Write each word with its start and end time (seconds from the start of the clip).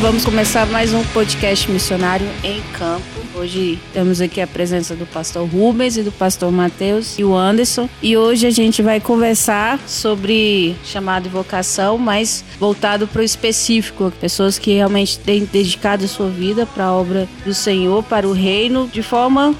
Vamos 0.00 0.24
começar 0.24 0.64
mais 0.66 0.94
um 0.94 1.02
podcast 1.06 1.68
missionário 1.68 2.26
em 2.44 2.62
campo. 2.78 3.04
Hoje 3.34 3.80
temos 3.92 4.20
aqui 4.20 4.40
a 4.40 4.46
presença 4.46 4.94
do 4.94 5.04
pastor 5.04 5.44
Rubens 5.48 5.96
e 5.96 6.04
do 6.04 6.12
pastor 6.12 6.52
Mateus 6.52 7.18
e 7.18 7.24
o 7.24 7.36
Anderson. 7.36 7.88
E 8.00 8.16
hoje 8.16 8.46
a 8.46 8.50
gente 8.50 8.80
vai 8.80 9.00
conversar 9.00 9.80
sobre 9.88 10.76
chamado 10.84 11.26
e 11.26 11.28
vocação, 11.28 11.98
mas 11.98 12.44
voltado 12.60 13.08
para 13.08 13.22
o 13.22 13.24
específico. 13.24 14.12
Pessoas 14.20 14.56
que 14.56 14.72
realmente 14.72 15.18
têm 15.18 15.44
dedicado 15.44 16.04
a 16.04 16.08
sua 16.08 16.28
vida 16.28 16.64
para 16.64 16.84
a 16.84 16.92
obra 16.92 17.28
do 17.44 17.52
Senhor, 17.52 18.04
para 18.04 18.26
o 18.26 18.32
reino, 18.32 18.88
de 18.92 19.02
forma 19.02 19.52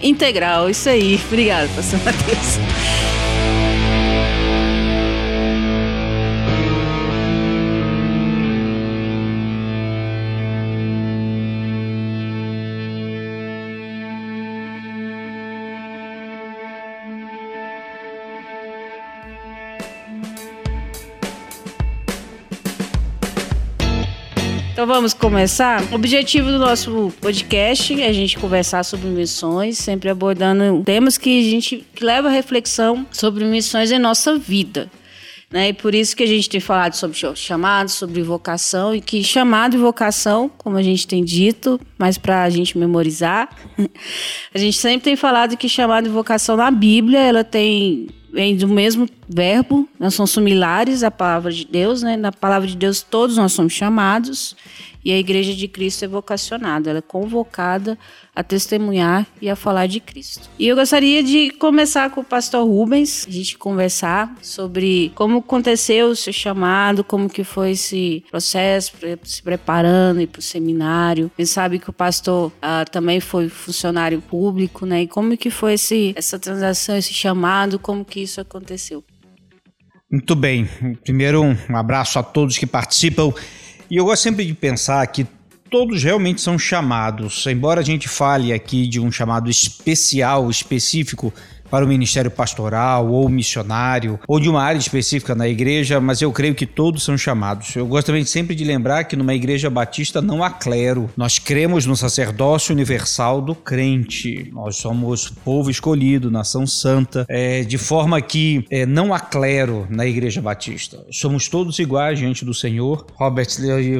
integral. 0.00 0.70
Isso 0.70 0.88
aí. 0.88 1.20
Obrigada, 1.26 1.68
pastor 1.74 1.98
Mateus. 2.04 2.58
Então 24.84 24.96
vamos 24.96 25.14
começar. 25.14 25.82
O 25.90 25.94
objetivo 25.94 26.50
do 26.50 26.58
nosso 26.58 27.10
podcast 27.18 27.98
é 28.02 28.06
a 28.06 28.12
gente 28.12 28.36
conversar 28.36 28.84
sobre 28.84 29.06
missões, 29.06 29.78
sempre 29.78 30.10
abordando 30.10 30.82
temas 30.84 31.16
que 31.16 31.40
a 31.40 31.42
gente 31.42 31.86
leva 31.98 32.28
a 32.28 32.30
reflexão 32.30 33.06
sobre 33.10 33.46
missões 33.46 33.90
em 33.90 33.98
nossa 33.98 34.36
vida. 34.36 34.90
Né? 35.50 35.70
E 35.70 35.72
por 35.72 35.94
isso 35.94 36.14
que 36.14 36.22
a 36.22 36.26
gente 36.26 36.50
tem 36.50 36.60
falado 36.60 36.92
sobre 36.96 37.16
chamado, 37.34 37.88
sobre 37.88 38.22
vocação, 38.22 38.94
e 38.94 39.00
que 39.00 39.24
chamado 39.24 39.74
e 39.74 39.78
vocação, 39.78 40.50
como 40.58 40.76
a 40.76 40.82
gente 40.82 41.08
tem 41.08 41.24
dito, 41.24 41.80
mas 41.96 42.18
para 42.18 42.42
a 42.42 42.50
gente 42.50 42.76
memorizar, 42.76 43.48
a 44.54 44.58
gente 44.58 44.76
sempre 44.76 45.00
tem 45.00 45.16
falado 45.16 45.56
que 45.56 45.66
chamado 45.66 46.08
e 46.08 46.10
vocação 46.10 46.58
na 46.58 46.70
Bíblia, 46.70 47.20
ela 47.20 47.42
tem 47.42 48.08
vem 48.34 48.56
do 48.56 48.66
mesmo 48.66 49.08
verbo, 49.28 49.88
nós 49.98 50.14
somos 50.14 50.30
similares 50.30 51.02
à 51.02 51.10
palavra 51.10 51.52
de 51.52 51.64
Deus, 51.64 52.02
né? 52.02 52.16
Na 52.16 52.32
palavra 52.32 52.68
de 52.68 52.76
Deus 52.76 53.02
todos 53.02 53.36
nós 53.36 53.52
somos 53.52 53.72
chamados 53.72 54.56
e 55.04 55.12
a 55.12 55.18
igreja 55.18 55.52
de 55.52 55.68
Cristo 55.68 56.04
é 56.04 56.08
vocacionada, 56.08 56.88
ela 56.88 57.00
é 57.00 57.02
convocada 57.02 57.98
a 58.34 58.42
testemunhar 58.42 59.26
e 59.40 59.50
a 59.50 59.54
falar 59.54 59.86
de 59.86 60.00
Cristo. 60.00 60.48
E 60.58 60.66
eu 60.66 60.74
gostaria 60.74 61.22
de 61.22 61.50
começar 61.50 62.10
com 62.10 62.22
o 62.22 62.24
pastor 62.24 62.66
Rubens, 62.66 63.26
a 63.28 63.30
gente 63.30 63.58
conversar 63.58 64.34
sobre 64.40 65.12
como 65.14 65.38
aconteceu 65.38 66.08
o 66.08 66.16
seu 66.16 66.32
chamado, 66.32 67.04
como 67.04 67.28
que 67.28 67.44
foi 67.44 67.72
esse 67.72 68.24
processo, 68.30 68.92
se 69.22 69.42
preparando 69.42 70.20
e 70.22 70.26
para 70.26 70.40
o 70.40 70.42
seminário. 70.42 71.30
Gente 71.38 71.50
sabe 71.50 71.78
que 71.78 71.90
o 71.90 71.92
pastor 71.92 72.50
ah, 72.62 72.84
também 72.90 73.20
foi 73.20 73.48
funcionário 73.48 74.22
público, 74.22 74.86
né? 74.86 75.02
E 75.02 75.06
como 75.06 75.36
que 75.36 75.50
foi 75.50 75.74
esse, 75.74 76.14
essa 76.16 76.38
transação, 76.38 76.96
esse 76.96 77.12
chamado, 77.12 77.78
como 77.78 78.04
que 78.04 78.20
isso 78.20 78.40
aconteceu? 78.40 79.04
Muito 80.14 80.36
bem. 80.36 80.68
Primeiro, 81.02 81.42
um 81.42 81.76
abraço 81.76 82.20
a 82.20 82.22
todos 82.22 82.56
que 82.56 82.68
participam 82.68 83.32
e 83.90 83.96
eu 83.96 84.04
gosto 84.04 84.22
sempre 84.22 84.44
de 84.44 84.54
pensar 84.54 85.04
que 85.08 85.26
todos 85.68 86.04
realmente 86.04 86.40
são 86.40 86.56
chamados, 86.56 87.44
embora 87.48 87.80
a 87.80 87.84
gente 87.84 88.08
fale 88.08 88.52
aqui 88.52 88.86
de 88.86 89.00
um 89.00 89.10
chamado 89.10 89.50
especial, 89.50 90.48
específico, 90.48 91.34
para 91.70 91.84
o 91.84 91.88
ministério 91.88 92.30
pastoral 92.30 93.08
ou 93.08 93.28
missionário 93.28 94.18
ou 94.28 94.38
de 94.38 94.48
uma 94.48 94.62
área 94.62 94.78
específica 94.78 95.34
na 95.34 95.48
igreja, 95.48 96.00
mas 96.00 96.20
eu 96.22 96.32
creio 96.32 96.54
que 96.54 96.66
todos 96.66 97.02
são 97.02 97.16
chamados. 97.16 97.74
Eu 97.76 97.86
gosto 97.86 98.06
também 98.06 98.24
sempre 98.24 98.54
de 98.54 98.64
lembrar 98.64 99.04
que 99.04 99.16
numa 99.16 99.34
igreja 99.34 99.70
batista 99.70 100.20
não 100.20 100.42
há 100.42 100.50
clero. 100.50 101.10
Nós 101.16 101.38
cremos 101.38 101.86
no 101.86 101.96
sacerdócio 101.96 102.72
universal 102.72 103.40
do 103.40 103.54
crente. 103.54 104.50
Nós 104.52 104.76
somos 104.76 105.30
povo 105.44 105.70
escolhido, 105.70 106.30
nação 106.30 106.66
santa, 106.66 107.24
é, 107.28 107.62
de 107.62 107.78
forma 107.78 108.20
que 108.20 108.64
é, 108.70 108.86
não 108.86 109.12
há 109.12 109.20
clero 109.20 109.86
na 109.90 110.06
igreja 110.06 110.40
batista. 110.40 111.04
Somos 111.10 111.48
todos 111.48 111.78
iguais 111.78 112.18
diante 112.18 112.44
do 112.44 112.54
Senhor. 112.54 113.06
Robert 113.14 113.48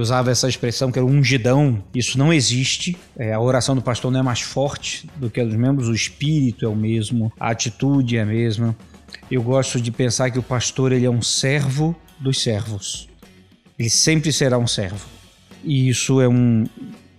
usava 0.00 0.30
essa 0.30 0.48
expressão 0.48 0.90
que 0.90 0.98
era 0.98 1.06
ungidão. 1.06 1.82
Isso 1.94 2.18
não 2.18 2.32
existe. 2.32 2.96
É, 3.16 3.32
a 3.32 3.40
oração 3.40 3.74
do 3.74 3.82
pastor 3.82 4.10
não 4.10 4.20
é 4.20 4.22
mais 4.22 4.40
forte 4.40 5.08
do 5.16 5.30
que 5.30 5.40
a 5.40 5.44
dos 5.44 5.54
membros. 5.54 5.88
O 5.88 5.94
espírito 5.94 6.64
é 6.64 6.68
o 6.68 6.76
mesmo. 6.76 7.32
A 7.38 7.53
atitude 7.54 8.16
é 8.16 8.22
a 8.22 8.26
mesma. 8.26 8.76
Eu 9.30 9.42
gosto 9.42 9.80
de 9.80 9.90
pensar 9.90 10.30
que 10.30 10.38
o 10.38 10.42
pastor 10.42 10.92
ele 10.92 11.06
é 11.06 11.10
um 11.10 11.22
servo 11.22 11.96
dos 12.20 12.42
servos. 12.42 13.08
Ele 13.78 13.90
sempre 13.90 14.32
será 14.32 14.58
um 14.58 14.66
servo. 14.66 15.06
E 15.64 15.88
isso 15.88 16.20
é 16.20 16.28
um 16.28 16.66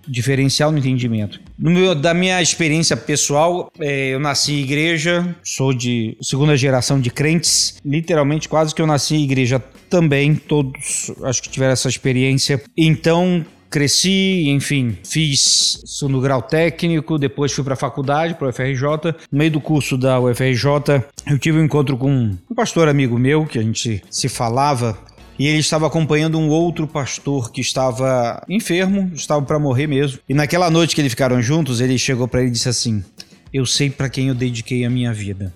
diferencial 0.08 0.72
no 0.72 0.78
entendimento. 0.78 1.40
No 1.58 1.72
meu, 1.72 1.96
da 1.96 2.14
minha 2.14 2.42
experiência 2.42 2.96
pessoal, 2.96 3.72
é, 3.80 4.10
eu 4.10 4.20
nasci 4.20 4.54
em 4.54 4.60
igreja, 4.60 5.36
sou 5.44 5.74
de 5.74 6.18
segunda 6.22 6.56
geração 6.56 7.00
de 7.00 7.10
crentes, 7.10 7.78
literalmente 7.84 8.48
quase 8.48 8.74
que 8.74 8.82
eu 8.82 8.88
nasci 8.88 9.16
em 9.16 9.24
igreja 9.24 9.60
também, 9.90 10.36
todos 10.36 11.12
acho 11.24 11.42
que 11.42 11.50
tiveram 11.50 11.74
essa 11.74 11.90
experiência. 11.90 12.62
Então, 12.78 13.46
cresci, 13.76 14.50
enfim, 14.52 14.98
fiz 15.04 15.84
no 16.04 16.22
grau 16.22 16.42
técnico, 16.42 17.20
depois 17.20 17.52
fui 17.52 17.62
para 17.62 17.74
a 17.74 17.78
faculdade, 17.78 18.34
para 18.36 18.48
o 18.48 18.50
UFRJ. 18.50 19.14
No 19.30 19.38
meio 19.38 19.52
do 19.52 19.60
curso 19.60 19.98
da 19.98 20.18
UFRJ, 20.18 21.04
eu 21.28 21.38
tive 21.38 21.60
um 21.60 21.66
encontro 21.66 21.98
com 21.98 22.10
um 22.50 22.56
pastor 22.56 22.88
amigo 22.88 23.20
meu, 23.20 23.46
que 23.46 23.60
a 23.60 23.62
gente 23.62 24.02
se 24.10 24.30
falava, 24.30 24.98
e 25.38 25.46
ele 25.46 25.60
estava 25.60 25.86
acompanhando 25.88 26.40
um 26.40 26.48
outro 26.48 26.88
pastor 26.88 27.52
que 27.52 27.60
estava 27.60 28.42
enfermo, 28.48 29.12
estava 29.14 29.42
para 29.42 29.60
morrer 29.60 29.88
mesmo. 29.88 30.20
E 30.30 30.34
naquela 30.34 30.70
noite 30.70 30.96
que 30.96 31.02
eles 31.02 31.12
ficaram 31.12 31.42
juntos, 31.42 31.82
ele 31.82 31.98
chegou 31.98 32.30
para 32.30 32.40
ele 32.40 32.52
e 32.52 32.54
disse 32.54 32.70
assim: 32.70 33.04
Eu 33.52 33.66
sei 33.66 33.90
para 33.90 34.08
quem 34.08 34.30
eu 34.30 34.36
dediquei 34.36 34.86
a 34.86 34.90
minha 34.90 35.12
vida. 35.12 35.54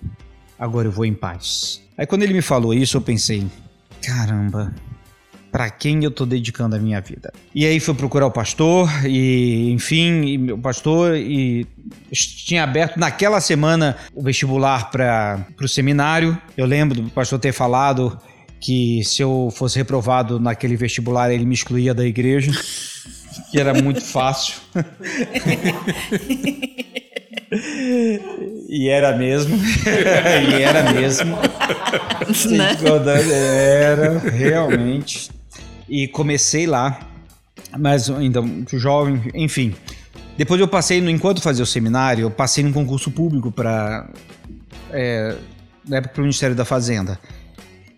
Agora 0.58 0.88
eu 0.88 0.92
vou 0.92 1.06
em 1.06 1.14
paz. 1.14 1.80
Aí 1.96 2.04
quando 2.04 2.22
ele 2.22 2.34
me 2.34 2.42
falou 2.42 2.74
isso, 2.74 2.98
eu 2.98 3.00
pensei: 3.00 3.46
caramba, 4.02 4.74
para 5.50 5.68
quem 5.68 6.04
eu 6.04 6.10
tô 6.10 6.24
dedicando 6.24 6.76
a 6.76 6.78
minha 6.78 7.00
vida. 7.00 7.32
E 7.54 7.66
aí 7.66 7.80
fui 7.80 7.94
procurar 7.94 8.26
o 8.26 8.30
pastor 8.30 8.88
e, 9.04 9.70
enfim, 9.72 10.52
o 10.52 10.58
pastor 10.58 11.16
e 11.16 11.66
tinha 12.12 12.62
aberto 12.62 12.98
naquela 12.98 13.40
semana 13.40 13.96
o 14.14 14.22
vestibular 14.22 14.90
para 14.90 15.44
o 15.60 15.68
seminário. 15.68 16.38
Eu 16.56 16.66
lembro 16.66 17.00
do 17.00 17.10
pastor 17.10 17.38
ter 17.38 17.52
falado 17.52 18.18
que 18.60 19.02
se 19.04 19.22
eu 19.22 19.52
fosse 19.56 19.78
reprovado 19.78 20.38
naquele 20.38 20.76
vestibular 20.76 21.32
ele 21.32 21.46
me 21.46 21.54
excluía 21.54 21.94
da 21.94 22.06
igreja, 22.06 22.52
que 23.50 23.58
era 23.58 23.74
muito 23.74 24.02
fácil. 24.02 24.54
E 28.68 28.88
era 28.88 29.16
mesmo. 29.16 29.58
e 29.58 30.62
era 30.62 30.92
mesmo. 30.92 31.36
Né? 32.48 32.76
Era 33.82 34.18
realmente 34.20 35.28
e 35.90 36.06
comecei 36.06 36.66
lá, 36.66 37.00
mas 37.76 38.08
ainda 38.08 38.40
muito 38.40 38.78
jovem, 38.78 39.20
enfim. 39.34 39.74
Depois 40.38 40.60
eu 40.60 40.68
passei, 40.68 41.00
no, 41.00 41.10
enquanto 41.10 41.42
fazia 41.42 41.64
o 41.64 41.66
seminário, 41.66 42.22
eu 42.22 42.30
passei 42.30 42.62
num 42.62 42.72
concurso 42.72 43.10
público 43.10 43.50
para 43.50 44.08
é, 44.92 45.36
na 45.86 45.96
época 45.96 46.14
para 46.14 46.20
o 46.20 46.22
Ministério 46.22 46.54
da 46.54 46.64
Fazenda. 46.64 47.18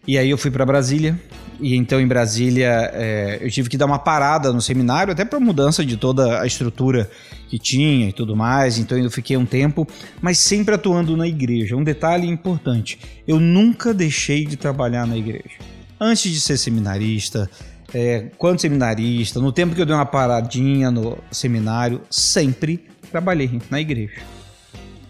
E 0.06 0.19
aí 0.19 0.30
eu 0.30 0.38
fui 0.38 0.50
para 0.50 0.65
Brasília 0.66 1.21
e 1.60 1.77
então 1.77 2.00
em 2.00 2.09
Brasília 2.09 2.91
é, 2.92 3.39
eu 3.41 3.50
tive 3.50 3.68
que 3.68 3.77
dar 3.77 3.86
uma 3.86 3.98
parada 3.98 4.53
no 4.53 4.60
seminário 4.60 5.12
até 5.12 5.24
para 5.24 5.39
mudança 5.39 5.84
de 5.84 5.97
toda 5.97 6.41
a 6.41 6.47
estrutura 6.47 7.09
que 7.48 7.59
tinha 7.59 8.09
e 8.09 8.12
tudo 8.12 8.34
mais. 8.34 8.78
Então 8.78 8.98
eu 8.98 9.10
fiquei 9.10 9.36
um 9.36 9.47
tempo, 9.47 9.86
mas 10.21 10.39
sempre 10.39 10.74
atuando 10.74 11.16
na 11.16 11.28
igreja. 11.28 11.77
Um 11.77 11.84
detalhe 11.84 12.27
importante: 12.27 12.98
eu 13.28 13.39
nunca 13.39 13.94
deixei 13.94 14.44
de 14.44 14.56
trabalhar 14.56 15.06
na 15.06 15.16
igreja. 15.16 15.54
Antes 16.00 16.33
de 16.33 16.41
ser 16.41 16.56
seminarista, 16.56 17.48
é, 17.94 18.30
quando 18.39 18.60
seminarista, 18.60 19.39
no 19.41 19.53
tempo 19.53 19.74
que 19.74 19.80
eu 19.80 19.86
dei 19.86 19.94
uma 19.94 20.06
paradinha 20.06 20.91
no 20.91 21.18
seminário, 21.30 22.00
sempre 22.10 22.86
trabalhei 23.10 23.60
na 23.71 23.80
igreja. 23.80 24.22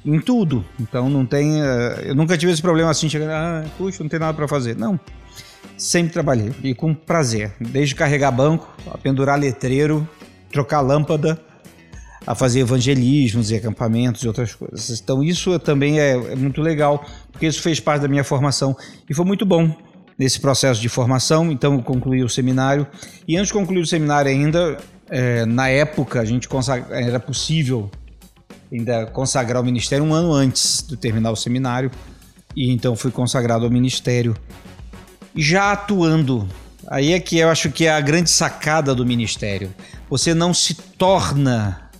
Em 0.05 0.19
tudo. 0.19 0.64
Então 0.81 1.08
não 1.08 1.25
tem. 1.25 1.62
É, 1.62 2.05
eu 2.06 2.14
nunca 2.14 2.37
tive 2.37 2.52
esse 2.52 2.61
problema 2.61 2.90
assim, 2.90 3.08
chegando, 3.08 3.31
ah, 3.31 3.64
puxa, 3.79 4.02
não 4.02 4.08
tem 4.08 4.19
nada 4.19 4.34
para 4.34 4.49
fazer. 4.49 4.76
Não. 4.76 4.99
Sempre 5.76 6.12
trabalhei. 6.12 6.52
E 6.62 6.75
com 6.75 6.93
prazer. 6.93 7.52
Desde 7.61 7.94
carregar 7.94 8.32
banco, 8.32 8.69
a 8.90 8.99
pendurar 8.99 9.38
letreiro, 9.38 10.06
trocar 10.50 10.81
lâmpada, 10.81 11.40
a 12.26 12.34
fazer 12.34 12.61
evangelismos 12.61 13.52
e 13.52 13.56
acampamentos 13.56 14.23
e 14.23 14.29
outras 14.29 14.55
coisas. 14.55 15.00
Então 15.00 15.23
isso 15.23 15.56
também 15.61 16.00
é, 16.00 16.11
é 16.14 16.37
muito 16.37 16.61
legal, 16.61 17.05
porque 17.31 17.46
isso 17.46 17.62
fez 17.62 17.79
parte 17.79 18.02
da 18.02 18.08
minha 18.08 18.25
formação 18.25 18.76
e 19.08 19.14
foi 19.14 19.25
muito 19.25 19.46
bom 19.46 19.73
nesse 20.19 20.41
processo 20.41 20.81
de 20.81 20.88
formação, 20.88 21.50
então 21.50 21.81
concluí 21.81 22.23
o 22.23 22.29
seminário. 22.29 22.87
E 23.26 23.37
antes 23.37 23.49
de 23.49 23.55
concluir 23.55 23.81
o 23.81 23.87
seminário 23.87 24.31
ainda, 24.31 24.79
é, 25.11 25.44
na 25.47 25.69
época 25.69 26.20
a 26.20 26.25
gente 26.25 26.49
era 26.91 27.19
possível 27.20 27.91
ainda 28.70 29.06
consagrar 29.06 29.62
o 29.62 29.64
ministério 29.64 30.05
um 30.05 30.14
ano 30.14 30.32
antes 30.32 30.85
de 30.87 30.97
terminar 30.97 31.31
o 31.31 31.37
seminário. 31.37 31.91
E 32.55 32.70
então 32.70 32.94
fui 32.94 33.11
consagrado 33.11 33.64
ao 33.64 33.70
ministério. 33.70 34.37
Já 35.35 35.73
atuando 35.73 36.47
Aí 36.93 37.12
é 37.12 37.20
que 37.20 37.38
eu 37.38 37.49
acho 37.49 37.70
que 37.70 37.87
é 37.87 37.91
a 37.91 38.00
grande 38.00 38.29
sacada 38.29 38.94
do 38.94 39.06
ministério. 39.06 39.75
Você 40.11 40.35
não 40.35 40.53
se 40.53 40.75
torna 40.75 41.91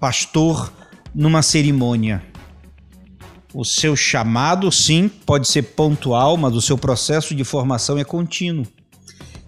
pastor 0.00 0.72
numa 1.14 1.42
cerimônia. 1.42 2.22
O 3.58 3.64
seu 3.64 3.96
chamado, 3.96 4.70
sim, 4.70 5.08
pode 5.08 5.48
ser 5.48 5.62
pontual, 5.62 6.36
mas 6.36 6.54
o 6.54 6.62
seu 6.62 6.78
processo 6.78 7.34
de 7.34 7.42
formação 7.42 7.98
é 7.98 8.04
contínuo. 8.04 8.64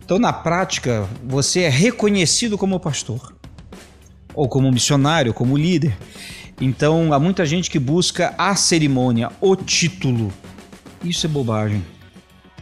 Então, 0.05 0.19
na 0.19 0.33
prática, 0.33 1.09
você 1.25 1.61
é 1.61 1.69
reconhecido 1.69 2.59
como 2.59 2.81
pastor, 2.81 3.37
ou 4.35 4.49
como 4.49 4.73
missionário, 4.73 5.33
como 5.33 5.57
líder. 5.57 5.97
Então, 6.61 7.13
há 7.13 7.21
muita 7.21 7.47
gente 7.47 7.71
que 7.71 7.79
busca 7.79 8.35
a 8.37 8.57
cerimônia, 8.57 9.31
o 9.41 9.55
título. 9.55 10.33
Isso 11.05 11.27
é 11.27 11.29
bobagem. 11.29 11.81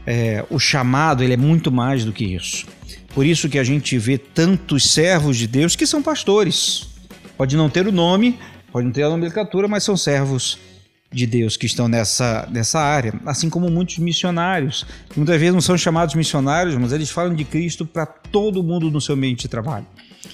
É, 0.05 0.45
o 0.51 0.59
chamado 0.59 1.25
ele 1.25 1.33
é 1.33 1.39
muito 1.39 1.73
mais 1.73 2.05
do 2.05 2.13
que 2.13 2.27
isso. 2.27 2.67
Por 3.15 3.25
isso 3.25 3.49
que 3.49 3.59
a 3.59 3.65
gente 3.65 3.97
vê 3.97 4.19
tantos 4.19 4.85
servos 4.85 5.39
de 5.39 5.47
Deus 5.47 5.75
que 5.75 5.87
são 5.87 6.03
pastores. 6.03 6.91
Pode 7.39 7.57
não 7.57 7.71
ter 7.71 7.87
o 7.87 7.93
nome, 7.93 8.39
pode 8.71 8.85
não 8.85 8.93
ter 8.93 9.05
a 9.05 9.09
nomenclatura, 9.09 9.67
mas 9.67 9.83
são 9.83 9.97
servos 9.97 10.68
de 11.11 11.27
Deus 11.27 11.57
que 11.57 11.67
estão 11.67 11.89
nessa, 11.89 12.47
nessa 12.51 12.79
área, 12.79 13.15
assim 13.25 13.49
como 13.49 13.71
muitos 13.71 13.99
missionários. 13.99 14.87
Muitas 15.17 15.39
vezes 15.39 15.55
não 15.55 15.61
são 15.61 15.77
chamados 15.77 16.15
missionários, 16.15 16.77
mas 16.77 16.93
eles 16.93 17.11
falam 17.11 17.35
de 17.35 17.45
Cristo 17.45 17.87
para 17.87 18.05
todo 18.05 18.63
mundo 18.63 18.91
no 18.91 19.01
seu 19.01 19.17
meio 19.17 19.35
de 19.35 19.49
trabalho. 19.49 19.87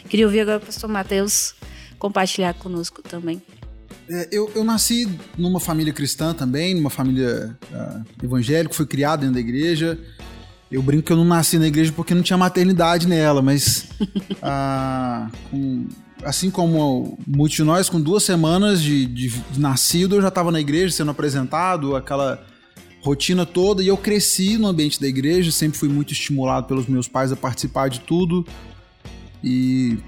Queria 0.09 0.27
ouvir 0.27 0.41
agora 0.41 0.59
o 0.59 0.61
pastor 0.61 0.91
Mateus 0.91 1.55
compartilhar 1.99 2.55
conosco 2.55 3.03
também. 3.03 3.41
É, 4.09 4.29
eu, 4.31 4.51
eu, 4.55 4.65
nasci 4.65 5.09
numa 5.39 5.59
família 5.59 5.93
cristã 5.93 6.35
também, 6.35 6.75
numa 6.75 6.91
família 6.91 7.57
uh, 7.73 8.05
evangélica, 8.23 8.75
fui 8.75 8.87
criado 8.87 9.21
dentro 9.21 9.35
da 9.35 9.41
igreja. 9.41 9.99
Eu 10.71 10.83
brinco 10.83 11.05
que 11.05 11.13
eu 11.13 11.17
não 11.17 11.25
nasci 11.25 11.59
na 11.59 11.67
igreja 11.67 11.93
porque 11.95 12.15
não 12.15 12.23
tinha 12.23 12.37
maternidade 12.37 13.07
nela, 13.07 13.41
mas 13.41 13.89
uh, 14.01 15.31
com 15.51 15.87
assim 16.25 16.51
como 16.51 17.19
muitos 17.27 17.57
de 17.57 17.65
nós, 17.65 17.89
com 17.89 18.01
duas 18.01 18.23
semanas 18.23 18.83
de, 18.83 19.07
de, 19.07 19.29
de 19.29 19.61
nascido, 19.61 20.17
eu 20.17 20.23
já 20.23 20.29
estava 20.29 20.51
na 20.51 20.61
igreja 20.61 20.95
sendo 20.95 21.11
apresentado, 21.11 21.97
aquela 21.97 22.45
rotina 23.01 23.45
toda, 23.45 23.83
e 23.83 23.89
eu 23.89 23.97
cresci 23.97 24.57
no 24.57 24.67
ambiente 24.67 25.01
da 25.01 25.07
igreja, 25.07 25.53
sempre 25.53 25.79
fui 25.79 25.89
muito 25.89 26.13
estimulado 26.13 26.67
pelos 26.67 26.87
meus 26.87 27.07
pais 27.07 27.31
a 27.31 27.37
participar 27.37 27.89
de 27.89 28.01
tudo. 28.01 28.47
E 29.43 29.99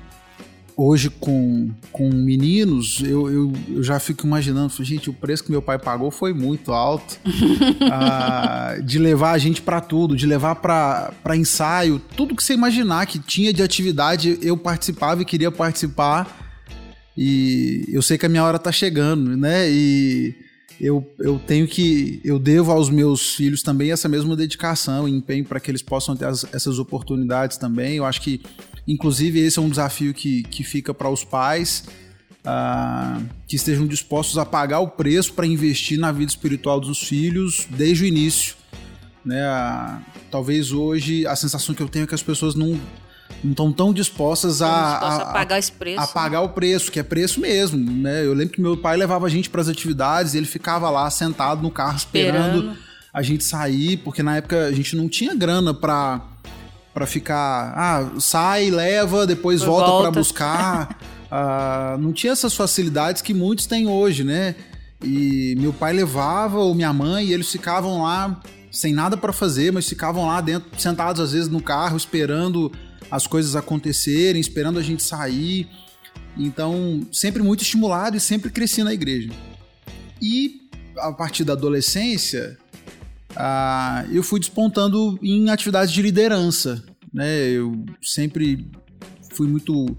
hoje 0.77 1.09
com, 1.09 1.71
com 1.91 2.11
meninos, 2.11 3.01
eu, 3.03 3.31
eu, 3.31 3.53
eu 3.69 3.83
já 3.83 3.99
fico 3.99 4.27
imaginando, 4.27 4.73
gente, 4.85 5.09
o 5.09 5.13
preço 5.13 5.43
que 5.43 5.51
meu 5.51 5.63
pai 5.63 5.79
pagou 5.79 6.11
foi 6.11 6.35
muito 6.35 6.73
alto. 6.73 7.19
ah, 7.91 8.77
de 8.85 8.99
levar 8.99 9.33
a 9.33 9.39
gente 9.39 9.63
para 9.63 9.81
tudo, 9.81 10.15
de 10.15 10.27
levar 10.27 10.57
para 10.57 11.37
ensaio, 11.37 11.99
tudo 12.15 12.37
que 12.37 12.45
você 12.45 12.53
imaginar 12.53 13.07
que 13.07 13.19
tinha 13.19 13.53
de 13.53 13.63
atividade, 13.63 14.39
eu 14.43 14.57
participava 14.57 15.23
e 15.23 15.25
queria 15.25 15.51
participar. 15.51 16.45
E 17.17 17.87
eu 17.89 18.03
sei 18.03 18.19
que 18.19 18.27
a 18.27 18.29
minha 18.29 18.45
hora 18.45 18.59
tá 18.59 18.71
chegando, 18.71 19.35
né? 19.35 19.71
E 19.71 20.35
eu, 20.79 21.11
eu 21.19 21.39
tenho 21.39 21.67
que. 21.67 22.21
Eu 22.23 22.39
devo 22.39 22.71
aos 22.71 22.91
meus 22.91 23.35
filhos 23.35 23.63
também 23.63 23.91
essa 23.91 24.07
mesma 24.11 24.37
dedicação 24.37 25.09
e 25.09 25.13
empenho 25.13 25.45
para 25.47 25.59
que 25.59 25.71
eles 25.71 25.81
possam 25.81 26.15
ter 26.15 26.27
as, 26.27 26.45
essas 26.53 26.79
oportunidades 26.79 27.57
também. 27.57 27.97
Eu 27.97 28.05
acho 28.05 28.21
que 28.21 28.43
Inclusive, 28.87 29.41
esse 29.41 29.59
é 29.59 29.63
um 29.63 29.69
desafio 29.69 30.15
que, 30.15 30.43
que 30.45 30.63
fica 30.63 30.95
para 30.95 31.09
os 31.09 31.25
pais 31.25 31.85
uh, 32.47 33.23
que 33.47 33.57
estejam 33.57 33.87
dispostos 33.87 34.39
a 34.39 34.47
pagar 34.47 34.81
o 34.81 34.89
preço 34.89 35.33
para 35.33 35.47
investir 35.47 35.99
na 35.99 36.13
vida 36.13 36.31
espiritual 36.31 36.81
dos 36.81 37.03
filhos 37.03 37.67
desde 37.71 38.05
o 38.05 38.07
início. 38.07 38.55
Né? 39.25 39.43
Uh, 39.43 40.01
talvez 40.31 40.71
hoje 40.71 41.27
a 41.27 41.35
sensação 41.35 41.75
que 41.75 41.83
eu 41.83 41.89
tenho 41.89 42.05
é 42.05 42.07
que 42.07 42.15
as 42.15 42.23
pessoas 42.23 42.55
não 42.55 42.79
não 43.45 43.51
estão 43.51 43.71
tão 43.71 43.93
dispostas 43.93 44.63
a, 44.63 44.69
a, 44.69 45.17
a, 45.17 45.27
pagar 45.33 45.59
esse 45.59 45.71
preço. 45.71 46.01
A 46.01 46.07
pagar 46.07 46.41
o 46.41 46.49
preço, 46.49 46.91
que 46.91 46.99
é 46.99 47.03
preço 47.03 47.39
mesmo, 47.39 47.79
né? 47.79 48.25
Eu 48.25 48.33
lembro 48.33 48.55
que 48.55 48.61
meu 48.61 48.77
pai 48.77 48.97
levava 48.97 49.27
a 49.27 49.29
gente 49.29 49.51
para 49.51 49.61
as 49.61 49.69
atividades 49.69 50.33
e 50.33 50.39
ele 50.39 50.47
ficava 50.47 50.89
lá 50.89 51.11
sentado 51.11 51.63
no 51.63 51.71
carro 51.71 51.97
esperando. 51.97 52.57
esperando 52.57 52.79
a 53.13 53.23
gente 53.23 53.45
sair, 53.45 53.99
porque 53.99 54.23
na 54.23 54.37
época 54.37 54.67
a 54.67 54.73
gente 54.73 54.95
não 54.95 55.09
tinha 55.09 55.35
grana 55.35 55.73
para 55.73 56.23
para 56.97 57.07
ficar, 57.07 57.75
ah, 57.77 58.11
sai, 58.19 58.71
leva, 58.71 59.27
depois 59.27 59.61
volta, 59.61 59.87
volta. 59.87 60.03
para 60.05 60.19
buscar. 60.19 60.99
ah, 61.31 61.95
não 62.01 62.11
tinha 62.11 62.33
essas 62.33 62.55
facilidades 62.55 63.21
que 63.21 63.35
muitos 63.35 63.67
têm 63.67 63.87
hoje, 63.87 64.25
né? 64.25 64.55
E 65.05 65.55
meu 65.59 65.75
pai 65.75 65.93
levava, 65.93 66.57
ou 66.57 66.75
minha 66.75 66.95
mãe, 66.95 67.27
e 67.27 67.35
eles 67.35 67.53
ficavam 67.53 68.01
lá 68.03 68.41
sem 68.73 68.95
nada 68.95 69.15
para 69.15 69.31
fazer, 69.31 69.71
mas 69.75 69.87
ficavam 69.87 70.27
lá 70.27 70.41
dentro, 70.41 70.71
sentados 70.81 71.21
às 71.21 71.33
vezes 71.33 71.51
no 71.51 71.61
carro, 71.61 71.99
esperando 71.99 72.73
as 73.11 73.27
coisas 73.27 73.55
acontecerem, 73.55 74.41
esperando 74.41 74.79
a 74.79 74.83
gente 74.83 75.03
sair. 75.03 75.69
Então, 76.35 77.07
sempre 77.13 77.43
muito 77.43 77.61
estimulado 77.61 78.17
e 78.17 78.21
sempre 78.21 78.49
cresci 78.49 78.83
na 78.83 78.95
igreja. 78.95 79.29
E 80.19 80.63
a 80.97 81.13
partir 81.13 81.45
da 81.45 81.53
adolescência, 81.53 82.57
ah, 83.37 84.05
eu 84.11 84.23
fui 84.23 84.41
despontando 84.41 85.19
em 85.23 85.51
atividades 85.51 85.93
de 85.93 86.01
liderança. 86.01 86.83
Né? 87.13 87.51
Eu 87.51 87.85
sempre 88.03 88.67
fui 89.35 89.47
muito, 89.47 89.97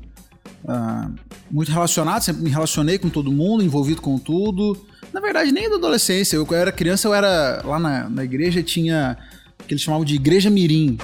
ah, 0.68 1.12
muito 1.50 1.72
relacionado, 1.72 2.24
sempre 2.24 2.44
me 2.44 2.50
relacionei 2.50 2.98
com 2.98 3.10
todo 3.10 3.32
mundo, 3.32 3.64
envolvido 3.64 4.02
com 4.02 4.18
tudo. 4.18 4.76
Na 5.14 5.22
verdade, 5.22 5.52
nem 5.52 5.70
da 5.70 5.76
adolescência. 5.76 6.36
Eu, 6.36 6.48
eu 6.50 6.58
era 6.58 6.72
criança, 6.72 7.08
eu 7.08 7.14
era. 7.14 7.62
Lá 7.64 7.80
na, 7.80 8.10
na 8.10 8.24
igreja 8.24 8.64
tinha 8.64 9.18
o 9.62 9.64
que 9.64 9.74
eles 9.74 9.84
chamavam 9.84 10.04
de 10.04 10.16
igreja 10.16 10.50
mirim. 10.50 10.98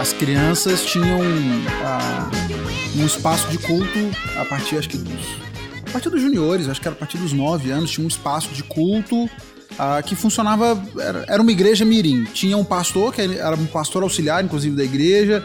As 0.00 0.12
crianças 0.12 0.84
tinham 0.86 1.20
ah, 1.84 2.30
um 2.96 3.04
espaço 3.04 3.48
de 3.50 3.58
culto 3.58 3.98
a 4.38 4.44
partir, 4.44 4.78
acho 4.78 4.88
que 4.88 4.98
dos 4.98 5.46
partir 5.96 6.10
dos 6.10 6.20
juniores, 6.20 6.68
acho 6.68 6.78
que 6.78 6.86
era 6.86 6.94
a 6.94 6.98
partir 6.98 7.16
dos 7.16 7.32
9 7.32 7.70
anos, 7.70 7.90
tinha 7.90 8.04
um 8.04 8.08
espaço 8.08 8.50
de 8.50 8.62
culto 8.62 9.24
uh, 9.24 10.02
que 10.04 10.14
funcionava, 10.14 10.80
era, 10.98 11.24
era, 11.26 11.42
uma 11.42 11.50
igreja 11.50 11.86
mirim. 11.86 12.24
Tinha 12.24 12.56
um 12.58 12.64
pastor, 12.64 13.14
que 13.14 13.22
era 13.22 13.56
um 13.56 13.64
pastor 13.64 14.02
auxiliar, 14.02 14.44
inclusive, 14.44 14.76
da 14.76 14.84
igreja, 14.84 15.42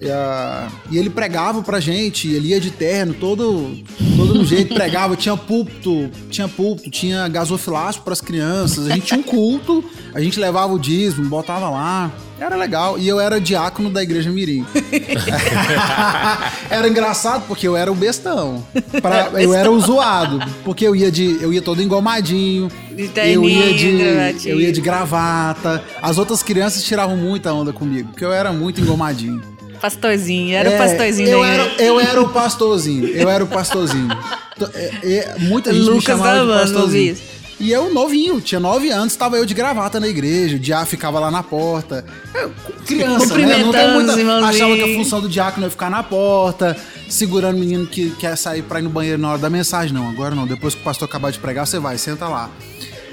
e, 0.00 0.06
uh, 0.06 0.72
e 0.92 0.96
ele 0.96 1.10
pregava 1.10 1.60
pra 1.60 1.80
gente, 1.80 2.28
ele 2.28 2.50
ia 2.50 2.60
de 2.60 2.70
terno, 2.70 3.14
todo, 3.14 3.76
todo 4.16 4.44
jeito, 4.44 4.74
pregava, 4.74 5.16
tinha 5.16 5.36
púlpito, 5.36 6.08
tinha 6.30 6.46
púlpito, 6.46 6.88
tinha 6.88 7.26
gasofilácio 7.26 8.02
para 8.02 8.12
as 8.12 8.20
crianças, 8.20 8.86
a 8.86 8.90
gente 8.90 9.06
tinha 9.06 9.18
um 9.18 9.24
culto, 9.24 9.84
a 10.14 10.20
gente 10.20 10.38
levava 10.38 10.72
o 10.72 10.78
dízimo, 10.78 11.28
botava 11.28 11.68
lá. 11.68 12.12
Era 12.40 12.56
legal. 12.56 12.98
E 12.98 13.06
eu 13.06 13.20
era 13.20 13.38
diácono 13.38 13.90
da 13.90 14.02
igreja 14.02 14.30
Mirim. 14.30 14.64
era 16.70 16.88
engraçado 16.88 17.44
porque 17.46 17.68
eu 17.68 17.76
era 17.76 17.92
o 17.92 17.94
bestão. 17.94 18.66
Pra, 19.02 19.30
eu 19.34 19.52
era 19.52 19.70
o 19.70 19.78
zoado. 19.78 20.40
Porque 20.64 20.86
eu 20.88 20.96
ia 20.96 21.10
de. 21.12 21.36
Eu 21.42 21.52
ia 21.52 21.60
todo 21.60 21.82
engomadinho. 21.82 22.70
eu 22.96 23.44
ia 23.44 23.74
de. 23.74 24.48
Eu 24.48 24.58
ia 24.58 24.72
de 24.72 24.80
gravata. 24.80 25.84
As 26.00 26.16
outras 26.16 26.42
crianças 26.42 26.82
tiravam 26.82 27.16
muita 27.16 27.52
onda 27.52 27.74
comigo, 27.74 28.08
porque 28.08 28.24
eu 28.24 28.32
era 28.32 28.50
muito 28.52 28.80
engomadinho. 28.80 29.42
Pastorzinho, 29.80 30.54
era 30.54 30.70
é, 30.70 30.74
o 30.74 30.78
pastorzinho 30.78 31.28
eu 31.28 31.42
era, 31.42 31.62
eu 31.78 31.98
era 31.98 32.20
o 32.20 32.28
pastorzinho, 32.28 33.06
eu 33.08 33.30
era 33.30 33.42
o 33.42 33.46
pastorzinho. 33.46 34.08
É, 34.74 34.90
é, 35.02 35.36
muita 35.38 35.72
gente 35.72 35.84
Lucas 35.84 35.94
me 35.94 36.02
chamava 36.02 36.44
de 36.44 36.52
pastorzinho. 36.52 37.16
E 37.60 37.70
eu 37.70 37.92
novinho, 37.92 38.40
tinha 38.40 38.58
nove 38.58 38.90
anos, 38.90 39.12
estava 39.12 39.36
eu 39.36 39.44
de 39.44 39.52
gravata 39.52 40.00
na 40.00 40.08
igreja, 40.08 40.56
o 40.56 40.58
diácono 40.58 40.86
ficava 40.86 41.20
lá 41.20 41.30
na 41.30 41.42
porta. 41.42 42.06
Eu, 42.34 42.50
criança, 42.86 43.36
né? 43.36 43.58
Não 43.58 43.70
tem 43.70 43.92
muita... 43.92 44.14
Achava 44.46 44.74
que 44.74 44.82
a 44.82 44.96
função 44.96 45.20
do 45.20 45.28
diácono 45.28 45.66
ia 45.66 45.70
ficar 45.70 45.90
na 45.90 46.02
porta, 46.02 46.74
segurando 47.06 47.56
o 47.56 47.60
menino 47.60 47.86
que 47.86 48.10
quer 48.12 48.34
sair 48.36 48.62
para 48.62 48.80
ir 48.80 48.82
no 48.82 48.88
banheiro 48.88 49.20
na 49.20 49.32
hora 49.32 49.38
da 49.38 49.50
mensagem. 49.50 49.92
Não, 49.92 50.08
agora 50.08 50.34
não. 50.34 50.46
Depois 50.46 50.74
que 50.74 50.80
o 50.80 50.84
pastor 50.84 51.06
acabar 51.06 51.30
de 51.30 51.38
pregar, 51.38 51.66
você 51.66 51.78
vai, 51.78 51.98
senta 51.98 52.26
lá. 52.26 52.50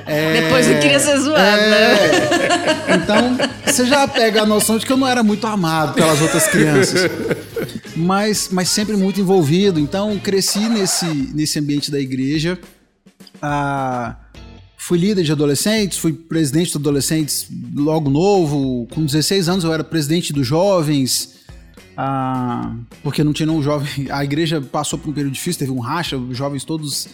É... 0.06 0.42
Depois 0.42 0.66
eu 0.66 0.80
queria 0.80 1.00
ser 1.02 1.20
zoado, 1.20 1.42
é... 1.42 1.70
né? 1.70 1.98
Então, 2.96 3.38
você 3.66 3.86
já 3.86 4.08
pega 4.08 4.44
a 4.44 4.46
noção 4.46 4.78
de 4.78 4.86
que 4.86 4.94
eu 4.94 4.98
não 4.98 5.06
era 5.06 5.22
muito 5.22 5.46
amado 5.46 5.94
pelas 5.94 6.22
outras 6.22 6.48
crianças. 6.48 7.12
Mas, 7.98 8.48
mas 8.50 8.70
sempre 8.70 8.96
muito 8.96 9.20
envolvido. 9.20 9.78
Então, 9.78 10.18
cresci 10.18 10.60
nesse, 10.70 11.06
nesse 11.06 11.60
ambiente 11.60 11.92
da 11.92 12.00
igreja. 12.00 12.58
Fui 14.78 14.98
líder 14.98 15.24
de 15.24 15.32
adolescentes, 15.32 15.98
fui 15.98 16.14
presidente 16.14 16.72
de 16.72 16.78
adolescentes 16.78 17.48
logo 17.76 18.10
novo. 18.10 18.88
Com 18.94 19.06
16 19.06 19.50
anos 19.50 19.64
eu 19.64 19.74
era 19.74 19.84
presidente 19.84 20.32
dos 20.32 20.48
jovens. 20.48 21.36
Ah, 21.98 22.76
porque 23.02 23.24
não 23.24 23.34
tinha 23.34 23.52
um 23.52 23.62
jovem. 23.62 24.08
A 24.10 24.24
igreja 24.24 24.62
passou 24.62 24.98
por 25.00 25.10
um 25.10 25.14
período 25.14 25.34
difícil, 25.34 25.60
teve 25.60 25.72
um 25.72 25.80
racha, 25.80 26.16
os 26.16 26.38
jovens 26.38 26.64
todos 26.64 27.10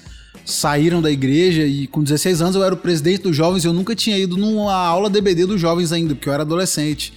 saíram 0.45 1.01
da 1.01 1.09
igreja 1.09 1.63
e 1.63 1.87
com 1.87 2.03
16 2.03 2.41
anos 2.41 2.55
eu 2.55 2.63
era 2.63 2.73
o 2.73 2.77
presidente 2.77 3.23
dos 3.23 3.35
jovens 3.35 3.63
eu 3.63 3.71
nunca 3.71 3.95
tinha 3.95 4.17
ido 4.17 4.35
numa 4.35 4.73
aula 4.73 5.09
DBD 5.09 5.45
dos 5.45 5.61
jovens 5.61 5.93
ainda, 5.93 6.13
porque 6.13 6.27
eu 6.27 6.33
era 6.33 6.43
adolescente. 6.43 7.13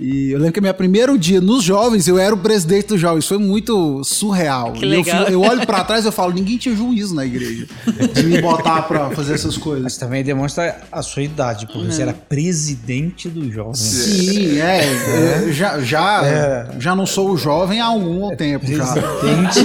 E 0.00 0.30
eu 0.30 0.38
lembro 0.38 0.52
que 0.52 0.60
meu 0.60 0.72
primeiro 0.72 1.18
dia 1.18 1.40
nos 1.40 1.64
jovens, 1.64 2.06
eu 2.06 2.18
era 2.18 2.32
o 2.32 2.38
presidente 2.38 2.88
dos 2.88 3.00
jovens. 3.00 3.26
Foi 3.26 3.38
muito 3.38 4.04
surreal. 4.04 4.72
Que 4.72 4.86
legal. 4.86 5.24
Eu, 5.24 5.30
eu, 5.30 5.40
olho 5.40 5.66
para 5.66 5.82
trás 5.82 6.06
e 6.06 6.12
falo, 6.12 6.32
ninguém 6.32 6.56
tinha 6.56 6.74
juízo 6.74 7.16
na 7.16 7.26
igreja 7.26 7.66
de 8.14 8.22
me 8.22 8.40
botar 8.40 8.82
para 8.82 9.10
fazer 9.10 9.34
essas 9.34 9.56
coisas. 9.56 9.82
Mas 9.82 9.96
também 9.96 10.22
demonstra 10.22 10.82
a 10.92 11.02
sua 11.02 11.22
idade, 11.22 11.66
porque 11.66 11.86
você 11.86 12.02
era 12.02 12.12
presidente 12.12 13.28
dos 13.28 13.52
jovens. 13.52 13.78
Sim, 13.78 14.60
é. 14.60 14.84
é. 14.84 15.52
Já, 15.52 15.80
já, 15.80 16.24
é. 16.24 16.68
já 16.78 16.94
não 16.94 17.04
sou 17.04 17.36
jovem 17.36 17.80
há 17.80 17.86
algum 17.86 18.36
tempo. 18.36 18.66
Presidente. 18.66 19.60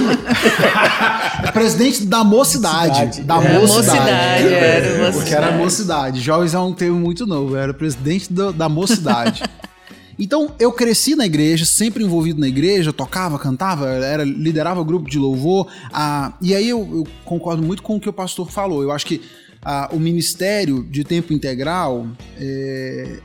Já. 1.42 1.52
presidente 1.52 2.06
da 2.06 2.24
mocidade. 2.24 3.22
Da 3.22 3.36
é, 3.36 3.58
mocidade. 3.60 3.60
mocidade 3.60 4.54
era, 4.54 4.88
mocidade. 4.88 5.16
Porque 5.16 5.34
era 5.34 5.52
mocidade. 5.52 6.20
Jovens 6.20 6.54
é 6.54 6.58
um 6.58 6.72
termo 6.72 6.98
muito 6.98 7.24
novo. 7.24 7.54
Eu 7.54 7.60
era 7.60 7.72
presidente 7.72 8.32
do, 8.32 8.52
da 8.52 8.68
mocidade. 8.68 9.40
Então 10.18 10.54
eu 10.58 10.72
cresci 10.72 11.14
na 11.14 11.26
igreja, 11.26 11.64
sempre 11.64 12.04
envolvido 12.04 12.40
na 12.40 12.48
igreja, 12.48 12.92
tocava, 12.92 13.38
cantava, 13.38 13.88
era, 13.88 14.24
liderava 14.24 14.82
grupo 14.84 15.08
de 15.08 15.18
louvor. 15.18 15.68
Ah, 15.92 16.34
e 16.40 16.54
aí 16.54 16.68
eu, 16.68 16.80
eu, 16.92 17.06
concordo 17.24 17.62
muito 17.62 17.82
com 17.82 17.96
o 17.96 18.00
que 18.00 18.08
o 18.08 18.12
pastor 18.12 18.50
falou. 18.50 18.82
Eu 18.82 18.92
acho 18.92 19.06
que 19.06 19.22
ah, 19.62 19.88
o 19.92 19.98
ministério 19.98 20.84
de 20.84 21.04
tempo 21.04 21.32
integral 21.32 22.06
é, 22.38 23.18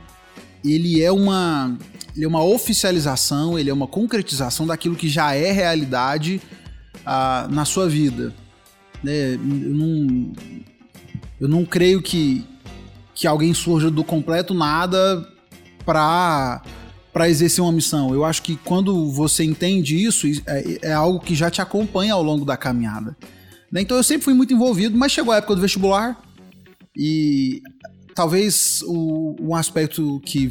ele 0.64 1.02
é 1.02 1.12
uma 1.12 1.78
ele 2.16 2.26
é 2.26 2.28
uma 2.28 2.44
oficialização, 2.44 3.58
ele 3.58 3.70
é 3.70 3.74
uma 3.74 3.88
concretização 3.88 4.66
daquilo 4.66 4.96
que 4.96 5.08
já 5.08 5.34
é 5.34 5.52
realidade 5.52 6.42
ah, 7.06 7.48
na 7.50 7.66
sua 7.66 7.88
vida. 7.88 8.34
Né? 9.04 9.36
Eu, 9.36 9.40
não, 9.40 10.34
eu 11.40 11.48
não 11.48 11.66
creio 11.66 12.02
que, 12.02 12.46
que 13.14 13.28
alguém 13.28 13.54
surja 13.54 13.90
do 13.90 14.04
completo 14.04 14.54
nada 14.54 15.26
para 15.86 16.62
para 17.20 17.30
exercer 17.30 17.62
uma 17.62 17.74
missão. 17.74 18.14
Eu 18.14 18.24
acho 18.24 18.42
que 18.42 18.56
quando 18.56 19.12
você 19.12 19.44
entende 19.44 20.02
isso, 20.02 20.26
é, 20.48 20.80
é, 20.84 20.94
algo 20.94 21.20
que 21.20 21.36
já 21.36 21.52
te 21.52 21.62
acompanha 21.62 22.14
ao 22.14 22.24
longo 22.24 22.46
da 22.46 22.56
caminhada. 22.56 23.14
Né? 23.70 23.82
Então 23.82 23.98
eu 23.98 24.04
sempre 24.04 24.24
fui 24.24 24.34
muito 24.34 24.54
envolvido, 24.54 24.98
mas 24.98 25.12
chegou 25.12 25.34
a 25.34 25.36
época 25.36 25.54
do 25.54 25.60
vestibular 25.60 26.18
e 26.96 27.62
talvez 28.16 28.82
o, 28.84 29.36
um 29.38 29.54
aspecto 29.54 30.22
que 30.26 30.50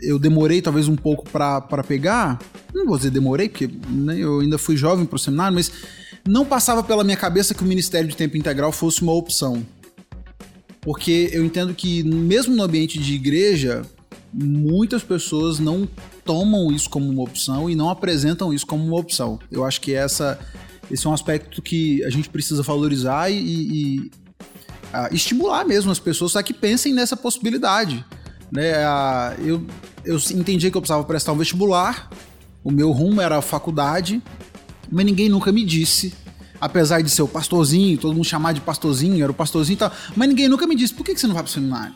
eu 0.00 0.18
demorei 0.18 0.60
talvez 0.60 0.88
um 0.88 0.96
pouco 0.96 1.24
para 1.30 1.84
pegar, 1.86 2.40
não 2.74 2.84
vou 2.84 2.96
dizer 2.96 3.10
demorei, 3.10 3.48
porque 3.48 3.70
né, 3.90 4.18
eu 4.18 4.40
ainda 4.40 4.58
fui 4.58 4.76
jovem 4.76 5.06
para 5.06 5.14
o 5.14 5.20
seminário, 5.20 5.54
mas 5.54 5.70
não 6.26 6.44
passava 6.44 6.82
pela 6.82 7.04
minha 7.04 7.16
cabeça 7.16 7.54
que 7.54 7.62
o 7.62 7.66
Ministério 7.66 8.08
de 8.08 8.16
Tempo 8.16 8.36
Integral 8.36 8.72
fosse 8.72 9.02
uma 9.02 9.12
opção. 9.12 9.64
Porque 10.80 11.30
eu 11.32 11.44
entendo 11.44 11.72
que, 11.72 12.02
mesmo 12.02 12.56
no 12.56 12.64
ambiente 12.64 12.98
de 12.98 13.14
igreja, 13.14 13.82
muitas 14.32 15.02
pessoas 15.02 15.58
não 15.58 15.88
tomam 16.24 16.72
isso 16.72 16.88
como 16.88 17.08
uma 17.08 17.22
opção 17.22 17.68
e 17.68 17.74
não 17.74 17.90
apresentam 17.90 18.52
isso 18.52 18.66
como 18.66 18.84
uma 18.84 18.96
opção. 18.96 19.38
Eu 19.50 19.64
acho 19.64 19.80
que 19.80 19.94
essa, 19.94 20.38
esse 20.90 21.06
é 21.06 21.10
um 21.10 21.12
aspecto 21.12 21.60
que 21.60 22.02
a 22.04 22.10
gente 22.10 22.28
precisa 22.28 22.62
valorizar 22.62 23.30
e, 23.30 23.36
e 23.36 23.98
uh, 23.98 25.12
estimular 25.12 25.64
mesmo 25.64 25.90
as 25.90 25.98
pessoas 25.98 26.34
a 26.36 26.42
que 26.42 26.54
pensem 26.54 26.94
nessa 26.94 27.16
possibilidade. 27.16 28.04
Né? 28.50 28.72
Uh, 28.78 29.46
eu, 29.46 29.66
eu 30.04 30.16
entendi 30.34 30.70
que 30.70 30.76
eu 30.76 30.80
precisava 30.80 31.04
prestar 31.04 31.32
um 31.32 31.38
vestibular, 31.38 32.10
o 32.64 32.70
meu 32.70 32.90
rumo 32.90 33.20
era 33.20 33.38
a 33.38 33.42
faculdade, 33.42 34.22
mas 34.90 35.04
ninguém 35.04 35.28
nunca 35.28 35.52
me 35.52 35.64
disse 35.64 36.14
apesar 36.62 37.02
de 37.02 37.10
ser 37.10 37.22
o 37.22 37.28
pastorzinho, 37.28 37.98
todo 37.98 38.14
mundo 38.14 38.24
chamar 38.24 38.52
de 38.52 38.60
pastorzinho, 38.60 39.20
era 39.20 39.32
o 39.32 39.34
pastorzinho 39.34 39.74
e 39.74 39.78
tal, 39.78 39.90
mas 40.14 40.28
ninguém 40.28 40.48
nunca 40.48 40.64
me 40.64 40.76
disse, 40.76 40.94
por 40.94 41.04
que 41.04 41.16
você 41.16 41.26
não 41.26 41.34
vai 41.34 41.42
pro 41.42 41.50
seminário? 41.50 41.92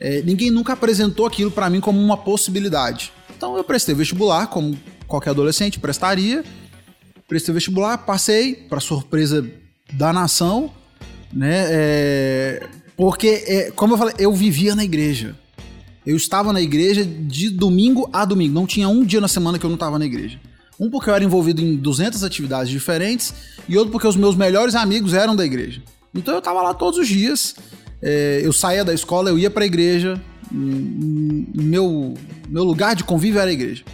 É, 0.00 0.22
ninguém 0.22 0.50
nunca 0.50 0.72
apresentou 0.72 1.26
aquilo 1.26 1.50
para 1.50 1.68
mim 1.68 1.78
como 1.78 2.00
uma 2.00 2.16
possibilidade. 2.16 3.12
Então 3.36 3.56
eu 3.56 3.62
prestei 3.62 3.94
vestibular, 3.94 4.46
como 4.46 4.76
qualquer 5.06 5.30
adolescente 5.30 5.78
prestaria. 5.78 6.42
Prestei 7.28 7.52
vestibular, 7.52 7.98
passei, 7.98 8.54
para 8.54 8.80
surpresa 8.80 9.46
da 9.92 10.12
nação, 10.12 10.72
né? 11.32 11.66
É, 11.68 12.68
porque, 12.96 13.44
é, 13.46 13.70
como 13.70 13.94
eu 13.94 13.98
falei, 13.98 14.14
eu 14.18 14.32
vivia 14.32 14.74
na 14.74 14.84
igreja. 14.84 15.36
Eu 16.04 16.16
estava 16.16 16.52
na 16.52 16.60
igreja 16.60 17.04
de 17.04 17.50
domingo 17.50 18.08
a 18.12 18.24
domingo. 18.24 18.54
Não 18.54 18.66
tinha 18.66 18.88
um 18.88 19.04
dia 19.04 19.20
na 19.20 19.28
semana 19.28 19.58
que 19.58 19.66
eu 19.66 19.70
não 19.70 19.74
estava 19.74 19.98
na 19.98 20.06
igreja. 20.06 20.40
Um 20.78 20.90
porque 20.90 21.10
eu 21.10 21.14
era 21.14 21.22
envolvido 21.22 21.60
em 21.60 21.76
200 21.76 22.24
atividades 22.24 22.70
diferentes 22.70 23.34
e 23.68 23.76
outro 23.76 23.92
porque 23.92 24.08
os 24.08 24.16
meus 24.16 24.34
melhores 24.34 24.74
amigos 24.74 25.12
eram 25.12 25.36
da 25.36 25.44
igreja. 25.44 25.82
Então 26.14 26.34
eu 26.34 26.38
estava 26.38 26.62
lá 26.62 26.72
todos 26.72 26.98
os 26.98 27.06
dias 27.06 27.54
é, 28.02 28.40
eu 28.42 28.52
saía 28.52 28.84
da 28.84 28.94
escola, 28.94 29.30
eu 29.30 29.38
ia 29.38 29.50
para 29.50 29.64
a 29.64 29.66
igreja, 29.66 30.20
meu, 30.52 32.14
meu 32.48 32.64
lugar 32.64 32.96
de 32.96 33.04
convívio 33.04 33.40
era 33.40 33.50
a 33.50 33.52
igreja. 33.52 33.84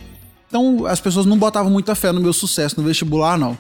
Então 0.49 0.87
as 0.87 1.01
pessoas 1.01 1.27
não 1.27 1.39
botavam 1.39 1.71
muita 1.71 1.95
fé 1.95 2.13
no 2.13 2.21
meu 2.21 2.33
sucesso 2.33 2.81
no 2.81 2.87
vestibular, 2.87 3.39
não. 3.39 3.59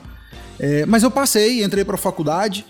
É, 0.59 0.87
mas 0.87 1.03
eu 1.03 1.11
passei, 1.11 1.63
entrei 1.63 1.85
para 1.85 1.97
a 1.97 1.99
faculdade 1.99 2.65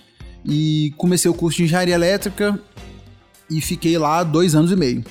e 0.44 0.92
comecei 0.96 1.30
o 1.30 1.34
curso 1.34 1.58
de 1.58 1.64
engenharia 1.64 1.94
elétrica 1.94 2.58
e 3.48 3.60
fiquei 3.60 3.96
lá 3.98 4.24
dois 4.24 4.54
anos 4.54 4.72
e 4.72 4.76
meio. 4.76 5.04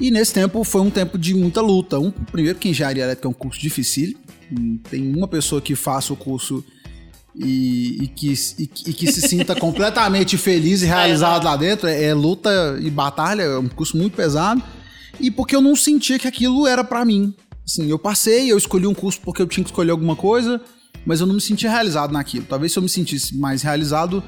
E 0.00 0.10
nesse 0.10 0.34
tempo 0.34 0.64
foi 0.64 0.80
um 0.80 0.90
tempo 0.90 1.16
de 1.16 1.34
muita 1.34 1.60
luta. 1.60 1.98
Um, 2.00 2.10
primeiro 2.10 2.58
que 2.58 2.68
engenharia 2.68 3.04
elétrica 3.04 3.28
é 3.28 3.30
um 3.30 3.34
curso 3.34 3.60
difícil. 3.60 4.16
Tem 4.90 5.14
uma 5.14 5.28
pessoa 5.28 5.60
que 5.60 5.76
faça 5.76 6.12
o 6.12 6.16
curso 6.16 6.64
e, 7.36 8.04
e, 8.04 8.08
que, 8.08 8.32
e, 8.32 8.62
e, 8.62 8.92
que 8.92 9.12
se 9.12 9.28
sinta 9.28 9.54
completamente 9.58 10.38
feliz 10.38 10.82
e 10.82 10.86
realizado 10.86 11.44
lá 11.44 11.56
dentro. 11.56 11.88
É, 11.88 12.04
é, 12.04 12.14
luta 12.14 12.78
e 12.80 12.90
batalha, 12.90 13.42
é 13.42 13.58
um 13.58 13.68
curso 13.68 13.96
muito 13.96 14.16
pesado. 14.16 14.62
E 15.18 15.30
porque 15.30 15.54
eu 15.54 15.60
não 15.60 15.74
sentia 15.74 16.18
que 16.18 16.28
aquilo 16.28 16.66
era 16.66 16.84
para 16.84 17.04
mim. 17.04 17.34
Assim, 17.64 17.88
eu 17.88 17.98
passei, 17.98 18.52
eu 18.52 18.58
escolhi 18.58 18.86
um 18.86 18.94
curso 18.94 19.20
porque 19.22 19.40
eu 19.40 19.46
tinha 19.46 19.64
que 19.64 19.70
escolher 19.70 19.90
alguma 19.90 20.14
coisa, 20.14 20.60
mas 21.06 21.20
eu 21.20 21.26
não 21.26 21.34
me 21.34 21.40
sentia 21.40 21.70
realizado 21.70 22.12
naquilo. 22.12 22.44
Talvez 22.48 22.72
se 22.72 22.78
eu 22.78 22.82
me 22.82 22.88
sentisse 22.88 23.36
mais 23.36 23.62
realizado, 23.62 24.22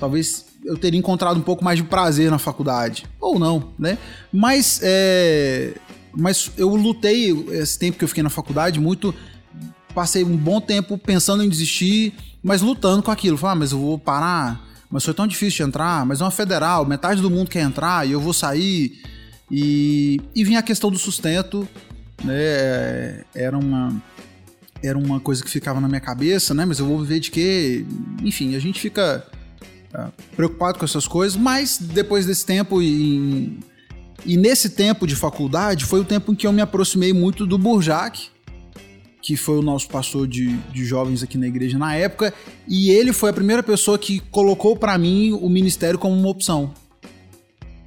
talvez 0.00 0.46
eu 0.64 0.76
teria 0.76 0.98
encontrado 0.98 1.36
um 1.36 1.42
pouco 1.42 1.64
mais 1.64 1.78
de 1.78 1.84
prazer 1.84 2.30
na 2.30 2.38
faculdade. 2.38 3.04
Ou 3.20 3.38
não, 3.38 3.72
né? 3.78 3.98
Mas, 4.32 4.80
é, 4.82 5.74
mas 6.12 6.50
eu 6.56 6.74
lutei 6.74 7.30
esse 7.50 7.78
tempo 7.78 7.98
que 7.98 8.04
eu 8.04 8.08
fiquei 8.08 8.22
na 8.22 8.30
faculdade 8.30 8.80
muito. 8.80 9.14
Passei 9.94 10.24
um 10.24 10.36
bom 10.36 10.60
tempo 10.60 10.96
pensando 10.96 11.42
em 11.42 11.48
desistir, 11.48 12.14
mas 12.42 12.62
lutando 12.62 13.02
com 13.02 13.10
aquilo. 13.10 13.36
Falar, 13.36 13.52
ah, 13.52 13.56
mas 13.56 13.72
eu 13.72 13.78
vou 13.78 13.98
parar, 13.98 14.64
mas 14.90 15.04
foi 15.04 15.14
tão 15.14 15.26
difícil 15.26 15.64
de 15.64 15.68
entrar, 15.68 16.04
mas 16.06 16.20
é 16.20 16.24
uma 16.24 16.30
federal, 16.30 16.86
metade 16.86 17.20
do 17.20 17.30
mundo 17.30 17.50
quer 17.50 17.62
entrar 17.62 18.06
e 18.06 18.12
eu 18.12 18.20
vou 18.20 18.32
sair. 18.32 19.00
E, 19.50 20.20
e 20.34 20.44
vinha 20.44 20.58
a 20.58 20.62
questão 20.62 20.90
do 20.90 20.98
sustento, 20.98 21.66
né? 22.22 23.24
Era 23.34 23.56
uma, 23.56 24.02
era 24.82 24.98
uma 24.98 25.20
coisa 25.20 25.42
que 25.42 25.50
ficava 25.50 25.80
na 25.80 25.88
minha 25.88 26.00
cabeça, 26.00 26.54
né? 26.54 26.64
Mas 26.64 26.78
eu 26.78 26.86
vou 26.86 27.00
viver 27.00 27.20
de 27.20 27.30
quê? 27.30 27.84
Enfim, 28.22 28.54
a 28.54 28.58
gente 28.58 28.80
fica 28.80 29.26
uh, 29.94 30.12
preocupado 30.36 30.78
com 30.78 30.84
essas 30.84 31.08
coisas, 31.08 31.36
mas 31.36 31.78
depois 31.78 32.26
desse 32.26 32.44
tempo 32.44 32.82
e, 32.82 33.58
e 34.24 34.36
nesse 34.36 34.70
tempo 34.70 35.06
de 35.06 35.16
faculdade 35.16 35.84
foi 35.84 36.00
o 36.00 36.04
tempo 36.04 36.32
em 36.32 36.34
que 36.34 36.46
eu 36.46 36.52
me 36.52 36.60
aproximei 36.60 37.12
muito 37.12 37.46
do 37.46 37.56
Burjac, 37.56 38.30
que 39.20 39.36
foi 39.36 39.58
o 39.58 39.62
nosso 39.62 39.88
pastor 39.88 40.26
de, 40.26 40.56
de 40.72 40.84
jovens 40.84 41.22
aqui 41.22 41.36
na 41.36 41.46
igreja 41.46 41.78
na 41.78 41.94
época, 41.94 42.32
e 42.66 42.90
ele 42.90 43.12
foi 43.12 43.30
a 43.30 43.32
primeira 43.32 43.62
pessoa 43.62 43.98
que 43.98 44.20
colocou 44.30 44.76
para 44.76 44.96
mim 44.96 45.32
o 45.32 45.48
ministério 45.48 45.98
como 45.98 46.14
uma 46.14 46.28
opção. 46.28 46.72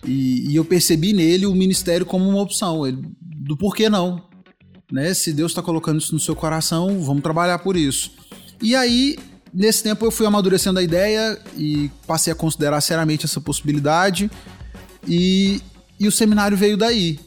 E, 0.05 0.51
e, 0.51 0.55
eu 0.55 0.65
percebi 0.65 1.13
nele 1.13 1.45
o 1.45 1.53
ministério 1.53 2.05
como 2.05 2.27
uma 2.27 2.41
opção, 2.41 2.85
ele, 2.87 3.01
do 3.21 3.55
porquê 3.55 3.89
não. 3.89 4.23
Né? 4.91 5.13
Se 5.13 5.31
Deus 5.31 5.51
está 5.51 5.61
colocando 5.61 5.99
isso 5.99 6.13
no 6.13 6.19
seu 6.19 6.35
coração, 6.35 7.01
vamos 7.01 7.21
trabalhar 7.21 7.59
por 7.59 7.77
isso. 7.77 8.11
E 8.61 8.75
aí, 8.75 9.17
nesse 9.53 9.83
tempo, 9.83 10.03
eu 10.03 10.11
fui 10.11 10.25
amadurecendo 10.25 10.79
a 10.79 10.83
ideia 10.83 11.39
e 11.55 11.89
passei 12.07 12.33
a 12.33 12.35
considerar 12.35 12.81
seriamente 12.81 13.25
essa 13.25 13.39
possibilidade, 13.39 14.29
e, 15.07 15.61
e 15.99 16.07
o 16.07 16.11
seminário 16.11 16.57
veio 16.57 16.75
daí. 16.75 17.19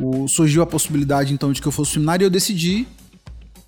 O, 0.00 0.26
surgiu 0.26 0.62
a 0.62 0.66
possibilidade 0.66 1.34
então 1.34 1.52
de 1.52 1.60
que 1.60 1.68
eu 1.68 1.72
fosse 1.72 1.92
seminário 1.92 2.24
e 2.24 2.26
eu 2.26 2.30
decidi 2.30 2.86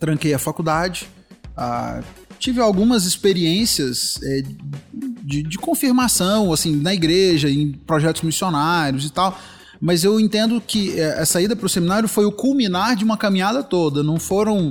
tranquei 0.04 0.34
a 0.34 0.38
faculdade, 0.38 1.08
ah, 1.56 2.02
tive 2.38 2.60
algumas 2.60 3.06
experiências 3.06 4.20
é, 4.22 4.42
de, 4.92 5.42
de, 5.42 5.56
confirmação, 5.56 6.52
assim, 6.52 6.76
na 6.76 6.92
igreja, 6.92 7.48
em 7.48 7.72
projetos 7.72 8.20
missionários 8.20 9.06
e 9.06 9.10
tal, 9.10 9.38
mas 9.80 10.04
eu 10.04 10.20
entendo 10.20 10.60
que 10.60 11.00
é, 11.00 11.20
a 11.20 11.24
saída 11.24 11.56
para 11.56 11.64
o 11.64 11.70
seminário 11.70 12.06
foi 12.06 12.26
o 12.26 12.32
culminar 12.32 12.96
de 12.96 13.04
uma 13.04 13.16
caminhada 13.16 13.62
toda, 13.62 14.02
não 14.02 14.20
foram 14.20 14.70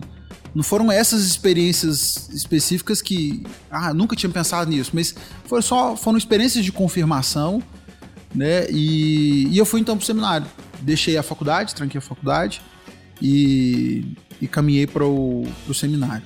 não 0.54 0.62
foram 0.62 0.92
essas 0.92 1.26
experiências 1.26 2.30
específicas 2.30 3.02
que 3.02 3.44
ah 3.72 3.92
nunca 3.92 4.16
tinha 4.16 4.30
pensado 4.30 4.70
nisso 4.70 4.92
mas 4.94 5.16
foram 5.46 5.64
só 5.64 5.96
foram 5.98 6.16
experiências 6.16 6.64
de 6.64 6.72
confirmação 6.72 7.60
né 8.36 8.68
e, 8.70 9.48
e 9.48 9.58
eu 9.58 9.66
fui 9.66 9.82
então 9.82 9.98
para 9.98 10.04
o 10.04 10.06
seminário. 10.06 10.46
Deixei 10.80 11.18
a 11.18 11.24
faculdade 11.24 11.74
tranquei 11.74 11.98
a 11.98 12.02
faculdade 12.02 12.62
e 13.20 14.16
e 14.42 14.48
caminhei 14.48 14.88
para 14.88 15.06
o 15.06 15.46
seminário. 15.74 16.26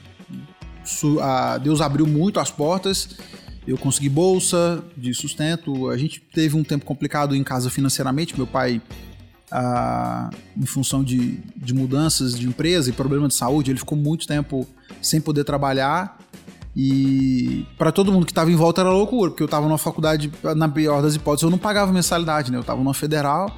Deus 1.62 1.82
abriu 1.82 2.08
muito 2.08 2.40
as 2.40 2.50
portas, 2.50 3.18
eu 3.68 3.78
consegui 3.78 4.08
bolsa 4.08 4.82
de 4.96 5.14
sustento. 5.14 5.90
A 5.90 5.98
gente 5.98 6.22
teve 6.22 6.56
um 6.56 6.64
tempo 6.64 6.86
complicado 6.86 7.36
em 7.36 7.44
casa 7.44 7.70
financeiramente. 7.70 8.36
Meu 8.38 8.48
pai 8.48 8.82
ah, 9.52 10.30
em 10.56 10.66
função 10.66 11.04
de, 11.04 11.40
de 11.54 11.74
mudanças 11.74 12.40
de 12.40 12.48
empresa 12.48 12.90
e 12.90 12.94
problema 12.94 13.28
de 13.28 13.34
saúde. 13.34 13.72
Ele 13.72 13.80
ficou 13.80 13.98
muito 13.98 14.26
tempo 14.26 14.66
sem 15.02 15.20
poder 15.20 15.44
trabalhar. 15.44 16.18
E 16.74 17.66
para 17.78 17.92
todo 17.92 18.12
mundo 18.12 18.26
que 18.26 18.32
estava 18.32 18.50
em 18.50 18.56
volta 18.56 18.82
era 18.82 18.92
loucura, 18.92 19.32
porque 19.32 19.44
eu 19.44 19.48
estava 19.48 19.66
numa 19.68 19.80
faculdade, 19.80 20.32
na 20.56 20.70
pior 20.70 21.02
das 21.02 21.16
hipóteses, 21.16 21.44
eu 21.44 21.50
não 21.50 21.58
pagava 21.58 21.92
mensalidade, 21.92 22.52
né? 22.52 22.58
Eu 22.58 22.62
estava 22.62 22.80
numa 22.80 22.94
federal 22.94 23.52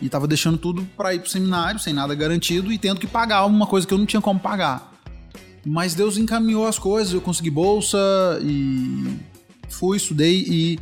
e 0.00 0.06
estava 0.06 0.26
deixando 0.26 0.58
tudo 0.58 0.86
para 0.96 1.14
ir 1.14 1.20
pro 1.20 1.30
seminário, 1.30 1.80
sem 1.80 1.92
nada 1.92 2.14
garantido 2.14 2.72
e 2.72 2.78
tendo 2.78 3.00
que 3.00 3.06
pagar 3.06 3.44
uma 3.46 3.66
coisa 3.66 3.86
que 3.86 3.94
eu 3.94 3.98
não 3.98 4.06
tinha 4.06 4.20
como 4.20 4.40
pagar. 4.40 4.92
Mas 5.64 5.94
Deus 5.94 6.18
encaminhou 6.18 6.66
as 6.66 6.78
coisas, 6.78 7.12
eu 7.12 7.20
consegui 7.20 7.50
bolsa 7.50 7.98
e 8.42 9.18
fui, 9.68 9.96
estudei 9.96 10.44
e, 10.46 10.78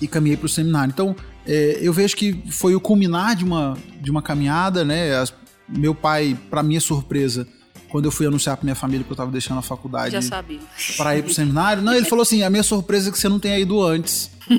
e 0.00 0.08
caminhei 0.08 0.36
pro 0.36 0.48
seminário. 0.48 0.92
Então, 0.92 1.14
é, 1.46 1.78
eu 1.80 1.92
vejo 1.92 2.16
que 2.16 2.42
foi 2.50 2.74
o 2.74 2.80
culminar 2.80 3.36
de 3.36 3.44
uma, 3.44 3.76
de 4.00 4.10
uma 4.10 4.22
caminhada, 4.22 4.84
né? 4.84 5.14
As, 5.14 5.32
meu 5.68 5.94
pai, 5.94 6.36
para 6.48 6.62
minha 6.62 6.80
surpresa, 6.80 7.46
quando 7.90 8.06
eu 8.06 8.10
fui 8.10 8.26
anunciar 8.26 8.56
pra 8.56 8.64
minha 8.64 8.74
família 8.74 9.04
que 9.04 9.10
eu 9.10 9.16
tava 9.16 9.30
deixando 9.30 9.58
a 9.58 9.62
faculdade 9.62 10.10
Já 10.12 10.20
sabia. 10.22 10.60
para 10.96 11.16
ir 11.16 11.22
pro 11.22 11.32
seminário, 11.32 11.82
não, 11.82 11.92
ele 11.94 12.06
falou 12.06 12.22
assim: 12.22 12.42
a 12.42 12.50
minha 12.50 12.62
surpresa 12.62 13.08
é 13.08 13.12
que 13.12 13.18
você 13.18 13.28
não 13.28 13.38
tenha 13.38 13.58
ido 13.58 13.82
antes. 13.82 14.30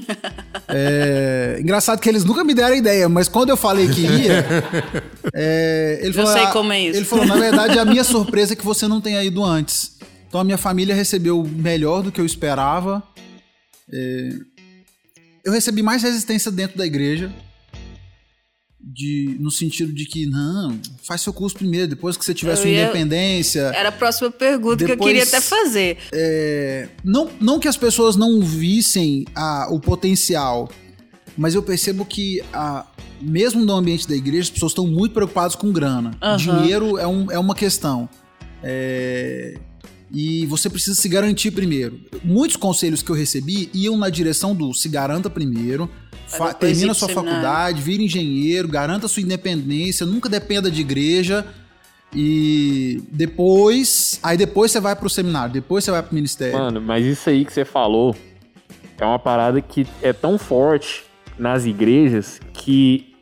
É, 0.69 1.60
engraçado 1.62 2.00
que 2.01 2.10
eles 2.10 2.25
nunca 2.25 2.43
me 2.43 2.53
deram 2.53 2.75
ideia, 2.75 3.07
mas 3.07 3.29
quando 3.29 3.50
eu 3.51 3.55
falei 3.57 3.88
que 3.88 4.01
ia, 4.01 4.46
é, 5.34 6.00
ele 6.01 6.10
Eu 6.10 6.13
falou, 6.13 6.31
sei 6.34 6.43
"Ah", 6.43 6.51
como 6.51 6.74
é 6.74 6.81
isso. 6.81 6.98
Ele 6.98 7.05
falou: 7.05 7.25
na 7.25 7.38
verdade, 7.38 7.79
a 7.79 7.86
minha 7.86 8.03
surpresa 8.03 8.51
é 8.51 8.55
que 8.55 8.65
você 8.65 8.86
não 8.86 9.00
tenha 9.00 9.24
ido 9.24 9.41
antes. 9.43 9.98
Então 10.27 10.41
a 10.41 10.43
minha 10.43 10.57
família 10.57 10.93
recebeu 10.93 11.41
melhor 11.43 12.03
do 12.03 12.12
que 12.12 12.19
eu 12.19 12.25
esperava. 12.25 13.01
É, 13.91 14.29
eu 15.46 15.53
recebi 15.53 15.81
mais 15.81 16.03
resistência 16.03 16.51
dentro 16.51 16.77
da 16.77 16.86
igreja. 16.86 17.31
De, 18.79 19.36
no 19.39 19.50
sentido 19.50 19.91
de 19.91 20.05
que, 20.05 20.27
não, 20.27 20.79
faz 21.03 21.22
seu 21.22 21.34
curso 21.34 21.55
primeiro, 21.55 21.88
depois 21.88 22.15
que 22.15 22.24
você 22.24 22.34
tiver 22.34 22.53
Eu 22.53 22.57
sua 22.57 22.69
ia- 22.69 22.84
independência. 22.84 23.72
Era 23.75 23.89
a 23.89 23.91
próxima 23.91 24.29
pergunta 24.31 24.77
que 24.77 24.84
eu 24.84 24.88
Depois- 24.96 25.10
queria 25.10 25.24
até 25.24 25.41
fazer. 25.41 25.98
É, 26.13 26.88
não, 27.03 27.29
não 27.41 27.60
que 27.60 27.67
as 27.67 27.75
pessoas 27.75 28.15
não 28.15 28.39
vissem 28.39 29.25
a- 29.36 29.67
o 29.72 29.79
potencial, 29.79 30.69
mas 31.36 31.55
eu 31.55 31.63
percebo 31.63 32.05
que 32.05 32.41
a- 32.53 32.86
mesmo 33.19 33.65
no 33.65 33.74
ambiente 33.74 34.07
da 34.07 34.15
igreja, 34.15 34.43
as 34.43 34.50
pessoas 34.51 34.72
estão 34.74 34.86
muito 34.86 35.12
preocupadas 35.12 35.55
com 35.55 35.72
grana. 35.72 36.12
Aham. 36.22 36.38
Dinheiro 36.38 37.00
é, 37.00 37.07
um- 37.07 37.31
é 37.31 37.39
uma 37.39 37.55
questão. 37.55 38.07
É, 38.63 39.55
e 40.11 40.45
você 40.45 40.69
precisa 40.69 40.95
se 40.95 41.09
garantir 41.09 41.51
primeiro. 41.51 41.99
Muitos 42.23 42.55
conselhos 42.55 43.01
que 43.01 43.09
eu 43.09 43.15
recebi 43.15 43.69
iam 43.73 43.97
na 43.97 44.09
direção 44.09 44.55
do 44.55 44.73
se 44.73 44.87
garanta 44.87 45.29
primeiro, 45.29 45.89
termina 46.59 46.93
sua 46.93 47.09
faculdade, 47.09 47.81
vira 47.81 48.03
engenheiro, 48.03 48.67
garanta 48.67 49.07
sua 49.07 49.21
independência, 49.21 50.05
nunca 50.05 50.29
dependa 50.29 50.71
de 50.71 50.81
igreja. 50.81 51.45
E 52.15 53.01
depois, 53.11 54.19
aí 54.23 54.37
depois 54.37 54.71
você 54.71 54.79
vai 54.79 54.95
pro 54.95 55.09
seminário, 55.09 55.53
depois 55.53 55.83
você 55.83 55.91
vai 55.91 56.01
pro 56.01 56.15
ministério. 56.15 56.57
Mano, 56.57 56.81
mas 56.81 57.05
isso 57.05 57.29
aí 57.29 57.43
que 57.43 57.51
você 57.51 57.65
falou 57.65 58.15
é 58.97 59.05
uma 59.05 59.19
parada 59.19 59.61
que 59.61 59.85
é 60.01 60.13
tão 60.13 60.37
forte 60.37 61.03
nas 61.37 61.65
igrejas 61.65 62.39
que 62.53 63.13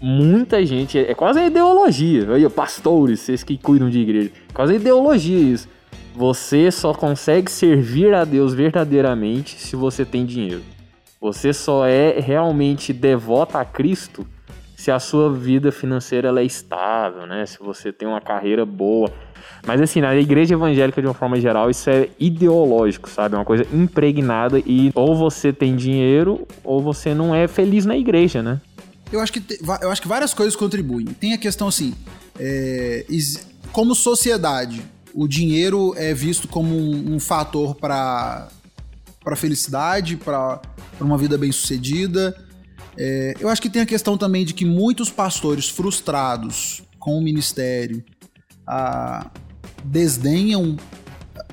muita 0.00 0.64
gente. 0.66 0.98
É 0.98 1.14
quase 1.14 1.38
a 1.38 1.46
ideologia. 1.46 2.30
Aí, 2.32 2.48
pastores, 2.50 3.20
vocês 3.20 3.42
que 3.42 3.56
cuidam 3.56 3.88
de 3.88 3.98
igreja. 3.98 4.30
Quase 4.52 4.74
a 4.74 4.76
ideologia 4.76 5.38
isso. 5.38 5.68
Você 6.14 6.70
só 6.70 6.94
consegue 6.94 7.50
servir 7.50 8.14
a 8.14 8.24
Deus 8.24 8.54
verdadeiramente 8.54 9.60
se 9.60 9.74
você 9.74 10.04
tem 10.04 10.24
dinheiro. 10.24 10.62
Você 11.20 11.52
só 11.52 11.84
é 11.86 12.20
realmente 12.20 12.92
devota 12.92 13.58
a 13.58 13.64
Cristo 13.64 14.24
se 14.76 14.92
a 14.92 15.00
sua 15.00 15.32
vida 15.32 15.72
financeira 15.72 16.28
ela 16.28 16.40
é 16.40 16.44
estável, 16.44 17.26
né? 17.26 17.44
Se 17.46 17.58
você 17.58 17.92
tem 17.92 18.06
uma 18.06 18.20
carreira 18.20 18.64
boa. 18.64 19.10
Mas 19.66 19.80
assim, 19.80 20.00
na 20.00 20.14
igreja 20.14 20.54
evangélica, 20.54 21.00
de 21.00 21.08
uma 21.08 21.14
forma 21.14 21.40
geral, 21.40 21.68
isso 21.68 21.90
é 21.90 22.08
ideológico, 22.20 23.10
sabe? 23.10 23.34
É 23.34 23.38
uma 23.38 23.44
coisa 23.44 23.66
impregnada 23.72 24.60
e 24.60 24.92
ou 24.94 25.16
você 25.16 25.52
tem 25.52 25.74
dinheiro 25.74 26.46
ou 26.62 26.80
você 26.80 27.12
não 27.12 27.34
é 27.34 27.48
feliz 27.48 27.84
na 27.84 27.96
igreja, 27.96 28.40
né? 28.40 28.60
Eu 29.10 29.20
acho 29.20 29.32
que, 29.32 29.42
eu 29.82 29.90
acho 29.90 30.02
que 30.02 30.08
várias 30.08 30.32
coisas 30.32 30.54
contribuem. 30.54 31.06
Tem 31.06 31.32
a 31.32 31.38
questão 31.38 31.66
assim, 31.68 31.94
é, 32.38 33.04
como 33.72 33.94
sociedade, 33.94 34.82
o 35.14 35.28
dinheiro 35.28 35.94
é 35.96 36.12
visto 36.12 36.48
como 36.48 36.76
um, 36.76 37.14
um 37.14 37.20
fator 37.20 37.76
para 37.76 38.48
para 39.22 39.36
felicidade, 39.36 40.18
para 40.18 40.60
uma 41.00 41.16
vida 41.16 41.38
bem 41.38 41.50
sucedida. 41.50 42.36
É, 42.94 43.34
eu 43.40 43.48
acho 43.48 43.62
que 43.62 43.70
tem 43.70 43.80
a 43.80 43.86
questão 43.86 44.18
também 44.18 44.44
de 44.44 44.52
que 44.52 44.66
muitos 44.66 45.08
pastores 45.08 45.66
frustrados 45.66 46.82
com 46.98 47.16
o 47.16 47.22
ministério 47.22 48.04
ah, 48.66 49.30
desdenham 49.82 50.76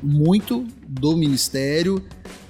muito 0.02 0.66
do 0.88 1.16
ministério. 1.16 2.04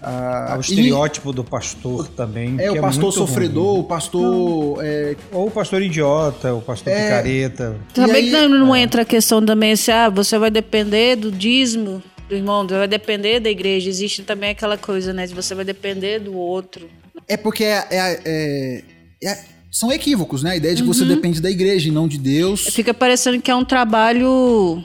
ah, 0.04 0.56
o 0.56 0.58
e- 0.58 0.62
estereótipo 0.62 1.32
do 1.32 1.44
pastor 1.44 2.08
também. 2.08 2.56
é, 2.60 2.72
que 2.72 2.80
o 2.80 2.82
pastor 2.82 3.04
muito 3.04 3.16
sofredor, 3.18 3.72
ruim. 3.74 3.80
o 3.82 3.84
pastor 3.84 4.80
é, 4.84 5.16
Ou 5.32 5.48
o 5.48 5.52
pastor 5.52 5.82
idiota, 5.84 6.54
o 6.56 6.62
pastor 6.62 6.92
É. 6.92 7.04
picareta. 7.04 7.76
Também 7.94 8.16
aí- 8.16 8.26
que 8.26 8.32
não, 8.32 8.50
não 8.50 8.76
entra 8.76 9.04
a 9.04 9.06
questão 9.06 9.46
também 9.46 9.74
assim, 9.74 9.92
ah, 9.92 10.10
você 10.10 10.40
vai 10.40 10.50
depender 10.50 11.16
do 11.18 11.32
dízimo 11.32 12.02
do 12.28 12.36
irmão, 12.36 12.66
vai 12.66 12.88
depender 12.88 13.40
da 13.40 13.50
igreja. 13.50 13.90
Existe 13.90 14.24
também 14.24 14.50
aquela 14.52 14.78
coisa, 14.78 15.14
né? 15.14 15.28
De 15.28 15.34
você 15.36 15.54
vai 15.54 15.66
depender 15.66 16.18
do 16.20 16.34
outro. 16.36 16.88
É 17.28 17.38
porque 17.38 17.64
é, 17.64 17.86
é- 17.92 18.22
é- 18.26 18.84
é- 19.24 19.40
são 19.70 19.92
equívocos, 19.92 20.42
né? 20.42 20.52
A 20.52 20.56
ideia 20.56 20.74
de 20.74 20.82
que 20.82 20.88
Uhum. 20.88 20.94
você 20.96 21.06
depende 21.06 21.40
da 21.40 21.50
igreja 21.52 21.90
e 21.90 21.92
não 21.92 22.08
de 22.08 22.18
Deus. 22.18 22.66
Fica 22.74 22.94
parecendo 22.94 23.40
que 23.42 23.52
é 23.52 23.56
um 23.56 23.64
trabalho 23.66 24.84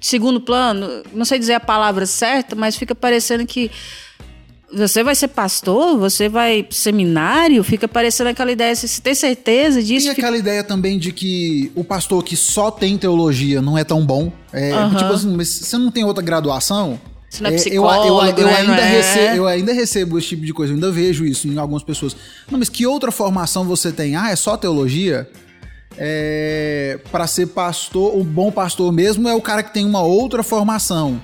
segundo 0.00 0.40
plano. 0.40 1.02
Não 1.12 1.24
sei 1.24 1.38
dizer 1.38 1.54
a 1.54 1.60
palavra 1.60 2.06
certa, 2.06 2.56
mas 2.56 2.76
fica 2.76 2.94
parecendo 2.94 3.46
que 3.46 3.70
você 4.72 5.02
vai 5.02 5.14
ser 5.16 5.28
pastor, 5.28 5.98
você 5.98 6.28
vai 6.28 6.62
pro 6.62 6.76
seminário, 6.76 7.62
fica 7.64 7.88
parecendo 7.88 8.30
aquela 8.30 8.52
ideia, 8.52 8.74
você 8.74 9.00
tem 9.00 9.14
certeza 9.14 9.82
disso? 9.82 10.06
Tem 10.06 10.14
Fica- 10.14 10.26
aquela 10.28 10.38
ideia 10.38 10.62
também 10.62 10.96
de 10.98 11.10
que 11.12 11.72
o 11.74 11.82
pastor 11.82 12.22
que 12.22 12.36
só 12.36 12.70
tem 12.70 12.96
teologia 12.96 13.60
não 13.60 13.76
é 13.76 13.82
tão 13.82 14.04
bom. 14.06 14.32
É, 14.52 14.72
Aham. 14.72 14.96
Tipo 14.96 15.12
assim, 15.12 15.36
mas 15.36 15.48
você 15.48 15.76
não 15.76 15.90
tem 15.90 16.04
outra 16.04 16.22
graduação? 16.22 17.00
Você 17.28 17.42
não 17.42 17.50
é 17.50 17.54
psicólogo, 17.54 18.22
eu, 18.24 18.36
eu, 18.38 18.46
né? 18.46 18.56
ainda 18.56 18.80
é? 18.80 18.88
recebo, 18.90 19.36
eu 19.36 19.46
ainda 19.46 19.72
recebo 19.72 20.18
esse 20.18 20.28
tipo 20.28 20.44
de 20.44 20.52
coisa, 20.52 20.72
eu 20.72 20.74
ainda 20.74 20.90
vejo 20.90 21.24
isso 21.24 21.46
em 21.48 21.58
algumas 21.58 21.82
pessoas. 21.82 22.16
Não, 22.50 22.58
mas 22.58 22.68
que 22.68 22.86
outra 22.86 23.12
formação 23.12 23.64
você 23.64 23.92
tem? 23.92 24.16
Ah, 24.16 24.30
é 24.30 24.36
só 24.36 24.56
teologia? 24.56 25.28
É, 25.96 26.98
para 27.10 27.26
ser 27.26 27.46
pastor, 27.48 28.16
o 28.16 28.24
bom 28.24 28.50
pastor 28.50 28.92
mesmo 28.92 29.28
é 29.28 29.34
o 29.34 29.40
cara 29.40 29.62
que 29.62 29.72
tem 29.72 29.84
uma 29.84 30.02
outra 30.02 30.42
formação. 30.42 31.20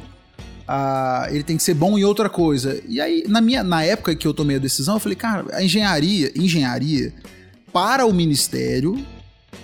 Ah, 0.69 1.29
ele 1.31 1.45
tem 1.45 1.57
que 1.57 1.63
ser 1.63 1.75
bom 1.75 1.97
em 1.97 2.05
outra 2.05 2.29
coisa. 2.29 2.83
E 2.89 3.01
aí, 3.01 3.25
na, 3.29 3.41
minha, 3.41 3.63
na 3.63 3.85
época 3.85 4.17
que 4.17 4.27
eu 4.27 4.35
tomei 4.35 4.57
a 4.57 4.61
decisão, 4.61 4.97
eu 4.97 5.01
falei, 5.01 5.17
cara, 5.17 5.47
a 5.53 5.63
engenharia, 5.63 6.33
engenharia 6.35 7.15
para 7.73 8.05
o 8.05 8.13
ministério, 8.13 8.99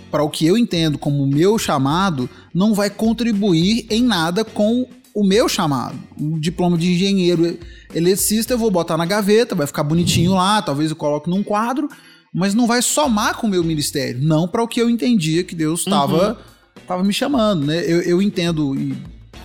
para 0.09 0.23
o 0.23 0.29
que 0.29 0.45
eu 0.45 0.57
entendo 0.57 0.97
como 0.97 1.23
o 1.23 1.27
meu 1.27 1.57
chamado, 1.57 2.29
não 2.53 2.73
vai 2.73 2.89
contribuir 2.89 3.85
em 3.89 4.03
nada 4.03 4.45
com 4.45 4.87
o 5.13 5.23
meu 5.25 5.49
chamado. 5.49 5.97
Um 6.17 6.39
diploma 6.39 6.77
de 6.77 6.91
engenheiro 6.93 7.57
eletricista 7.93 8.53
eu 8.53 8.57
vou 8.57 8.71
botar 8.71 8.97
na 8.97 9.05
gaveta, 9.05 9.55
vai 9.55 9.67
ficar 9.67 9.83
bonitinho 9.83 10.33
lá, 10.33 10.61
talvez 10.61 10.89
eu 10.89 10.95
coloque 10.95 11.29
num 11.29 11.43
quadro, 11.43 11.89
mas 12.33 12.53
não 12.53 12.65
vai 12.67 12.81
somar 12.81 13.35
com 13.37 13.45
o 13.47 13.49
meu 13.49 13.63
ministério. 13.63 14.19
Não 14.21 14.47
para 14.47 14.63
o 14.63 14.67
que 14.67 14.81
eu 14.81 14.89
entendia 14.89 15.43
que 15.43 15.53
Deus 15.55 15.81
estava 15.81 16.39
tava 16.87 17.03
me 17.03 17.13
chamando, 17.13 17.65
né? 17.65 17.79
Eu, 17.85 18.01
eu 18.01 18.21
entendo 18.21 18.75
e 18.75 18.95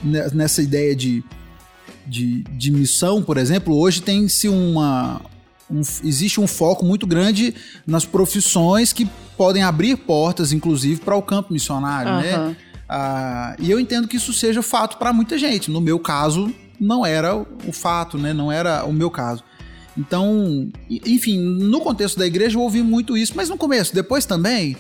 ne- 0.03 0.29
nessa 0.33 0.62
ideia 0.62 0.96
de, 0.96 1.22
de, 2.07 2.42
de 2.44 2.70
missão, 2.70 3.22
por 3.22 3.37
exemplo, 3.37 3.77
hoje 3.77 4.01
tem-se 4.03 4.48
uma. 4.48 5.20
um- 5.70 5.81
existe 6.03 6.40
um 6.40 6.46
foco 6.46 6.85
muito 6.85 7.07
grande 7.07 7.55
nas 7.87 8.05
profissões 8.05 8.92
que 8.92 9.07
podem 9.37 9.62
abrir 9.62 9.96
portas, 9.96 10.53
inclusive, 10.53 11.01
para 11.01 11.14
o 11.14 11.22
campo 11.22 11.53
missionário, 11.53 12.12
né? 12.22 12.35
Aham. 12.35 12.57
Ah, 12.90 13.55
e 13.59 13.70
eu 13.70 13.79
entendo 13.79 14.09
que 14.09 14.16
isso 14.16 14.33
seja 14.33 14.62
fato 14.62 14.96
para 14.96 15.12
muita 15.12 15.37
gente. 15.37 15.70
No 15.70 15.79
meu 15.81 15.98
caso, 15.98 16.51
não 16.81 17.05
era 17.05 17.37
o 17.37 17.70
fato, 17.70 18.16
né? 18.16 18.33
Não 18.33 18.51
era 18.51 18.85
o 18.87 18.92
meu 18.94 19.11
caso. 19.11 19.44
Então, 19.98 20.70
enfim, 20.88 21.38
no 21.38 21.80
contexto 21.80 22.18
da 22.18 22.26
igreja 22.26 22.56
eu 22.56 22.62
ouvi 22.62 22.82
muito 22.82 23.16
isso, 23.16 23.32
mas 23.34 23.48
no 23.48 23.56
começo, 23.56 23.92
depois 23.94 24.24
também. 24.24 24.76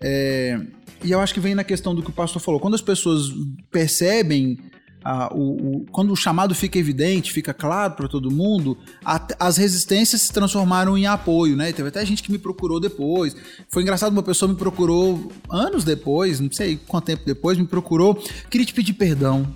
é, 0.00 0.60
e 1.02 1.10
eu 1.12 1.20
acho 1.20 1.32
que 1.32 1.40
vem 1.40 1.54
na 1.54 1.62
questão 1.64 1.94
do 1.94 2.02
que 2.02 2.10
o 2.10 2.12
pastor 2.12 2.42
falou. 2.42 2.60
Quando 2.60 2.74
as 2.74 2.82
pessoas 2.82 3.32
percebem 3.70 4.58
ah, 5.04 5.30
o, 5.32 5.76
o- 5.82 5.86
quando 5.92 6.12
o 6.12 6.16
chamado 6.16 6.54
fica 6.56 6.76
evidente, 6.76 7.32
fica 7.32 7.54
claro 7.54 7.94
para 7.94 8.08
todo 8.08 8.30
mundo, 8.32 8.76
at- 9.04 9.32
as 9.38 9.56
resistências 9.56 10.22
se 10.22 10.32
transformaram 10.32 10.98
em 10.98 11.06
apoio, 11.06 11.56
né? 11.56 11.72
Teve 11.72 11.88
até 11.88 12.04
gente 12.04 12.20
que 12.22 12.32
me 12.32 12.38
procurou 12.38 12.80
depois. 12.80 13.34
Foi 13.68 13.82
engraçado, 13.82 14.12
uma 14.12 14.24
pessoa 14.24 14.50
me 14.50 14.56
procurou 14.58 15.30
anos 15.48 15.84
depois, 15.84 16.40
não 16.40 16.50
sei 16.50 16.76
quanto 16.86 17.04
tempo 17.06 17.22
depois, 17.24 17.56
me 17.56 17.66
procurou, 17.66 18.16
queria 18.50 18.66
te 18.66 18.74
pedir 18.74 18.94
perdão. 18.94 19.46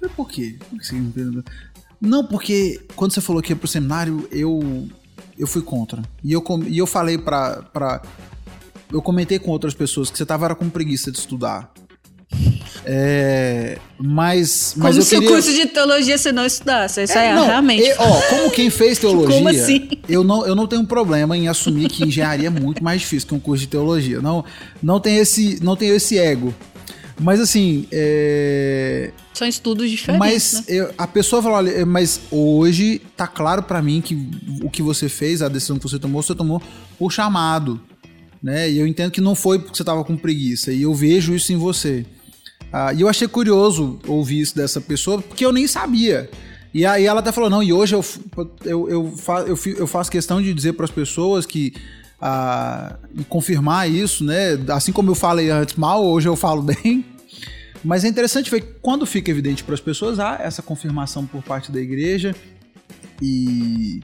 Eu 0.00 0.08
falei, 0.08 0.14
por 0.16 0.28
quê? 0.28 0.56
Por 0.70 0.78
que 0.80 0.86
você 0.86 0.94
me? 0.94 1.12
Não, 2.02 2.24
porque 2.26 2.80
quando 2.96 3.12
você 3.12 3.20
falou 3.20 3.40
que 3.40 3.52
ia 3.52 3.56
pro 3.56 3.68
seminário, 3.68 4.28
eu 4.32 4.88
eu 5.38 5.46
fui 5.46 5.62
contra. 5.62 6.02
E 6.22 6.32
eu, 6.32 6.44
e 6.66 6.78
eu 6.78 6.86
falei 6.86 7.16
pra, 7.16 7.62
pra, 7.72 8.02
eu 8.92 9.00
comentei 9.00 9.38
com 9.38 9.50
outras 9.50 9.72
pessoas 9.72 10.10
que 10.10 10.18
você 10.18 10.26
tava 10.26 10.52
com 10.54 10.68
preguiça 10.68 11.10
de 11.10 11.18
estudar. 11.18 11.72
É, 12.84 13.78
mas, 13.98 14.74
mas 14.76 14.96
Como 14.96 15.02
se 15.02 15.14
queria... 15.14 15.28
o 15.28 15.32
curso 15.32 15.52
de 15.52 15.66
teologia 15.66 16.18
você 16.18 16.32
não 16.32 16.44
estudasse. 16.44 17.02
Isso 17.02 17.16
aí 17.16 17.28
é 17.28 17.34
não, 17.34 17.46
realmente. 17.46 17.92
ó, 17.98 18.20
como 18.30 18.50
quem 18.50 18.70
fez 18.70 18.98
teologia, 19.00 19.36
Como 19.36 19.48
assim? 19.48 19.88
eu, 20.08 20.24
não, 20.24 20.44
eu 20.44 20.54
não 20.54 20.66
tenho 20.66 20.84
problema 20.84 21.36
em 21.36 21.46
assumir 21.46 21.88
que 21.88 22.02
engenharia 22.02 22.48
é 22.48 22.50
muito 22.50 22.82
mais 22.82 23.00
difícil 23.00 23.28
que 23.28 23.34
um 23.34 23.40
curso 23.40 23.62
de 23.62 23.68
teologia. 23.68 24.20
Não, 24.20 24.44
não 24.82 24.98
tem 24.98 25.18
esse, 25.18 25.62
não 25.62 25.76
tenho 25.76 25.94
esse 25.94 26.18
ego. 26.18 26.52
Mas 27.22 27.40
assim, 27.40 27.86
é, 27.92 29.10
São 29.34 29.46
estudos 29.46 29.88
diferentes. 29.90 30.18
mas 30.18 30.52
né? 30.54 30.64
eu- 30.68 30.94
a 30.98 31.06
pessoa 31.06 31.42
fala, 31.42 31.56
olha, 31.58 31.86
mas 31.86 32.20
hoje 32.30 33.00
tá 33.16 33.26
claro 33.26 33.62
pra 33.62 33.80
mim 33.80 34.00
que 34.00 34.14
o 34.62 34.68
que 34.68 34.82
você 34.82 35.08
fez, 35.08 35.40
a 35.42 35.48
decisão 35.48 35.76
que 35.78 35.82
você 35.82 35.98
tomou, 35.98 36.22
você 36.22 36.34
tomou 36.34 36.60
por 36.98 37.10
chamado, 37.12 37.80
né? 38.42 38.70
E 38.70 38.78
eu 38.78 38.86
entendo 38.86 39.10
que 39.10 39.20
não 39.20 39.34
foi 39.34 39.58
porque 39.58 39.76
você 39.76 39.84
tava 39.84 40.04
com 40.04 40.16
preguiça, 40.16 40.72
e 40.72 40.82
eu 40.82 40.94
vejo 40.94 41.34
isso 41.34 41.52
em 41.52 41.56
você. 41.56 42.04
Ah, 42.72 42.92
e 42.92 43.00
eu 43.02 43.08
achei 43.08 43.28
curioso 43.28 43.98
ouvir 44.06 44.40
isso 44.40 44.56
dessa 44.56 44.80
pessoa, 44.80 45.20
porque 45.22 45.44
eu 45.44 45.52
nem 45.52 45.66
sabia. 45.66 46.28
E 46.74 46.86
aí 46.86 47.04
ela 47.04 47.20
até 47.20 47.30
falou, 47.30 47.50
não, 47.50 47.62
e 47.62 47.70
hoje 47.72 47.94
eu, 47.94 48.04
eu, 48.64 48.88
eu, 48.88 49.12
fa- 49.16 49.42
eu, 49.42 49.58
eu 49.76 49.86
faço 49.86 50.10
questão 50.10 50.40
de 50.40 50.54
dizer 50.54 50.72
para 50.72 50.86
as 50.86 50.90
pessoas 50.90 51.44
que 51.44 51.74
ah, 52.18 52.96
confirmar 53.28 53.90
isso, 53.90 54.24
né? 54.24 54.58
Assim 54.68 54.90
como 54.90 55.10
eu 55.10 55.14
falei 55.14 55.50
antes 55.50 55.74
mal, 55.76 56.02
hoje 56.04 56.28
eu 56.28 56.34
falo 56.36 56.62
bem. 56.82 57.04
Mas 57.84 58.04
é 58.04 58.08
interessante 58.08 58.50
ver 58.50 58.60
que 58.60 58.74
quando 58.80 59.04
fica 59.04 59.30
evidente 59.30 59.64
para 59.64 59.74
as 59.74 59.80
pessoas, 59.80 60.18
há 60.20 60.38
essa 60.40 60.62
confirmação 60.62 61.26
por 61.26 61.42
parte 61.42 61.72
da 61.72 61.80
igreja. 61.80 62.34
E 63.20 64.00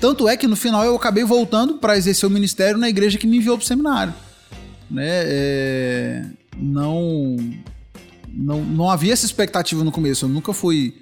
tanto 0.00 0.28
é 0.28 0.36
que 0.36 0.46
no 0.46 0.56
final 0.56 0.84
eu 0.84 0.94
acabei 0.94 1.24
voltando 1.24 1.74
para 1.74 1.96
exercer 1.96 2.28
o 2.28 2.32
ministério 2.32 2.78
na 2.78 2.88
igreja 2.88 3.18
que 3.18 3.26
me 3.26 3.38
enviou 3.38 3.56
para 3.56 3.64
o 3.64 3.66
seminário. 3.66 4.14
Né? 4.90 5.04
É, 5.06 6.24
não, 6.56 7.36
não, 8.28 8.62
não 8.62 8.90
havia 8.90 9.12
essa 9.12 9.26
expectativa 9.26 9.82
no 9.82 9.90
começo. 9.90 10.26
Eu 10.26 10.28
nunca 10.28 10.52
fui 10.52 10.94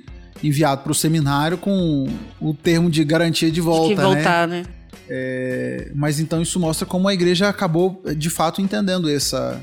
enviado 0.43 0.83
para 0.83 0.93
o 0.93 0.95
seminário 0.95 1.59
com 1.59 2.07
o 2.41 2.55
termo 2.55 2.91
de 2.91 3.05
garantia 3.05 3.51
de 3.51 3.61
volta. 3.61 3.89
que 3.89 3.95
né? 3.97 4.03
voltar, 4.03 4.49
né? 4.49 4.65
É, 5.09 5.91
mas 5.95 6.19
então 6.19 6.41
isso 6.41 6.59
mostra 6.59 6.87
como 6.87 7.09
a 7.09 7.15
igreja 7.15 7.49
acabou 7.49 8.03
de 8.17 8.31
fato 8.31 8.63
entendendo 8.63 9.11
essa, 9.11 9.61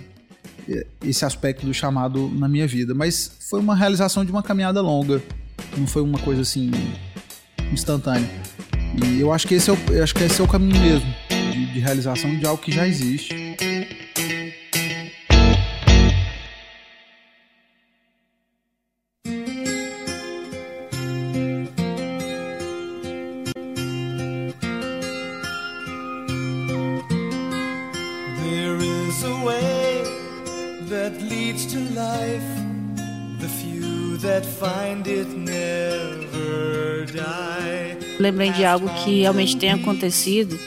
esse 1.04 1.26
aspecto 1.26 1.65
do 1.65 1.74
chamado 1.74 2.30
na 2.30 2.47
minha 2.47 2.67
vida. 2.67 2.93
Mas 2.93 3.32
foi 3.50 3.60
uma 3.60 3.76
realização 3.76 4.24
de 4.26 4.32
uma 4.32 4.43
caminhada 4.43 4.82
longa, 4.82 5.21
não 5.78 5.88
foi 5.88 6.02
uma 6.02 6.19
coisa 6.19 6.41
assim 6.41 6.71
instantânea. 7.71 8.30
E 9.06 9.19
eu 9.19 9.32
acho 9.32 9.47
que 9.47 9.56
esse 9.56 9.69
é 9.69 9.74
o, 9.74 10.04
acho 10.04 10.13
que 10.13 10.24
esse 10.24 10.41
é 10.41 10.43
o 10.43 10.47
caminho 10.47 10.80
mesmo 10.80 11.13
de, 11.30 11.74
de 11.74 11.80
realização 11.80 12.38
de 12.38 12.45
algo 12.45 12.62
que 12.62 12.71
já 12.71 12.88
existe. 12.88 13.51
That 34.22 34.46
find 34.46 35.08
it 35.08 35.30
never 35.36 37.06
die. 37.06 37.98
Lembrei 38.20 38.52
de 38.52 38.64
algo 38.64 38.88
que 39.04 39.22
realmente 39.22 39.58
tem 39.58 39.72
acontecido. 39.72 40.58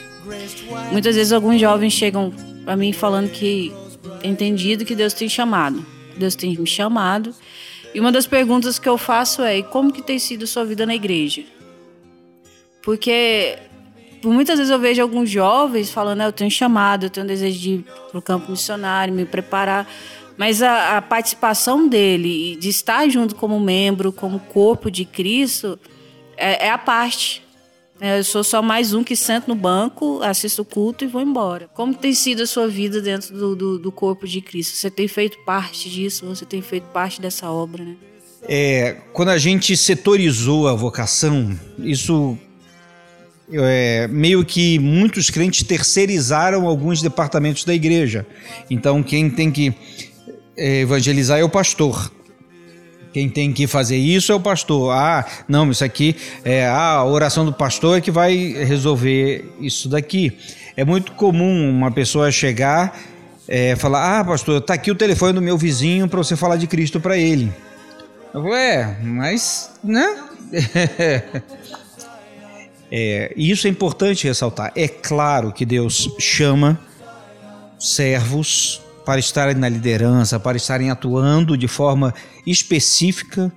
Muitas 0.91 1.15
vezes 1.15 1.31
alguns 1.31 1.59
jovens 1.59 1.93
chegam 1.93 2.33
pra 2.63 2.75
mim 2.75 2.91
falando 2.91 3.29
que 3.29 3.73
tem 4.21 4.31
entendido 4.31 4.85
que 4.85 4.95
Deus 4.95 5.13
tem 5.13 5.29
chamado. 5.29 5.85
Deus 6.17 6.35
tem 6.35 6.57
me 6.57 6.67
chamado. 6.67 7.33
E 7.93 7.99
uma 7.99 8.11
das 8.11 8.27
perguntas 8.27 8.77
que 8.77 8.89
eu 8.89 8.97
faço 8.97 9.41
é: 9.41 9.61
como 9.61 9.91
que 9.91 10.01
tem 10.01 10.19
sido 10.19 10.43
a 10.43 10.47
sua 10.47 10.65
vida 10.65 10.85
na 10.85 10.95
igreja? 10.95 11.43
Porque 12.83 13.57
por 14.21 14.33
muitas 14.33 14.57
vezes 14.57 14.71
eu 14.71 14.79
vejo 14.79 15.01
alguns 15.01 15.29
jovens 15.29 15.91
falando, 15.91 16.21
"Ah, 16.21 16.25
eu 16.25 16.31
tenho 16.31 16.51
chamado, 16.51 17.05
eu 17.05 17.09
tenho 17.09 17.25
desejo 17.25 17.59
de 17.59 17.69
ir 17.69 17.85
para 18.09 18.19
o 18.19 18.21
campo 18.21 18.51
missionário, 18.51 19.13
me 19.13 19.25
preparar. 19.25 19.87
Mas 20.37 20.61
a, 20.61 20.97
a 20.97 21.01
participação 21.01 21.87
dele, 21.87 22.57
de 22.57 22.69
estar 22.69 23.07
junto 23.09 23.35
como 23.35 23.59
membro, 23.59 24.11
como 24.11 24.39
corpo 24.39 24.91
de 24.91 25.05
Cristo, 25.05 25.79
é, 26.35 26.67
é 26.67 26.69
a 26.69 26.77
parte. 26.77 27.41
É, 27.99 28.19
Eu 28.19 28.23
sou 28.23 28.43
só 28.43 28.61
mais 28.61 28.93
um 28.93 29.03
que 29.03 29.15
sento 29.15 29.47
no 29.47 29.55
banco, 29.55 30.21
assisto 30.21 30.61
o 30.61 30.65
culto 30.65 31.05
e 31.05 31.07
vou 31.07 31.21
embora. 31.21 31.69
Como 31.73 31.93
tem 31.93 32.13
sido 32.13 32.43
a 32.43 32.47
sua 32.47 32.67
vida 32.67 33.01
dentro 33.01 33.33
do, 33.33 33.55
do, 33.55 33.79
do 33.79 33.91
corpo 33.91 34.27
de 34.27 34.41
Cristo? 34.41 34.75
Você 34.75 34.91
tem 34.91 35.07
feito 35.07 35.37
parte 35.45 35.89
disso? 35.89 36.25
Você 36.25 36.45
tem 36.45 36.61
feito 36.61 36.85
parte 36.87 37.21
dessa 37.21 37.49
obra, 37.49 37.83
né? 37.83 37.95
É, 38.47 38.97
quando 39.13 39.29
a 39.29 39.37
gente 39.37 39.75
setorizou 39.77 40.67
a 40.67 40.73
vocação, 40.73 41.57
isso 41.79 42.37
é, 43.51 44.07
meio 44.07 44.43
que 44.43 44.77
muitos 44.77 45.29
crentes 45.29 45.63
terceirizaram 45.63 46.67
alguns 46.67 47.01
departamentos 47.01 47.63
da 47.63 47.73
igreja. 47.73 48.25
Então, 48.69 49.01
quem 49.01 49.29
tem 49.29 49.51
que 49.51 49.73
evangelizar 50.57 51.39
é 51.39 51.43
o 51.43 51.49
pastor. 51.49 52.11
Quem 53.13 53.29
tem 53.29 53.53
que 53.53 53.65
fazer 53.65 53.97
isso 53.97 54.31
é 54.31 54.35
o 54.35 54.39
pastor. 54.39 54.91
Ah, 54.91 55.25
não, 55.47 55.71
isso 55.71 55.85
aqui 55.85 56.15
é 56.43 56.65
ah, 56.65 56.95
a 56.95 57.05
oração 57.05 57.45
do 57.45 57.53
pastor 57.53 57.97
é 57.97 58.01
que 58.01 58.11
vai 58.11 58.35
resolver 58.35 59.53
isso 59.59 59.87
daqui. 59.87 60.37
É 60.75 60.83
muito 60.83 61.13
comum 61.13 61.69
uma 61.69 61.91
pessoa 61.91 62.31
chegar 62.31 62.97
é, 63.47 63.75
falar: 63.75 64.19
Ah, 64.19 64.25
pastor, 64.25 64.61
tá 64.61 64.73
aqui 64.73 64.91
o 64.91 64.95
telefone 64.95 65.33
do 65.33 65.41
meu 65.41 65.57
vizinho 65.57 66.07
para 66.07 66.17
você 66.17 66.35
falar 66.35 66.57
de 66.57 66.67
Cristo 66.67 66.99
para 66.99 67.17
ele. 67.17 67.53
Eu 68.33 68.41
falei, 68.43 68.59
é, 68.59 68.97
mas, 69.01 69.71
né? 69.83 70.23
É, 72.91 73.33
isso 73.35 73.65
é 73.65 73.69
importante 73.69 74.27
ressaltar. 74.27 74.71
É 74.75 74.87
claro 74.87 75.51
que 75.51 75.65
Deus 75.65 76.07
chama 76.19 76.79
servos 77.79 78.79
para 79.05 79.19
estarem 79.19 79.55
na 79.55 79.69
liderança, 79.69 80.39
para 80.39 80.57
estarem 80.57 80.89
atuando 80.89 81.57
de 81.57 81.67
forma 81.67 82.13
específica. 82.45 83.51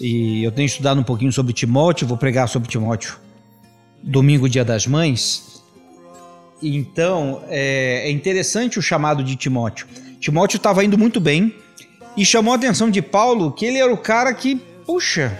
E 0.00 0.42
eu 0.42 0.50
tenho 0.50 0.66
estudado 0.66 0.98
um 0.98 1.04
pouquinho 1.04 1.32
sobre 1.32 1.52
Timóteo, 1.52 2.06
vou 2.06 2.16
pregar 2.16 2.48
sobre 2.48 2.68
Timóteo 2.68 3.18
domingo, 4.02 4.48
dia 4.48 4.64
das 4.64 4.86
mães. 4.86 5.62
Então, 6.62 7.42
é, 7.48 8.02
é 8.06 8.10
interessante 8.10 8.78
o 8.78 8.82
chamado 8.82 9.22
de 9.22 9.36
Timóteo. 9.36 9.86
Timóteo 10.18 10.56
estava 10.56 10.84
indo 10.84 10.98
muito 10.98 11.20
bem 11.20 11.54
e 12.16 12.24
chamou 12.24 12.52
a 12.52 12.56
atenção 12.56 12.90
de 12.90 13.00
Paulo 13.00 13.52
que 13.52 13.64
ele 13.64 13.78
era 13.78 13.92
o 13.92 13.96
cara 13.96 14.32
que, 14.34 14.56
puxa, 14.86 15.36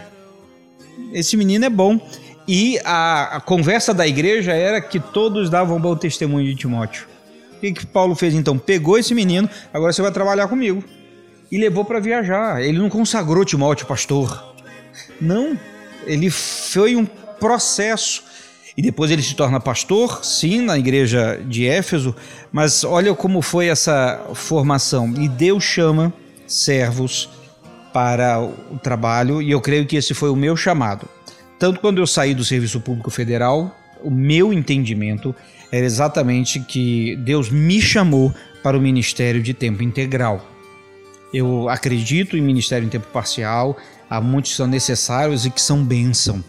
esse 1.13 1.37
menino 1.37 1.65
é 1.65 1.71
bom. 1.71 2.01
E 2.49 2.81
a, 2.85 3.37
a 3.37 3.41
conversa 3.41 3.93
da 3.93 4.07
igreja 4.07 4.53
era 4.53 4.81
que 4.81 4.99
todos 4.99 5.51
davam 5.51 5.81
bom 5.81 5.95
testemunho 5.95 6.47
de 6.47 6.55
Timóteo. 6.55 7.07
O 7.61 7.63
que, 7.63 7.73
que 7.75 7.87
Paulo 7.87 8.15
fez 8.15 8.33
então? 8.33 8.57
Pegou 8.57 8.97
esse 8.97 9.15
menino, 9.15 9.47
agora 9.71 9.93
você 9.93 10.01
vai 10.01 10.11
trabalhar 10.11 10.49
comigo. 10.49 10.83
E 11.53 11.59
levou 11.59 11.85
para 11.85 12.01
viajar. 12.01 12.63
Ele 12.63 12.79
não 12.79 12.89
consagrou 12.89 13.45
Timóteo 13.45 13.87
pastor. 13.87 14.55
Não. 15.21 15.59
Ele 16.07 16.31
foi 16.31 16.97
um 16.97 17.05
processo. 17.05 18.25
E 18.75 18.81
depois 18.81 19.11
ele 19.11 19.21
se 19.21 19.35
torna 19.35 19.61
pastor, 19.61 20.25
sim, 20.25 20.63
na 20.63 20.79
igreja 20.79 21.39
de 21.47 21.67
Éfeso. 21.67 22.17
Mas 22.51 22.83
olha 22.83 23.15
como 23.15 23.43
foi 23.43 23.67
essa 23.67 24.31
formação. 24.33 25.13
E 25.19 25.29
Deus 25.29 25.63
chama 25.63 26.11
servos 26.47 27.29
para 27.93 28.41
o 28.41 28.79
trabalho. 28.83 29.43
E 29.43 29.51
eu 29.51 29.61
creio 29.61 29.85
que 29.85 29.97
esse 29.97 30.15
foi 30.15 30.31
o 30.31 30.37
meu 30.37 30.57
chamado. 30.57 31.07
Tanto 31.59 31.79
quando 31.79 31.99
eu 31.99 32.07
saí 32.07 32.33
do 32.33 32.43
Serviço 32.43 32.81
Público 32.81 33.11
Federal, 33.11 33.77
o 34.03 34.11
meu 34.11 34.51
entendimento 34.51 35.35
era 35.73 35.85
exatamente 35.85 36.61
que 36.61 37.17
Deus 37.17 37.51
me 37.51 37.81
chamou 37.81 38.35
para 38.63 38.77
o 38.77 38.81
ministério 38.81 39.43
de 39.43 39.55
tempo 39.55 39.83
integral. 39.83 40.45
Eu 41.33 41.69
acredito 41.69 42.37
em 42.37 42.41
ministério 42.41 42.87
em 42.87 42.91
tempo 42.91 43.07
parcial, 43.13 43.77
há 44.09 44.21
muitos 44.21 44.51
que 44.53 44.57
são 44.57 44.67
necessários 44.67 45.47
e 45.47 45.51
que 45.51 45.61
são 45.61 45.85
bênção. 45.85 46.43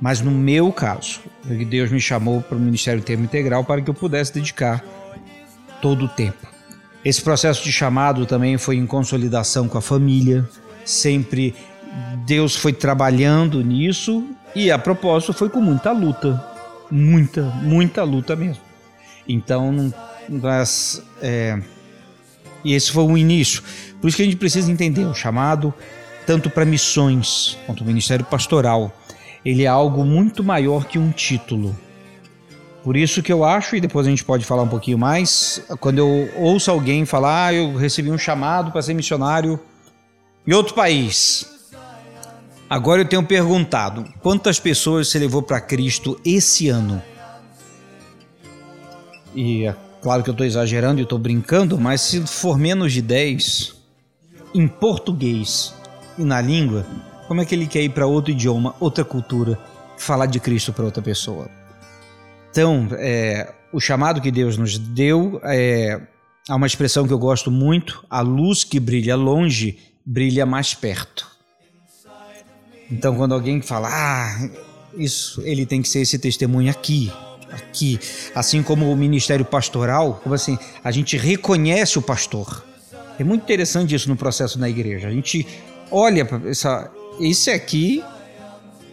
Mas 0.00 0.20
no 0.20 0.30
meu 0.30 0.72
caso, 0.72 1.20
Deus 1.44 1.90
me 1.90 2.00
chamou 2.00 2.40
para 2.40 2.56
o 2.56 2.60
ministério 2.60 3.00
em 3.00 3.04
tempo 3.04 3.22
integral 3.22 3.64
para 3.64 3.80
que 3.80 3.90
eu 3.90 3.94
pudesse 3.94 4.34
dedicar 4.34 4.84
todo 5.80 6.04
o 6.04 6.08
tempo. 6.08 6.46
Esse 7.04 7.22
processo 7.22 7.62
de 7.62 7.72
chamado 7.72 8.26
também 8.26 8.58
foi 8.58 8.76
em 8.76 8.86
consolidação 8.86 9.68
com 9.68 9.78
a 9.78 9.82
família, 9.82 10.48
sempre 10.84 11.54
Deus 12.26 12.56
foi 12.56 12.72
trabalhando 12.72 13.62
nisso 13.62 14.24
e 14.54 14.70
a 14.70 14.78
propósito 14.78 15.32
foi 15.32 15.48
com 15.48 15.60
muita 15.60 15.92
luta, 15.92 16.44
muita, 16.90 17.42
muita 17.42 18.02
luta 18.02 18.34
mesmo. 18.36 18.62
Então, 19.28 19.92
nós, 20.28 21.02
é, 21.20 21.60
e 22.64 22.74
esse 22.74 22.90
foi 22.90 23.04
o 23.04 23.16
início. 23.16 23.62
Por 24.00 24.08
isso 24.08 24.16
que 24.16 24.22
a 24.22 24.26
gente 24.26 24.36
precisa 24.36 24.70
entender 24.70 25.04
o 25.04 25.14
chamado 25.14 25.72
tanto 26.26 26.50
para 26.50 26.64
missões 26.64 27.56
quanto 27.64 27.80
o 27.82 27.86
ministério 27.86 28.24
pastoral. 28.24 28.94
Ele 29.44 29.64
é 29.64 29.66
algo 29.66 30.04
muito 30.04 30.44
maior 30.44 30.84
que 30.84 30.98
um 30.98 31.10
título, 31.10 31.74
Por 32.84 32.96
isso 32.96 33.22
que 33.22 33.32
eu 33.32 33.44
acho, 33.44 33.76
e 33.76 33.80
depois 33.80 34.06
a 34.06 34.10
gente 34.10 34.24
pode 34.24 34.44
falar 34.44 34.62
um 34.62 34.68
pouquinho 34.68 34.98
mais, 34.98 35.62
quando 35.80 35.98
eu 35.98 36.30
ouço 36.36 36.70
alguém 36.70 37.04
falar, 37.04 37.46
ah, 37.46 37.54
eu 37.54 37.76
recebi 37.76 38.10
um 38.10 38.18
chamado 38.18 38.70
para 38.70 38.82
ser 38.82 38.94
missionário 38.94 39.58
em 40.46 40.52
outro 40.52 40.74
país. 40.74 41.57
Agora 42.70 43.00
eu 43.00 43.08
tenho 43.08 43.24
perguntado, 43.24 44.04
quantas 44.20 44.60
pessoas 44.60 45.08
você 45.08 45.18
levou 45.18 45.42
para 45.42 45.58
Cristo 45.58 46.20
esse 46.22 46.68
ano? 46.68 47.02
E 49.34 49.64
é 49.64 49.74
claro 50.02 50.22
que 50.22 50.28
eu 50.28 50.32
estou 50.32 50.46
exagerando 50.46 51.00
e 51.00 51.02
estou 51.02 51.18
brincando, 51.18 51.78
mas 51.78 52.02
se 52.02 52.26
for 52.26 52.58
menos 52.58 52.92
de 52.92 53.00
10, 53.00 53.74
em 54.54 54.68
português 54.68 55.74
e 56.18 56.22
na 56.22 56.42
língua, 56.42 56.86
como 57.26 57.40
é 57.40 57.46
que 57.46 57.54
ele 57.54 57.66
quer 57.66 57.82
ir 57.82 57.90
para 57.90 58.06
outro 58.06 58.32
idioma, 58.32 58.74
outra 58.78 59.04
cultura, 59.04 59.58
falar 59.96 60.26
de 60.26 60.38
Cristo 60.38 60.70
para 60.70 60.84
outra 60.84 61.02
pessoa? 61.02 61.48
Então, 62.50 62.86
é, 62.92 63.50
o 63.72 63.80
chamado 63.80 64.20
que 64.20 64.30
Deus 64.30 64.58
nos 64.58 64.76
deu 64.76 65.40
é 65.42 66.00
há 66.46 66.54
uma 66.54 66.66
expressão 66.66 67.06
que 67.06 67.12
eu 67.12 67.18
gosto 67.18 67.50
muito: 67.50 68.04
a 68.10 68.20
luz 68.20 68.62
que 68.62 68.78
brilha 68.78 69.16
longe 69.16 69.78
brilha 70.04 70.44
mais 70.44 70.74
perto. 70.74 71.37
Então, 72.90 73.14
quando 73.14 73.34
alguém 73.34 73.60
fala, 73.60 73.88
ah, 73.90 74.48
isso, 74.96 75.42
ele 75.42 75.66
tem 75.66 75.82
que 75.82 75.88
ser 75.88 76.00
esse 76.00 76.18
testemunho 76.18 76.70
aqui, 76.70 77.12
aqui, 77.50 77.98
assim 78.34 78.62
como 78.62 78.90
o 78.90 78.96
ministério 78.96 79.44
pastoral, 79.44 80.20
como 80.22 80.34
assim, 80.34 80.58
a 80.82 80.90
gente 80.90 81.16
reconhece 81.16 81.98
o 81.98 82.02
pastor. 82.02 82.64
É 83.18 83.24
muito 83.24 83.42
interessante 83.42 83.94
isso 83.94 84.08
no 84.08 84.16
processo 84.16 84.58
na 84.58 84.68
igreja. 84.68 85.08
A 85.08 85.10
gente 85.10 85.46
olha 85.90 86.26
essa, 86.46 86.90
esse 87.20 87.50
aqui 87.50 88.02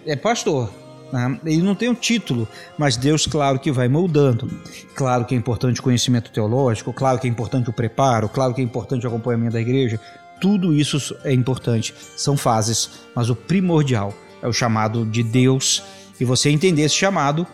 é 0.05 0.15
pastor. 0.15 0.69
Né? 1.11 1.39
Ele 1.45 1.61
não 1.61 1.75
tem 1.75 1.89
um 1.89 1.93
título, 1.93 2.47
mas 2.77 2.97
Deus, 2.97 3.27
claro 3.27 3.59
que 3.59 3.71
vai 3.71 3.87
moldando. 3.87 4.49
Claro 4.95 5.25
que 5.25 5.35
é 5.35 5.37
importante 5.37 5.79
o 5.79 5.83
conhecimento 5.83 6.31
teológico, 6.31 6.91
claro 6.91 7.19
que 7.19 7.27
é 7.27 7.29
importante 7.29 7.69
o 7.69 7.73
preparo, 7.73 8.27
claro 8.27 8.53
que 8.53 8.61
é 8.61 8.63
importante 8.63 9.05
o 9.05 9.09
acompanhamento 9.09 9.53
da 9.53 9.61
igreja. 9.61 9.99
Tudo 10.39 10.73
isso 10.73 11.15
é 11.23 11.33
importante, 11.33 11.93
são 12.15 12.35
fases, 12.35 12.89
mas 13.15 13.29
o 13.29 13.35
primordial 13.35 14.13
é 14.41 14.47
o 14.47 14.53
chamado 14.53 15.05
de 15.05 15.23
Deus 15.23 15.81
e 16.19 16.25
você 16.25 16.49
entender 16.49 16.83
esse 16.83 16.95
chamado 16.95 17.47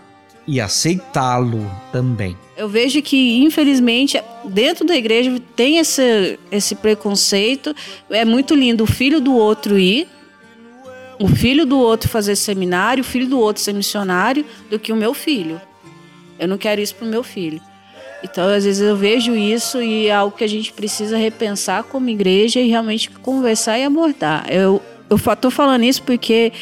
e 0.48 0.60
aceitá-lo 0.60 1.70
também. 1.91 2.36
Eu 2.58 2.67
vejo 2.67 3.02
que, 3.02 3.38
infelizmente, 3.38 4.22
dentro 4.46 4.86
da 4.86 4.96
igreja 4.96 5.39
tem 5.56 5.78
esse, 5.78 6.39
esse 6.52 6.76
preconceito. 6.76 7.76
É 8.10 8.26
muito 8.26 8.56
lindo 8.56 8.84
o 8.84 8.88
filho 8.88 9.22
do 9.22 9.36
outro 9.36 9.78
ir, 9.78 10.08
o 11.20 11.28
filho 11.28 11.65
do 11.65 11.78
outro 11.78 12.10
fazer 12.10 12.36
seminário, 12.36 13.02
o 13.02 13.06
filho 13.06 13.28
do 13.28 13.39
outro 13.39 13.62
ser 13.62 13.74
missionário, 13.74 14.46
do 14.70 14.80
que 14.80 14.91
o 14.91 14.96
meu 14.96 15.13
filho. 15.13 15.62
Eu 16.39 16.48
não 16.48 16.58
quero 16.58 16.82
isso 16.82 16.96
para 16.96 17.06
o 17.06 17.10
meu 17.10 17.24
filho. 17.24 17.62
Então, 18.23 18.47
às 18.47 18.65
vezes 18.65 18.81
eu 18.81 18.95
vejo 18.95 19.36
isso 19.36 19.81
e 19.81 20.07
é 20.07 20.13
algo 20.13 20.36
que 20.36 20.43
a 20.43 20.47
gente 20.47 20.71
precisa 20.71 21.17
repensar 21.17 21.84
como 21.84 22.10
igreja 22.10 22.60
e 22.60 22.67
realmente 22.67 23.10
conversar 23.10 23.79
e 23.79 23.84
abordar. 23.84 24.45
Eu 24.49 24.81
estou 25.10 25.49
falando 25.49 25.84
isso 25.84 26.03
porque 26.03 26.53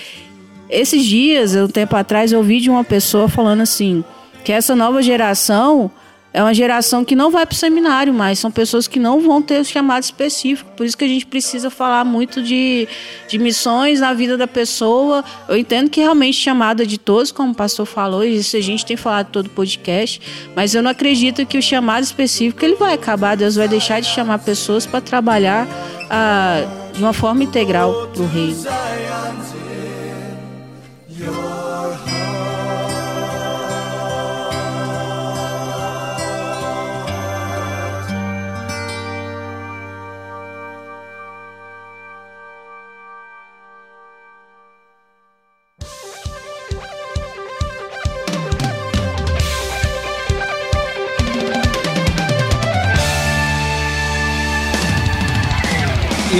esses 0.70 1.04
dias, 1.04 1.56
um 1.56 1.68
tempo 1.68 1.96
atrás, 1.96 2.32
eu 2.32 2.40
ouvi 2.40 2.60
de 2.60 2.70
uma 2.70 2.84
pessoa 2.84 3.28
falando 3.28 3.62
assim, 3.62 4.04
que 4.44 4.52
essa 4.52 4.76
nova 4.76 5.02
geração 5.02 5.92
é 6.32 6.44
uma 6.44 6.54
geração 6.54 7.04
que 7.04 7.16
não 7.16 7.32
vai 7.32 7.46
para 7.46 7.54
o 7.54 7.58
seminário 7.58 8.14
mais, 8.14 8.38
são 8.38 8.52
pessoas 8.52 8.88
que 8.88 9.00
não 9.00 9.20
vão 9.20 9.42
ter 9.42 9.60
o 9.60 9.66
chamado 9.66 10.04
específico. 10.04 10.70
Por 10.78 10.86
isso 10.86 10.96
que 10.96 11.04
a 11.04 11.08
gente 11.08 11.26
precisa 11.26 11.70
falar 11.72 12.06
muito 12.06 12.44
de, 12.44 12.88
de 13.28 13.40
missões 13.40 14.00
na 14.00 14.14
vida 14.14 14.38
da 14.38 14.48
pessoa. 14.48 15.24
Eu 15.48 15.58
entendo 15.58 15.90
que 15.90 16.00
realmente 16.00 16.38
chamada 16.38 16.86
de 16.86 17.00
todos, 17.00 17.32
como 17.32 17.52
o 17.52 17.56
pastor 17.56 17.86
falou, 17.86 18.24
isso 18.24 18.56
a 18.56 18.62
gente 18.62 18.86
tem 18.86 18.96
falado 18.96 19.32
todo 19.32 19.48
o 19.48 19.50
podcast, 19.50 20.22
mas 20.56 20.76
eu 20.76 20.84
não 20.84 20.92
acredito 20.92 21.46
que 21.46 21.58
o 21.58 21.62
chamado 21.62 22.04
específico 22.04 22.64
ele 22.64 22.76
vai 22.76 22.94
acabar. 22.94 23.36
Deus 23.36 23.56
vai 23.56 23.68
deixar 23.68 24.00
de 24.00 24.08
chamar 24.08 24.40
pessoas 24.40 24.86
para 24.86 25.02
trabalhar 25.02 25.68
ah, 26.10 26.64
de 26.94 27.00
uma 27.02 27.14
forma 27.14 27.44
integral 27.44 28.08
para 28.14 28.22
o 28.22 28.28
reino. 28.28 28.64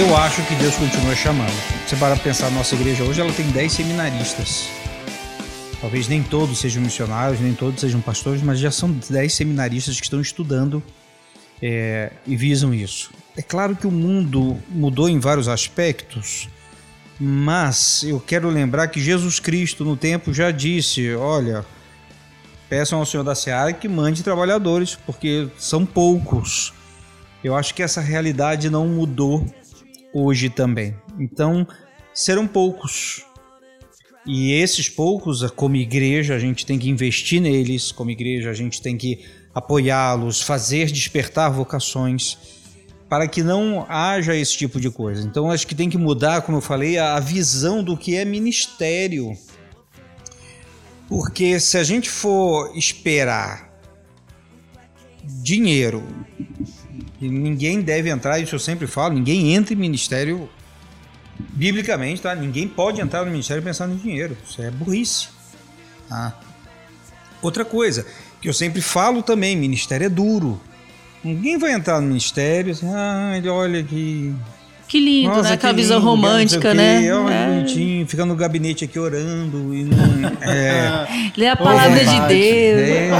Eu 0.00 0.16
acho 0.16 0.42
que 0.46 0.54
Deus 0.54 0.74
continua 0.76 1.14
chamando. 1.14 1.52
Você 1.86 1.94
para 1.94 2.16
pensar, 2.16 2.50
nossa 2.52 2.74
igreja 2.74 3.04
hoje 3.04 3.20
ela 3.20 3.30
tem 3.34 3.46
10 3.50 3.70
seminaristas. 3.70 4.66
Talvez 5.78 6.08
nem 6.08 6.22
todos 6.22 6.58
sejam 6.58 6.82
missionários, 6.82 7.38
nem 7.38 7.52
todos 7.52 7.82
sejam 7.82 8.00
pastores, 8.00 8.40
mas 8.40 8.58
já 8.58 8.70
são 8.70 8.90
10 8.90 9.30
seminaristas 9.30 10.00
que 10.00 10.06
estão 10.06 10.18
estudando 10.18 10.82
é, 11.60 12.12
e 12.26 12.34
visam 12.34 12.72
isso. 12.72 13.10
É 13.36 13.42
claro 13.42 13.76
que 13.76 13.86
o 13.86 13.90
mundo 13.90 14.56
mudou 14.70 15.06
em 15.06 15.20
vários 15.20 15.48
aspectos, 15.48 16.48
mas 17.20 18.02
eu 18.02 18.18
quero 18.18 18.48
lembrar 18.48 18.88
que 18.88 19.02
Jesus 19.02 19.38
Cristo 19.38 19.84
no 19.84 19.98
tempo 19.98 20.32
já 20.32 20.50
disse: 20.50 21.14
olha, 21.14 21.62
peçam 22.70 22.98
ao 22.98 23.04
Senhor 23.04 23.22
da 23.22 23.34
Seara 23.34 23.74
que 23.74 23.86
mande 23.86 24.22
trabalhadores, 24.22 24.96
porque 25.04 25.50
são 25.58 25.84
poucos. 25.84 26.72
Eu 27.44 27.54
acho 27.54 27.74
que 27.74 27.82
essa 27.82 28.00
realidade 28.00 28.70
não 28.70 28.86
mudou 28.86 29.46
hoje 30.12 30.50
também. 30.50 30.96
Então, 31.18 31.66
serão 32.12 32.46
poucos. 32.46 33.24
E 34.26 34.52
esses 34.52 34.88
poucos, 34.88 35.48
como 35.52 35.76
igreja, 35.76 36.34
a 36.34 36.38
gente 36.38 36.66
tem 36.66 36.78
que 36.78 36.88
investir 36.88 37.40
neles, 37.40 37.90
como 37.90 38.10
igreja, 38.10 38.50
a 38.50 38.54
gente 38.54 38.80
tem 38.82 38.96
que 38.96 39.24
apoiá-los, 39.54 40.42
fazer 40.42 40.90
despertar 40.90 41.50
vocações, 41.50 42.38
para 43.08 43.26
que 43.26 43.42
não 43.42 43.84
haja 43.88 44.36
esse 44.36 44.56
tipo 44.56 44.80
de 44.80 44.90
coisa. 44.90 45.26
Então, 45.26 45.50
acho 45.50 45.66
que 45.66 45.74
tem 45.74 45.90
que 45.90 45.98
mudar, 45.98 46.42
como 46.42 46.58
eu 46.58 46.62
falei, 46.62 46.98
a 46.98 47.18
visão 47.18 47.82
do 47.82 47.96
que 47.96 48.14
é 48.14 48.24
ministério. 48.24 49.36
Porque 51.08 51.58
se 51.58 51.76
a 51.76 51.82
gente 51.82 52.08
for 52.08 52.70
esperar 52.76 53.68
dinheiro 55.42 56.04
e 57.20 57.28
ninguém 57.28 57.80
deve 57.82 58.08
entrar, 58.08 58.38
isso 58.38 58.54
eu 58.54 58.58
sempre 58.58 58.86
falo, 58.86 59.14
ninguém 59.14 59.52
entra 59.54 59.74
em 59.74 59.76
ministério 59.76 60.48
biblicamente, 61.38 62.22
tá? 62.22 62.34
Ninguém 62.34 62.66
pode 62.66 63.00
entrar 63.00 63.24
no 63.24 63.30
ministério 63.30 63.62
pensando 63.62 63.94
em 63.94 63.96
dinheiro. 63.96 64.36
Isso 64.48 64.60
é 64.62 64.70
burrice. 64.70 65.28
Tá? 66.08 66.34
Outra 67.42 67.64
coisa 67.64 68.06
que 68.40 68.48
eu 68.48 68.54
sempre 68.54 68.80
falo 68.80 69.22
também, 69.22 69.56
ministério 69.56 70.06
é 70.06 70.08
duro. 70.08 70.60
Ninguém 71.22 71.58
vai 71.58 71.72
entrar 71.72 72.00
no 72.00 72.08
ministério 72.08 72.72
assim, 72.72 72.86
ah, 72.92 73.34
ele 73.36 73.48
olha 73.48 73.80
aqui. 73.80 74.34
Que 74.88 74.98
lindo, 74.98 75.28
Nossa, 75.28 75.50
né? 75.50 75.54
Aquela 75.54 75.72
que 75.72 75.80
visão 75.80 76.00
romântica, 76.00 76.74
né? 76.74 77.14
Olha, 77.14 77.32
É. 77.32 77.46
bonitinho, 77.46 78.06
fica 78.08 78.26
no 78.26 78.34
gabinete 78.34 78.84
aqui 78.84 78.98
orando 78.98 79.72
e. 79.72 79.88
É, 80.40 81.30
Lê 81.36 81.48
a 81.48 81.56
palavra 81.56 82.00
de 82.00 82.06
vontade. 82.06 82.34
Deus. 82.34 82.80
é. 82.80 83.10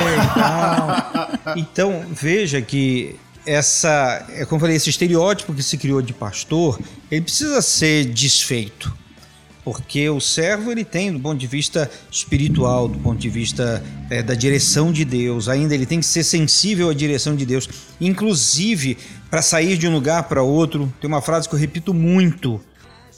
Então, 1.57 2.05
veja 2.11 2.61
que 2.61 3.15
essa, 3.47 4.27
é 4.31 4.45
como 4.45 4.57
eu 4.57 4.61
falei, 4.61 4.77
esse 4.77 4.91
estereótipo 4.91 5.55
que 5.55 5.63
se 5.63 5.77
criou 5.79 6.03
de 6.03 6.13
pastor, 6.13 6.79
ele 7.11 7.23
precisa 7.23 7.61
ser 7.63 8.05
desfeito. 8.07 8.93
Porque 9.63 10.09
o 10.09 10.21
servo 10.21 10.73
ele 10.73 10.85
tem, 10.85 11.13
do 11.13 11.21
ponto 11.21 11.39
de 11.39 11.47
vista 11.47 11.91
espiritual, 12.11 12.89
do 12.89 12.99
ponto 12.99 13.19
de 13.19 13.29
vista 13.29 13.83
é, 14.09 14.23
da 14.23 14.35
direção 14.35 14.91
de 14.91 15.05
Deus, 15.05 15.49
ainda 15.49 15.75
ele 15.75 15.85
tem 15.85 16.01
que 16.01 16.07
ser 16.07 16.25
sensível 16.25 16.89
à 16.89 16.95
direção 16.95 17.37
de 17.37 17.45
Deus. 17.45 17.69
Inclusive, 18.01 18.97
para 19.31 19.43
sair 19.43 19.77
de 19.77 19.87
um 19.87 19.93
lugar 19.93 20.25
para 20.25 20.43
outro, 20.43 20.93
tem 21.01 21.09
uma 21.09 21.21
frase 21.21 21.49
que 21.49 21.55
eu 21.55 21.59
repito 21.59 21.93
muito, 21.93 22.61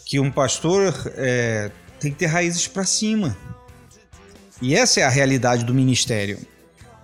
que 0.05 0.19
um 0.19 0.31
pastor 0.31 0.93
é, 1.15 1.71
tem 2.01 2.11
que 2.11 2.19
ter 2.19 2.27
raízes 2.27 2.67
para 2.67 2.85
cima. 2.85 3.37
E 4.61 4.75
essa 4.75 5.01
é 5.01 5.05
a 5.05 5.09
realidade 5.09 5.65
do 5.65 5.73
ministério. 5.73 6.39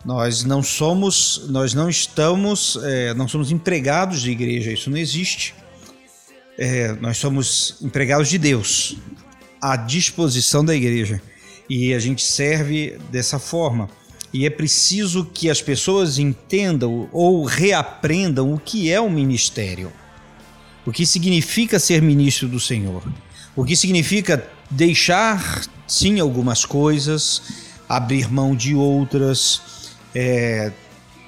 Nós 0.05 0.45
não 0.45 0.63
somos, 0.63 1.47
nós 1.49 1.75
não 1.75 1.89
estamos, 1.89 2.79
é, 2.83 3.13
não 3.15 3.27
somos 3.27 3.51
empregados 3.51 4.23
de 4.23 4.31
igreja, 4.31 4.73
isso 4.73 4.91
não 4.91 4.97
existe. 4.97 5.55
É, 6.57 6.93
nós 7.01 7.19
somos 7.19 7.77
empregados 7.83 8.29
de 8.29 8.39
Deus, 8.39 8.97
à 9.61 9.77
disposição 9.77 10.65
da 10.65 10.75
igreja. 10.75 11.21
E 11.69 11.93
a 11.93 11.99
gente 11.99 12.23
serve 12.23 12.99
dessa 13.11 13.39
forma. 13.39 13.91
E 14.33 14.47
é 14.47 14.51
preciso 14.51 15.25
que 15.25 15.51
as 15.51 15.61
pessoas 15.61 16.19
entendam 16.19 17.09
ou 17.13 17.45
reaprendam 17.45 18.53
o 18.53 18.59
que 18.59 18.91
é 18.91 19.01
o 19.01 19.11
ministério. 19.11 19.93
O 20.87 20.93
que 20.93 21.05
significa 21.05 21.79
ser 21.79 22.01
ministro 22.01 22.49
do 22.49 22.61
Senhor. 22.61 23.03
O 23.55 23.65
que 23.65 23.77
significa 23.77 24.49
deixar, 24.71 25.63
sim, 25.87 26.21
algumas 26.21 26.65
coisas, 26.65 27.43
abrir 27.89 28.31
mão 28.31 28.55
de 28.55 28.75
outras, 28.75 29.61
é, 30.15 30.73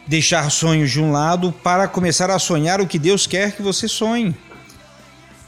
deixar 0.07 0.51
sonhos 0.51 0.91
de 0.91 1.01
um 1.01 1.13
lado 1.13 1.53
para 1.53 1.87
começar 1.87 2.31
a 2.31 2.39
sonhar 2.39 2.81
o 2.81 2.87
que 2.87 2.99
Deus 2.99 3.27
quer 3.27 3.53
que 3.53 3.63
você 3.63 3.87
sonhe. 3.87 4.35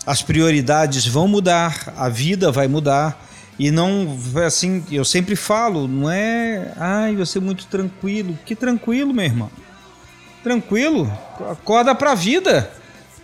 As 0.06 0.22
prioridades 0.22 1.06
vão 1.06 1.28
mudar, 1.28 1.92
a 1.96 2.08
vida 2.08 2.50
vai 2.50 2.66
mudar 2.66 3.28
e 3.58 3.70
não 3.70 4.18
assim, 4.44 4.84
eu 4.90 5.04
sempre 5.04 5.36
falo, 5.36 5.86
não 5.86 6.10
é, 6.10 6.72
ai, 6.76 7.14
você 7.14 7.38
é 7.38 7.40
muito 7.40 7.66
tranquilo. 7.66 8.38
Que 8.44 8.56
tranquilo, 8.56 9.12
meu 9.12 9.24
irmão. 9.24 9.50
Tranquilo, 10.42 11.10
acorda 11.50 11.94
para 11.94 12.12
a 12.12 12.14
vida. 12.16 12.70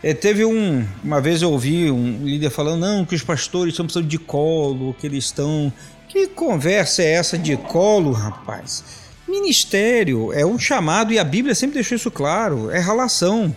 É, 0.03 0.15
teve 0.15 0.45
um. 0.45 0.87
Uma 1.03 1.21
vez 1.21 1.43
eu 1.43 1.51
ouvi 1.51 1.91
um 1.91 2.25
líder 2.25 2.51
falando, 2.51 2.81
não, 2.81 3.05
que 3.05 3.17
os 3.17 3.23
pastores 3.23 3.73
estão 3.75 3.85
precisando 3.85 4.07
de 4.07 4.19
colo, 4.19 4.95
que 4.95 5.07
eles 5.07 5.25
estão. 5.25 5.73
Que 6.07 6.29
conversa 6.29 7.03
é 7.03 7.13
essa 7.13 7.37
de 7.37 7.57
colo, 7.57 8.13
rapaz? 8.13 8.85
Ministério 9.29 10.33
é 10.33 10.45
um 10.45 10.59
chamado 10.59 11.13
e 11.13 11.19
a 11.19 11.25
Bíblia 11.25 11.55
sempre 11.55 11.75
deixou 11.75 11.97
isso 11.97 12.11
claro, 12.11 12.71
é 12.71 12.81
relação. 12.81 13.55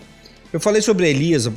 Eu 0.52 0.60
falei 0.60 0.82
sobre 0.82 1.10
Elias. 1.10 1.50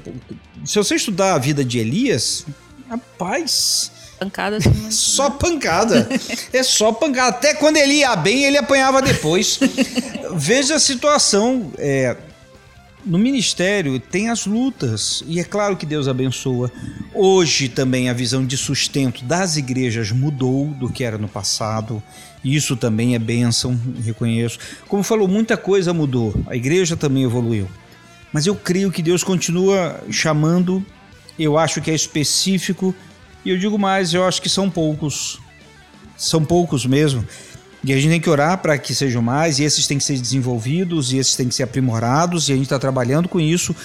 Se 0.65 0.77
você 0.77 0.95
estudar 0.95 1.35
a 1.35 1.39
vida 1.39 1.65
de 1.65 1.79
Elias, 1.79 2.47
rapaz. 2.89 3.91
Pancada 4.19 4.57
assim, 4.59 4.73
Só 4.91 5.29
pancada. 5.31 6.09
é 6.53 6.63
só 6.63 6.93
pancada. 6.93 7.37
Até 7.37 7.55
quando 7.55 7.77
ele 7.77 7.95
ia 7.95 8.15
bem, 8.15 8.45
ele 8.45 8.57
apanhava 8.57 9.03
depois. 9.03 9.59
Veja 10.35 10.77
a 10.77 10.79
situação. 10.79 11.73
É, 11.77 12.17
no 13.05 13.19
ministério 13.19 14.01
tem 14.01 14.31
as 14.31 14.47
lutas 14.47 15.23
e 15.27 15.39
é 15.39 15.45
claro 15.45 15.77
que 15.77 15.85
Deus 15.85 16.09
abençoa. 16.09 16.71
Hoje 17.13 17.69
também 17.69 18.09
a 18.09 18.13
visão 18.13 18.45
de 18.45 18.57
sustento 18.57 19.25
das 19.25 19.57
igrejas 19.57 20.11
mudou 20.11 20.67
do 20.67 20.89
que 20.89 21.05
era 21.05 21.19
no 21.19 21.29
passado. 21.29 22.03
Isso 22.43 22.77
também 22.77 23.15
é 23.15 23.19
bênção, 23.19 23.79
reconheço. 24.03 24.59
Como 24.89 25.03
falou, 25.03 25.29
muita 25.29 25.57
coisa 25.57 25.93
mudou. 25.93 26.35
A 26.47 26.57
igreja 26.57 26.97
também 26.97 27.25
evoluiu. 27.25 27.69
Mas 28.33 28.47
eu 28.47 28.55
creio 28.55 28.91
que 28.91 29.03
Deus 29.03 29.23
continua 29.23 30.03
chamando. 30.11 30.85
Eu 31.39 31.57
acho 31.59 31.81
que 31.81 31.91
é 31.91 31.95
específico. 31.95 32.95
E 33.45 33.51
eu 33.51 33.59
digo 33.59 33.79
mais, 33.79 34.13
eu 34.13 34.25
acho 34.25 34.43
que 34.43 34.49
são 34.49 34.71
poucos. 34.71 35.39
São 36.17 36.45
poucos 36.45 36.85
mesmo. 36.87 37.27
E 37.85 37.93
a 37.93 37.97
gente 37.97 38.13
tem 38.13 38.21
que 38.21 38.31
orar 38.31 38.57
para 38.59 38.79
que 38.79 38.95
sejam 38.95 39.21
mais, 39.21 39.59
e 39.59 39.63
esses 39.63 39.87
têm 39.87 39.99
que 39.99 40.05
ser 40.05 40.19
desenvolvidos, 40.19 41.13
e 41.13 41.19
esses 41.19 41.37
têm 41.37 41.49
que 41.49 41.55
ser 41.55 41.65
aprimorados, 41.65 42.49
e 42.49 42.53
a 42.53 42.55
gente 42.55 42.65
está 42.65 42.79
trabalhando 42.79 43.29
com 43.29 43.39
isso. 43.39 43.77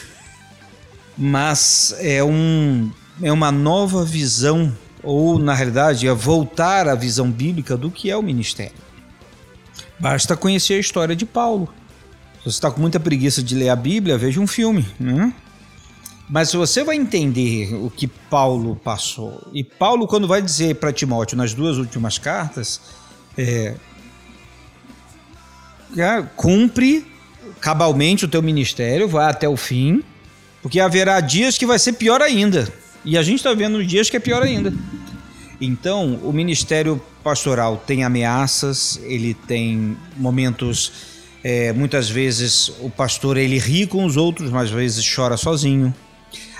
Mas 1.17 1.93
é, 1.99 2.23
um, 2.23 2.89
é 3.21 3.29
uma 3.29 3.51
nova 3.51 4.05
visão, 4.05 4.73
ou 5.03 5.37
na 5.37 5.53
realidade 5.53 6.07
é 6.07 6.13
voltar 6.13 6.87
à 6.87 6.95
visão 6.95 7.29
bíblica 7.29 7.75
do 7.75 7.91
que 7.91 8.09
é 8.09 8.15
o 8.15 8.23
ministério. 8.23 8.71
Basta 9.99 10.37
conhecer 10.37 10.75
a 10.75 10.79
história 10.79 11.13
de 11.13 11.25
Paulo. 11.25 11.67
Se 12.37 12.43
você 12.45 12.49
está 12.49 12.71
com 12.71 12.79
muita 12.79 13.01
preguiça 13.01 13.43
de 13.43 13.53
ler 13.53 13.67
a 13.67 13.75
Bíblia, 13.75 14.17
veja 14.17 14.39
um 14.39 14.47
filme. 14.47 14.87
Né? 14.97 15.33
Mas 16.29 16.53
você 16.53 16.85
vai 16.85 16.95
entender 16.95 17.73
o 17.73 17.89
que 17.89 18.07
Paulo 18.07 18.77
passou. 18.77 19.45
E 19.51 19.61
Paulo, 19.61 20.07
quando 20.07 20.25
vai 20.25 20.41
dizer 20.41 20.75
para 20.75 20.93
Timóteo 20.93 21.35
nas 21.35 21.53
duas 21.53 21.77
últimas 21.77 22.17
cartas, 22.17 22.79
é, 23.37 23.75
cumpre 26.35 27.05
cabalmente 27.59 28.25
o 28.25 28.27
teu 28.27 28.41
ministério, 28.41 29.07
vai 29.07 29.29
até 29.29 29.47
o 29.47 29.57
fim, 29.57 30.03
porque 30.61 30.79
haverá 30.79 31.19
dias 31.19 31.57
que 31.57 31.65
vai 31.65 31.79
ser 31.79 31.93
pior 31.93 32.21
ainda. 32.21 32.67
E 33.03 33.17
a 33.17 33.23
gente 33.23 33.37
está 33.37 33.53
vendo 33.53 33.83
dias 33.85 34.09
que 34.09 34.17
é 34.17 34.19
pior 34.19 34.41
ainda. 34.41 34.73
Então, 35.61 36.19
o 36.23 36.31
ministério 36.31 37.01
pastoral 37.23 37.77
tem 37.85 38.03
ameaças, 38.03 38.99
ele 39.03 39.33
tem 39.33 39.97
momentos, 40.15 40.91
é, 41.43 41.73
muitas 41.73 42.09
vezes 42.09 42.71
o 42.79 42.89
pastor 42.89 43.35
ele 43.37 43.57
ri 43.57 43.85
com 43.85 44.05
os 44.05 44.15
outros, 44.15 44.49
mas 44.49 44.65
às 44.65 44.71
vezes 44.71 45.15
chora 45.15 45.35
sozinho. 45.35 45.93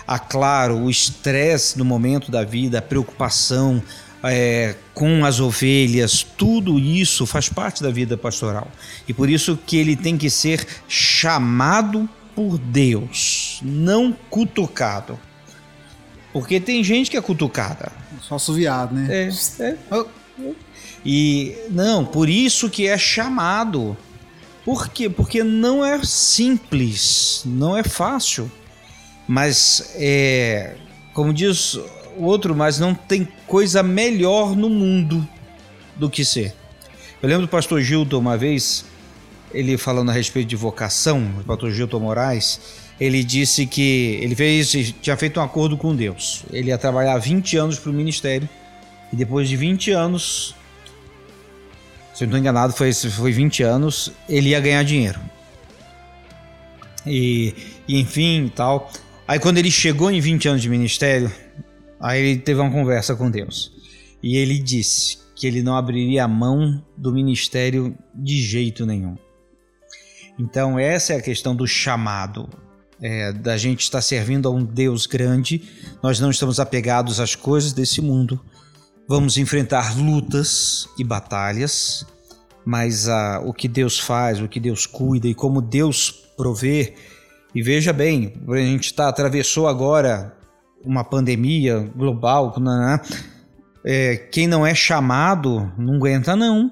Há, 0.06 0.20
claro, 0.20 0.78
o 0.78 0.89
estresse 0.89 1.78
no 1.78 1.86
momento 1.86 2.32
da 2.32 2.44
vida, 2.44 2.80
a 2.80 2.82
preocupação, 2.82 3.82
é, 4.23 4.75
com 4.93 5.23
as 5.25 5.39
ovelhas, 5.39 6.23
tudo 6.38 6.77
isso 6.77 7.25
faz 7.25 7.49
parte 7.49 7.82
da 7.82 7.89
vida 7.89 8.17
pastoral. 8.17 8.67
E 9.08 9.13
por 9.13 9.29
isso 9.29 9.58
que 9.65 9.77
ele 9.77 9.95
tem 9.95 10.17
que 10.17 10.29
ser 10.29 10.65
chamado 10.88 12.10
por 12.36 12.58
Deus, 12.58 13.60
não 13.63 14.15
cutucado. 14.29 15.19
Porque 16.32 16.60
tem 16.60 16.84
gente 16.84 17.10
que 17.10 17.17
é 17.17 17.21
cutucada. 17.21 17.91
Só 18.21 18.36
assoviado, 18.36 18.93
né? 18.93 19.08
É, 19.10 19.29
é. 19.63 20.05
E 21.03 21.55
não, 21.69 22.05
por 22.05 22.29
isso 22.29 22.69
que 22.69 22.88
é 22.88 22.97
chamado. 22.97 23.97
Por 24.63 24.89
quê? 24.89 25.10
Porque 25.10 25.43
não 25.43 25.84
é 25.84 26.03
simples, 26.03 27.41
não 27.45 27.75
é 27.75 27.84
fácil. 27.84 28.51
Mas 29.27 29.91
é, 29.95 30.75
como 31.13 31.34
diz 31.34 31.79
o 32.19 32.25
outro, 32.25 32.53
mas 32.53 32.79
não 32.79 32.93
tem 32.93 33.27
coisa 33.47 33.82
melhor 33.82 34.55
no 34.55 34.69
mundo 34.69 35.25
do 35.95 36.10
que 36.10 36.25
ser. 36.25 36.53
Eu 37.21 37.29
lembro 37.29 37.45
do 37.45 37.49
pastor 37.49 37.82
Gilton 37.82 38.17
uma 38.17 38.38
vez, 38.38 38.86
ele 39.53 39.77
falando 39.77 40.10
a 40.10 40.13
respeito 40.13 40.47
de 40.47 40.55
vocação, 40.55 41.34
o 41.39 41.43
pastor 41.43 41.71
Gilton 41.71 41.99
Moraes, 41.99 42.60
ele 42.99 43.23
disse 43.23 43.65
que 43.65 44.19
ele 44.21 44.36
fez, 44.36 44.93
tinha 45.01 45.15
feito 45.15 45.39
um 45.39 45.43
acordo 45.43 45.77
com 45.77 45.95
Deus. 45.95 46.43
Ele 46.51 46.69
ia 46.69 46.77
trabalhar 46.77 47.17
20 47.17 47.55
anos 47.55 47.79
para 47.79 47.89
o 47.89 47.93
ministério 47.93 48.47
e 49.13 49.15
depois 49.15 49.47
de 49.47 49.55
20 49.55 49.91
anos, 49.91 50.53
se 52.13 52.23
eu 52.23 52.27
não 52.27 52.38
estou 52.38 52.39
enganado, 52.39 52.73
foi, 52.73 52.91
foi 52.91 53.32
20 53.32 53.63
anos, 53.63 54.12
ele 54.27 54.49
ia 54.49 54.60
ganhar 54.60 54.84
dinheiro. 54.84 55.19
E, 57.05 57.55
e 57.88 57.99
enfim, 57.99 58.51
tal. 58.53 58.91
Aí 59.25 59.39
quando 59.39 59.58
ele 59.58 59.71
chegou 59.71 60.12
em 60.12 60.19
20 60.19 60.49
anos 60.49 60.62
de 60.62 60.69
ministério, 60.69 61.32
Aí 62.00 62.22
ele 62.22 62.40
teve 62.40 62.60
uma 62.60 62.72
conversa 62.72 63.16
com 63.16 63.30
Deus. 63.30 63.72
E 64.22 64.38
ele 64.38 64.58
disse 64.58 65.18
que 65.36 65.48
ele 65.48 65.62
não 65.62 65.76
abriria 65.76 66.26
a 66.26 66.28
mão 66.28 66.84
do 66.98 67.12
ministério 67.12 67.98
de 68.14 68.42
jeito 68.42 68.86
nenhum. 68.86 69.18
Então, 70.38 70.80
essa 70.80 71.14
é 71.14 71.18
a 71.18 71.22
questão 71.22 71.56
do 71.56 71.68
chamado. 71.68 72.50
É, 73.02 73.32
da 73.32 73.56
gente 73.56 73.80
estar 73.84 74.02
servindo 74.02 74.46
a 74.50 74.52
um 74.52 74.62
Deus 74.62 75.06
grande, 75.06 75.64
nós 76.04 76.20
não 76.20 76.30
estamos 76.30 76.60
apegados 76.60 77.22
às 77.22 77.34
coisas 77.34 77.72
desse 77.72 78.02
mundo. 78.02 78.38
Vamos 79.08 79.38
enfrentar 79.38 79.98
lutas 79.98 80.86
e 80.98 81.04
batalhas, 81.04 82.06
mas 82.66 83.08
ah, 83.08 83.42
o 83.46 83.54
que 83.54 83.70
Deus 83.70 83.98
faz, 83.98 84.42
o 84.42 84.50
que 84.50 84.60
Deus 84.60 84.86
cuida 84.86 85.30
e 85.30 85.34
como 85.34 85.62
Deus 85.62 86.12
provê. 86.36 86.94
E 87.56 87.62
veja 87.62 87.94
bem, 87.94 88.34
a 88.50 88.58
gente 88.58 88.94
tá, 88.94 89.08
atravessou 89.08 89.66
agora 89.66 90.38
uma 90.84 91.04
pandemia 91.04 91.89
global, 91.96 92.54
é, 93.86 94.15
quem 94.15 94.48
não 94.48 94.65
é 94.65 94.74
chamado 94.74 95.72
não 95.78 95.96
aguenta 95.96 96.36
não. 96.36 96.72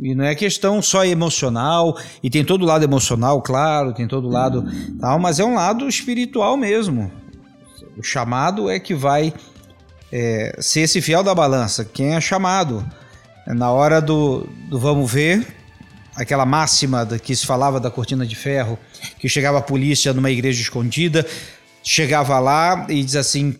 E 0.00 0.14
não 0.14 0.24
é 0.24 0.34
questão 0.34 0.80
só 0.80 1.04
emocional, 1.04 1.96
e 2.22 2.30
tem 2.30 2.44
todo 2.44 2.62
o 2.62 2.64
lado 2.64 2.84
emocional, 2.84 3.42
claro, 3.42 3.92
tem 3.92 4.06
todo 4.06 4.28
o 4.28 4.30
lado 4.30 4.64
tal, 5.00 5.18
mas 5.18 5.40
é 5.40 5.44
um 5.44 5.54
lado 5.54 5.88
espiritual 5.88 6.56
mesmo. 6.56 7.10
O 7.96 8.02
chamado 8.02 8.70
é 8.70 8.78
que 8.78 8.94
vai 8.94 9.34
é, 10.12 10.56
ser 10.60 10.82
esse 10.82 11.00
fiel 11.00 11.24
da 11.24 11.34
balança. 11.34 11.84
Quem 11.84 12.14
é 12.14 12.20
chamado? 12.20 12.86
Na 13.46 13.72
hora 13.72 14.00
do, 14.00 14.46
do 14.68 14.78
vamos 14.78 15.10
ver, 15.10 15.44
aquela 16.14 16.46
máxima 16.46 17.06
que 17.06 17.34
se 17.34 17.46
falava 17.46 17.80
da 17.80 17.90
cortina 17.90 18.26
de 18.26 18.36
ferro, 18.36 18.78
que 19.18 19.28
chegava 19.28 19.58
a 19.58 19.62
polícia 19.62 20.12
numa 20.12 20.30
igreja 20.30 20.60
escondida, 20.60 21.26
chegava 21.88 22.38
lá 22.38 22.86
e 22.90 23.02
diz 23.02 23.16
assim: 23.16 23.56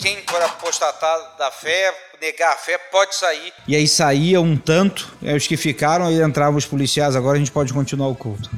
quem 0.00 0.18
for 0.28 0.42
apostatar 0.42 1.36
da 1.38 1.50
fé, 1.52 1.94
negar 2.20 2.52
a 2.52 2.56
fé, 2.56 2.76
pode 2.90 3.14
sair. 3.14 3.52
E 3.68 3.76
aí 3.76 3.86
saía 3.86 4.40
um 4.40 4.56
tanto, 4.56 5.14
aí 5.22 5.36
os 5.36 5.46
que 5.46 5.56
ficaram, 5.56 6.06
aí 6.06 6.20
entravam 6.20 6.58
os 6.58 6.66
policiais, 6.66 7.14
agora 7.14 7.36
a 7.36 7.38
gente 7.38 7.52
pode 7.52 7.72
continuar 7.72 8.08
o 8.08 8.14
culto. 8.16 8.50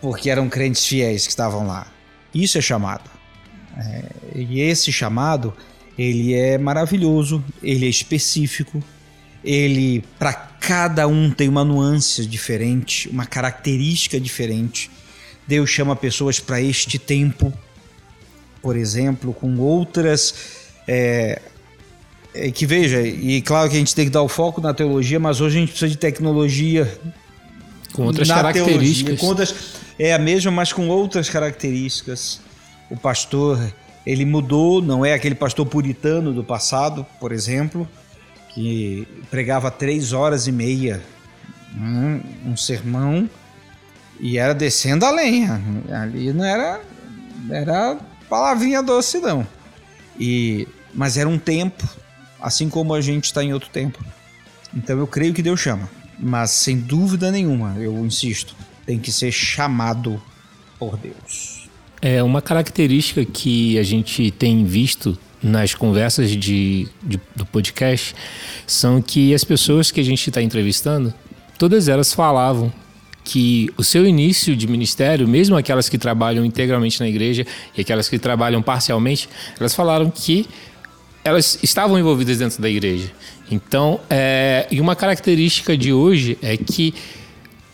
Porque 0.00 0.30
eram 0.30 0.48
crentes 0.48 0.86
fiéis 0.86 1.24
que 1.24 1.32
estavam 1.32 1.66
lá. 1.66 1.86
Isso 2.32 2.56
é 2.56 2.60
chamado. 2.60 3.10
É, 3.76 4.04
e 4.34 4.60
esse 4.60 4.92
chamado, 4.92 5.56
ele 5.98 6.34
é 6.34 6.56
maravilhoso, 6.56 7.44
ele 7.62 7.86
é 7.86 7.88
específico, 7.88 8.82
ele, 9.44 10.04
para 10.18 10.32
cada 10.32 11.06
um, 11.08 11.30
tem 11.30 11.48
uma 11.48 11.64
nuance 11.64 12.24
diferente, 12.26 13.08
uma 13.08 13.26
característica 13.26 14.20
diferente. 14.20 14.90
Deus 15.46 15.70
chama 15.70 15.96
pessoas 15.96 16.38
para 16.38 16.60
este 16.60 16.98
tempo, 16.98 17.52
por 18.60 18.76
exemplo, 18.76 19.34
com 19.34 19.58
outras. 19.58 20.34
É, 20.86 21.40
é, 22.34 22.50
que 22.50 22.64
veja, 22.64 23.02
e 23.02 23.42
claro 23.42 23.68
que 23.68 23.76
a 23.76 23.78
gente 23.78 23.94
tem 23.94 24.06
que 24.06 24.10
dar 24.10 24.22
o 24.22 24.28
foco 24.28 24.60
na 24.60 24.72
teologia, 24.72 25.20
mas 25.20 25.40
hoje 25.40 25.58
a 25.58 25.60
gente 25.60 25.70
precisa 25.70 25.90
de 25.90 25.98
tecnologia. 25.98 26.90
Com 27.92 28.04
outras 28.04 28.28
características. 28.28 28.96
Teologia, 28.96 29.18
com 29.18 29.26
outras, 29.26 29.54
é 29.98 30.14
a 30.14 30.18
mesma, 30.18 30.50
mas 30.50 30.72
com 30.72 30.88
outras 30.88 31.28
características. 31.28 32.40
O 32.90 32.96
pastor, 32.96 33.60
ele 34.06 34.24
mudou, 34.24 34.80
não 34.80 35.04
é 35.04 35.12
aquele 35.12 35.34
pastor 35.34 35.66
puritano 35.66 36.32
do 36.32 36.42
passado, 36.42 37.04
por 37.20 37.32
exemplo, 37.32 37.88
que 38.54 39.06
pregava 39.30 39.70
três 39.70 40.12
horas 40.12 40.46
e 40.46 40.52
meia 40.52 41.02
um, 41.76 42.20
um 42.46 42.56
sermão 42.56 43.28
e 44.20 44.38
era 44.38 44.54
descendo 44.54 45.04
a 45.04 45.10
lenha. 45.10 45.60
Ali 45.90 46.32
não 46.32 46.44
era, 46.44 46.80
era 47.50 47.98
palavrinha 48.28 48.82
doce, 48.82 49.18
não. 49.18 49.46
E, 50.18 50.66
mas 50.94 51.16
era 51.16 51.28
um 51.28 51.38
tempo, 51.38 51.88
assim 52.40 52.68
como 52.68 52.94
a 52.94 53.00
gente 53.00 53.24
está 53.24 53.42
em 53.42 53.52
outro 53.52 53.68
tempo. 53.70 54.02
Então 54.74 54.98
eu 54.98 55.06
creio 55.06 55.34
que 55.34 55.42
Deus 55.42 55.60
chama. 55.60 55.88
Mas 56.18 56.50
sem 56.50 56.78
dúvida 56.78 57.30
nenhuma, 57.30 57.74
eu 57.78 57.98
insisto, 58.04 58.54
tem 58.86 58.98
que 58.98 59.10
ser 59.10 59.32
chamado 59.32 60.22
por 60.78 60.96
Deus. 60.96 61.68
É 62.00 62.22
uma 62.22 62.40
característica 62.40 63.24
que 63.24 63.78
a 63.78 63.82
gente 63.82 64.30
tem 64.30 64.64
visto 64.64 65.18
nas 65.42 65.74
conversas 65.74 66.30
de, 66.30 66.88
de 67.02 67.20
do 67.34 67.44
podcast 67.44 68.14
são 68.66 69.02
que 69.02 69.34
as 69.34 69.42
pessoas 69.42 69.90
que 69.90 70.00
a 70.00 70.04
gente 70.04 70.28
está 70.28 70.40
entrevistando, 70.40 71.12
todas 71.58 71.88
elas 71.88 72.12
falavam 72.12 72.72
que 73.24 73.70
o 73.76 73.84
seu 73.84 74.06
início 74.06 74.56
de 74.56 74.66
ministério, 74.66 75.28
mesmo 75.28 75.56
aquelas 75.56 75.88
que 75.88 75.96
trabalham 75.96 76.44
integralmente 76.44 77.00
na 77.00 77.08
igreja 77.08 77.46
e 77.76 77.80
aquelas 77.80 78.08
que 78.08 78.18
trabalham 78.18 78.60
parcialmente, 78.62 79.28
elas 79.58 79.74
falaram 79.74 80.10
que 80.10 80.46
elas 81.24 81.58
estavam 81.62 81.98
envolvidas 81.98 82.38
dentro 82.38 82.60
da 82.60 82.68
igreja. 82.68 83.12
Então, 83.50 84.00
é, 84.10 84.66
e 84.70 84.80
uma 84.80 84.96
característica 84.96 85.76
de 85.76 85.92
hoje 85.92 86.36
é 86.42 86.56
que 86.56 86.94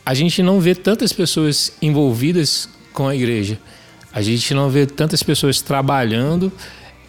a 0.05 0.13
gente 0.15 0.43
não 0.43 0.61
vê 0.61 0.75
tantas 0.75 1.13
pessoas 1.13 1.73
envolvidas 1.81 2.69
com 2.93 3.09
a 3.09 3.15
igreja. 3.15 3.59
A 4.13 4.21
gente 4.23 4.53
não 4.55 4.69
vê 4.71 4.87
tantas 4.87 5.23
pessoas 5.23 5.61
trabalhando 5.61 6.51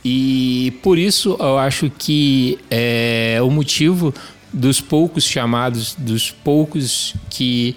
e 0.03 0.73
por 0.83 0.97
isso 0.97 1.35
eu 1.39 1.57
acho 1.57 1.89
que 1.89 2.59
é 2.69 3.39
o 3.41 3.49
motivo 3.49 4.13
dos 4.51 4.81
poucos 4.81 5.23
chamados, 5.23 5.95
dos 5.97 6.31
poucos 6.31 7.15
que, 7.29 7.75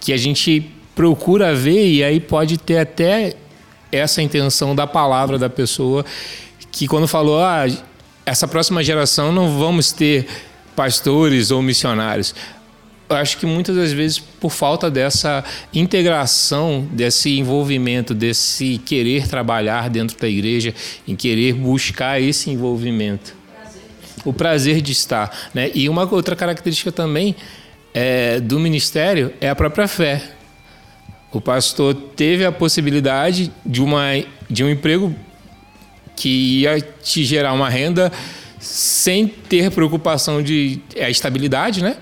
que 0.00 0.12
a 0.12 0.16
gente 0.16 0.70
procura 0.94 1.54
ver, 1.54 1.88
e 1.90 2.02
aí 2.02 2.18
pode 2.18 2.58
ter 2.58 2.78
até 2.78 3.34
essa 3.90 4.20
intenção 4.20 4.74
da 4.74 4.86
palavra 4.86 5.38
da 5.38 5.48
pessoa, 5.48 6.04
que 6.70 6.86
quando 6.86 7.08
falou, 7.08 7.40
ah, 7.40 7.66
essa 8.26 8.46
próxima 8.46 8.82
geração 8.82 9.32
não 9.32 9.58
vamos 9.58 9.92
ter 9.92 10.26
pastores 10.76 11.50
ou 11.50 11.62
missionários. 11.62 12.34
Eu 13.08 13.16
acho 13.16 13.38
que 13.38 13.46
muitas 13.46 13.74
das 13.74 13.90
vezes, 13.90 14.18
por 14.18 14.50
falta 14.50 14.90
dessa 14.90 15.42
integração, 15.72 16.86
desse 16.92 17.38
envolvimento, 17.38 18.12
desse 18.12 18.76
querer 18.84 19.26
trabalhar 19.26 19.88
dentro 19.88 20.18
da 20.18 20.28
igreja, 20.28 20.74
em 21.06 21.16
querer 21.16 21.54
buscar 21.54 22.20
esse 22.20 22.50
envolvimento. 22.50 23.34
O 24.26 24.32
prazer 24.32 24.82
de 24.82 24.92
estar. 24.92 25.34
Né? 25.54 25.70
E 25.74 25.88
uma 25.88 26.06
outra 26.12 26.36
característica 26.36 26.92
também 26.92 27.34
é, 27.94 28.40
do 28.40 28.58
ministério 28.58 29.32
é 29.40 29.48
a 29.48 29.56
própria 29.56 29.88
fé. 29.88 30.22
O 31.32 31.40
pastor 31.40 31.94
teve 31.94 32.44
a 32.44 32.52
possibilidade 32.52 33.52
de, 33.64 33.82
uma, 33.82 34.04
de 34.48 34.64
um 34.64 34.70
emprego 34.70 35.14
que 36.16 36.60
ia 36.60 36.80
te 36.80 37.24
gerar 37.24 37.52
uma 37.52 37.68
renda 37.68 38.10
sem 38.58 39.26
ter 39.28 39.70
preocupação 39.70 40.42
de 40.42 40.80
é, 40.94 41.04
a 41.04 41.10
estabilidade, 41.10 41.82
né? 41.82 41.96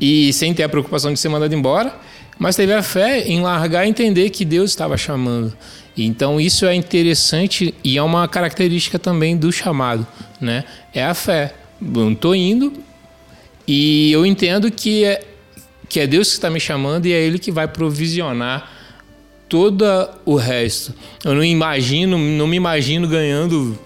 E 0.00 0.32
sem 0.32 0.52
ter 0.52 0.64
a 0.64 0.68
preocupação 0.68 1.12
de 1.12 1.18
ser 1.18 1.28
mandado 1.28 1.54
embora, 1.54 1.94
mas 2.38 2.54
teve 2.56 2.72
a 2.72 2.82
fé 2.82 3.26
em 3.26 3.40
largar 3.40 3.86
e 3.86 3.88
entender 3.88 4.30
que 4.30 4.44
Deus 4.44 4.70
estava 4.70 4.96
chamando. 4.96 5.56
Então 5.96 6.40
isso 6.40 6.66
é 6.66 6.74
interessante 6.74 7.74
e 7.82 7.98
é 7.98 8.02
uma 8.02 8.28
característica 8.28 8.98
também 8.98 9.36
do 9.36 9.50
chamado, 9.50 10.06
né? 10.40 10.64
É 10.92 11.04
a 11.04 11.14
fé. 11.14 11.54
Eu 11.80 12.12
estou 12.12 12.34
indo 12.34 12.72
e 13.68 14.10
eu 14.10 14.24
entendo 14.24 14.70
que 14.70 15.04
é, 15.04 15.22
que 15.90 16.00
é 16.00 16.06
Deus 16.06 16.28
que 16.28 16.34
está 16.34 16.48
me 16.48 16.58
chamando 16.58 17.04
e 17.04 17.12
é 17.12 17.20
Ele 17.20 17.38
que 17.38 17.52
vai 17.52 17.68
provisionar 17.68 18.72
todo 19.46 19.84
o 20.24 20.36
resto. 20.36 20.94
Eu 21.22 21.34
não 21.34 21.44
imagino, 21.44 22.16
não 22.16 22.46
me 22.46 22.56
imagino 22.56 23.06
ganhando 23.06 23.78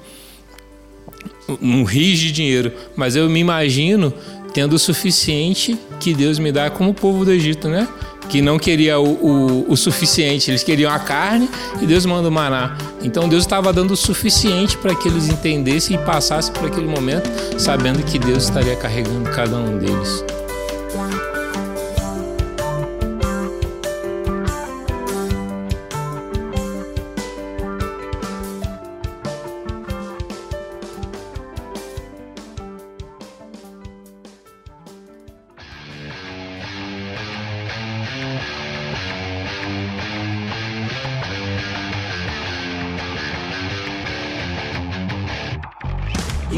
um 1.60 1.82
rio 1.82 2.16
de 2.16 2.30
dinheiro, 2.30 2.72
mas 2.94 3.16
eu 3.16 3.28
me 3.28 3.40
imagino 3.40 4.14
tendo 4.54 4.74
o 4.74 4.78
suficiente 4.78 5.76
que 5.98 6.14
Deus 6.14 6.38
me 6.38 6.52
dá 6.52 6.70
como 6.70 6.94
povo 6.94 7.24
do 7.24 7.32
Egito, 7.32 7.68
né? 7.68 7.88
Que 8.32 8.40
não 8.40 8.58
queria 8.58 8.98
o, 8.98 9.10
o, 9.12 9.72
o 9.72 9.76
suficiente, 9.76 10.50
eles 10.50 10.64
queriam 10.64 10.90
a 10.90 10.98
carne 10.98 11.50
e 11.82 11.86
Deus 11.86 12.06
manda 12.06 12.30
o 12.30 12.32
maná. 12.32 12.78
Então 13.02 13.28
Deus 13.28 13.42
estava 13.44 13.70
dando 13.74 13.90
o 13.90 13.96
suficiente 13.96 14.78
para 14.78 14.94
que 14.94 15.06
eles 15.06 15.28
entendessem 15.28 15.96
e 15.96 15.98
passassem 15.98 16.50
por 16.54 16.66
aquele 16.66 16.86
momento, 16.86 17.28
sabendo 17.58 18.02
que 18.02 18.18
Deus 18.18 18.44
estaria 18.44 18.74
carregando 18.74 19.28
cada 19.32 19.58
um 19.58 19.76
deles. 19.76 20.41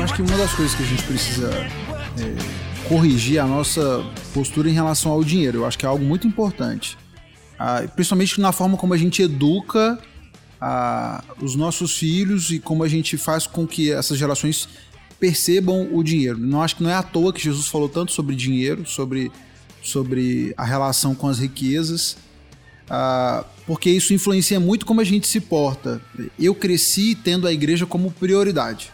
Acho 0.04 0.16
que 0.16 0.22
uma 0.22 0.36
das 0.36 0.52
coisas 0.52 0.74
que 0.74 0.82
a 0.82 0.86
gente 0.86 1.02
precisa 1.04 1.50
é, 1.50 2.88
corrigir 2.88 3.38
é 3.38 3.40
a 3.40 3.46
nossa 3.46 4.04
postura 4.34 4.68
em 4.68 4.72
relação 4.72 5.10
ao 5.10 5.24
dinheiro. 5.24 5.58
Eu 5.58 5.66
acho 5.66 5.78
que 5.78 5.86
é 5.86 5.88
algo 5.88 6.04
muito 6.04 6.26
importante. 6.26 6.98
Ah, 7.58 7.82
principalmente 7.94 8.38
na 8.38 8.52
forma 8.52 8.76
como 8.76 8.92
a 8.92 8.98
gente 8.98 9.22
educa 9.22 9.98
ah, 10.60 11.24
os 11.40 11.56
nossos 11.56 11.96
filhos 11.96 12.50
e 12.50 12.58
como 12.58 12.84
a 12.84 12.88
gente 12.88 13.16
faz 13.16 13.46
com 13.46 13.66
que 13.66 13.90
essas 13.90 14.18
gerações 14.18 14.68
percebam 15.18 15.88
o 15.90 16.04
dinheiro. 16.04 16.36
Não 16.36 16.60
acho 16.60 16.76
que 16.76 16.82
não 16.82 16.90
é 16.90 16.94
à 16.94 17.02
toa 17.02 17.32
que 17.32 17.42
Jesus 17.42 17.66
falou 17.68 17.88
tanto 17.88 18.12
sobre 18.12 18.36
dinheiro, 18.36 18.84
sobre, 18.84 19.32
sobre 19.82 20.52
a 20.54 20.64
relação 20.66 21.14
com 21.14 21.28
as 21.28 21.38
riquezas, 21.38 22.18
ah, 22.90 23.42
porque 23.66 23.88
isso 23.88 24.12
influencia 24.12 24.60
muito 24.60 24.84
como 24.84 25.00
a 25.00 25.04
gente 25.04 25.26
se 25.26 25.40
porta. 25.40 25.98
Eu 26.38 26.54
cresci 26.54 27.14
tendo 27.14 27.46
a 27.46 27.52
igreja 27.54 27.86
como 27.86 28.10
prioridade. 28.10 28.92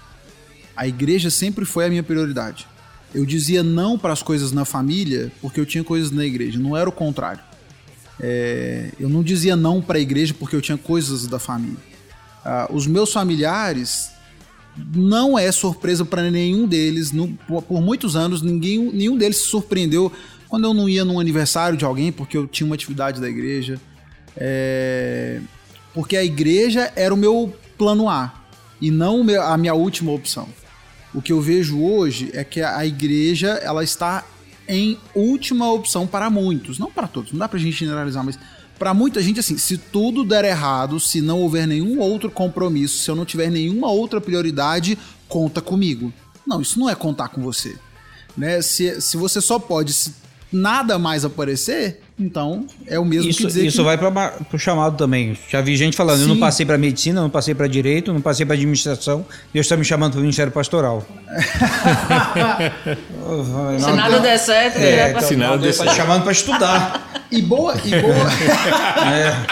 A 0.80 0.88
igreja 0.88 1.28
sempre 1.28 1.66
foi 1.66 1.84
a 1.84 1.90
minha 1.90 2.02
prioridade. 2.02 2.66
Eu 3.14 3.26
dizia 3.26 3.62
não 3.62 3.98
para 3.98 4.14
as 4.14 4.22
coisas 4.22 4.50
na 4.50 4.64
família 4.64 5.30
porque 5.42 5.60
eu 5.60 5.66
tinha 5.66 5.84
coisas 5.84 6.10
na 6.10 6.24
igreja, 6.24 6.58
não 6.58 6.74
era 6.74 6.88
o 6.88 6.92
contrário. 6.92 7.42
É, 8.18 8.90
eu 8.98 9.06
não 9.06 9.22
dizia 9.22 9.54
não 9.54 9.82
para 9.82 9.98
a 9.98 10.00
igreja 10.00 10.32
porque 10.32 10.56
eu 10.56 10.62
tinha 10.62 10.78
coisas 10.78 11.26
da 11.26 11.38
família. 11.38 11.76
Ah, 12.42 12.66
os 12.72 12.86
meus 12.86 13.12
familiares 13.12 14.10
não 14.96 15.38
é 15.38 15.52
surpresa 15.52 16.02
para 16.02 16.30
nenhum 16.30 16.66
deles. 16.66 17.12
Por, 17.46 17.60
por, 17.60 17.82
muitos 17.82 18.16
anos, 18.16 18.40
ninguém, 18.40 18.90
nenhum 18.90 19.18
deles 19.18 19.36
se 19.36 19.48
surpreendeu 19.48 20.10
quando 20.48 20.64
eu 20.64 20.72
não 20.72 20.88
ia 20.88 21.04
num 21.04 21.20
aniversário 21.20 21.76
de 21.76 21.84
alguém 21.84 22.10
porque 22.10 22.38
eu 22.38 22.46
tinha 22.46 22.66
uma 22.66 22.74
atividade 22.74 23.20
da 23.20 23.28
igreja. 23.28 23.78
É, 24.34 25.42
porque 25.92 26.16
a 26.16 26.24
igreja 26.24 26.90
era 26.96 27.12
o 27.12 27.18
meu 27.18 27.54
plano 27.76 28.08
A 28.08 28.32
e 28.80 28.90
não 28.90 29.26
a 29.42 29.58
minha 29.58 29.74
última 29.74 30.10
opção. 30.10 30.48
O 31.12 31.20
que 31.20 31.32
eu 31.32 31.40
vejo 31.40 31.80
hoje 31.82 32.30
é 32.32 32.44
que 32.44 32.62
a 32.62 32.86
igreja 32.86 33.48
ela 33.62 33.82
está 33.82 34.24
em 34.68 34.98
última 35.14 35.70
opção 35.72 36.06
para 36.06 36.30
muitos, 36.30 36.78
não 36.78 36.90
para 36.90 37.08
todos, 37.08 37.32
não 37.32 37.38
dá 37.40 37.48
para 37.48 37.58
a 37.58 37.60
gente 37.60 37.76
generalizar, 37.76 38.24
mas 38.24 38.38
para 38.78 38.94
muita 38.94 39.20
gente 39.20 39.40
assim, 39.40 39.58
se 39.58 39.76
tudo 39.76 40.24
der 40.24 40.44
errado, 40.44 41.00
se 41.00 41.20
não 41.20 41.40
houver 41.40 41.66
nenhum 41.66 41.98
outro 41.98 42.30
compromisso, 42.30 43.02
se 43.02 43.10
eu 43.10 43.16
não 43.16 43.24
tiver 43.24 43.50
nenhuma 43.50 43.90
outra 43.90 44.20
prioridade, 44.20 44.96
conta 45.28 45.60
comigo. 45.60 46.12
Não, 46.46 46.62
isso 46.62 46.78
não 46.78 46.88
é 46.88 46.94
contar 46.94 47.28
com 47.28 47.42
você. 47.42 47.76
Né? 48.36 48.62
Se, 48.62 49.00
se 49.00 49.16
você 49.16 49.40
só 49.40 49.58
pode 49.58 49.92
se 49.92 50.14
nada 50.52 50.98
mais 50.98 51.24
aparecer, 51.24 52.00
então 52.18 52.66
é 52.86 52.98
o 52.98 53.04
mesmo 53.04 53.30
isso, 53.30 53.38
que 53.38 53.46
dizer 53.46 53.66
Isso 53.66 53.78
que... 53.78 53.84
vai 53.84 53.96
para 53.96 54.34
o 54.52 54.58
chamado 54.58 54.96
também. 54.96 55.36
Já 55.48 55.60
vi 55.60 55.76
gente 55.76 55.96
falando, 55.96 56.18
Sim. 56.18 56.24
eu 56.24 56.28
não 56.28 56.38
passei 56.38 56.66
para 56.66 56.76
medicina, 56.76 57.20
não 57.20 57.30
passei 57.30 57.54
para 57.54 57.66
direito, 57.66 58.12
não 58.12 58.20
passei 58.20 58.44
para 58.44 58.54
administração, 58.54 59.24
Deus 59.54 59.64
está 59.64 59.76
me 59.76 59.84
chamando 59.84 60.12
para 60.12 60.18
o 60.18 60.22
Ministério 60.22 60.52
Pastoral. 60.52 61.06
se 63.78 63.92
nada 63.92 64.18
der 64.18 64.38
certo, 64.38 64.78
é, 64.78 65.10
então, 65.10 65.22
se 65.22 65.36
nada 65.36 65.58
der 65.58 65.72
certo. 65.72 65.88
Está 65.88 66.02
chamando 66.02 66.22
para 66.22 66.32
estudar. 66.32 67.10
E 67.30 67.40
boa, 67.40 67.74
e 67.84 67.90
boa, 67.90 68.26
é. 69.06 69.46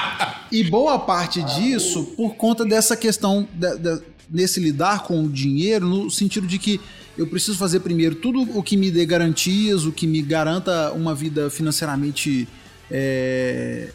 e 0.50 0.64
boa 0.64 0.98
parte 0.98 1.40
disso 1.42 2.12
por 2.16 2.34
conta 2.34 2.64
dessa 2.64 2.96
questão 2.96 3.46
de, 3.54 3.78
de, 3.78 4.02
nesse 4.28 4.58
lidar 4.58 5.04
com 5.04 5.22
o 5.22 5.28
dinheiro, 5.28 5.86
no 5.86 6.10
sentido 6.10 6.46
de 6.46 6.58
que 6.58 6.80
eu 7.18 7.26
preciso 7.26 7.58
fazer 7.58 7.80
primeiro 7.80 8.14
tudo 8.14 8.40
o 8.56 8.62
que 8.62 8.76
me 8.76 8.90
dê 8.90 9.04
garantias, 9.04 9.84
o 9.84 9.90
que 9.90 10.06
me 10.06 10.22
garanta 10.22 10.92
uma 10.92 11.14
vida 11.14 11.50
financeiramente 11.50 12.48
é, 12.90 13.90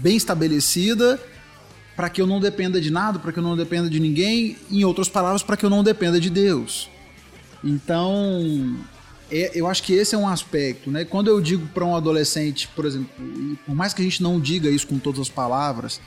bem 0.00 0.16
estabelecida, 0.16 1.18
para 1.96 2.10
que 2.10 2.20
eu 2.20 2.26
não 2.26 2.38
dependa 2.38 2.78
de 2.80 2.90
nada, 2.90 3.18
para 3.18 3.32
que 3.32 3.38
eu 3.38 3.42
não 3.42 3.56
dependa 3.56 3.88
de 3.88 3.98
ninguém, 3.98 4.56
em 4.70 4.84
outras 4.84 5.08
palavras, 5.08 5.42
para 5.42 5.56
que 5.56 5.64
eu 5.64 5.70
não 5.70 5.82
dependa 5.82 6.20
de 6.20 6.28
Deus. 6.28 6.90
Então, 7.64 8.76
é- 9.30 9.52
eu 9.54 9.66
acho 9.66 9.82
que 9.82 9.94
esse 9.94 10.14
é 10.14 10.18
um 10.18 10.28
aspecto, 10.28 10.90
né? 10.90 11.04
Quando 11.06 11.28
eu 11.28 11.40
digo 11.40 11.66
para 11.68 11.84
um 11.84 11.96
adolescente, 11.96 12.68
por 12.76 12.84
exemplo, 12.84 13.08
por 13.64 13.74
mais 13.74 13.94
que 13.94 14.02
a 14.02 14.04
gente 14.04 14.22
não 14.22 14.38
diga 14.38 14.68
isso 14.68 14.86
com 14.86 14.98
todas 14.98 15.20
as 15.20 15.28
palavras, 15.30 16.00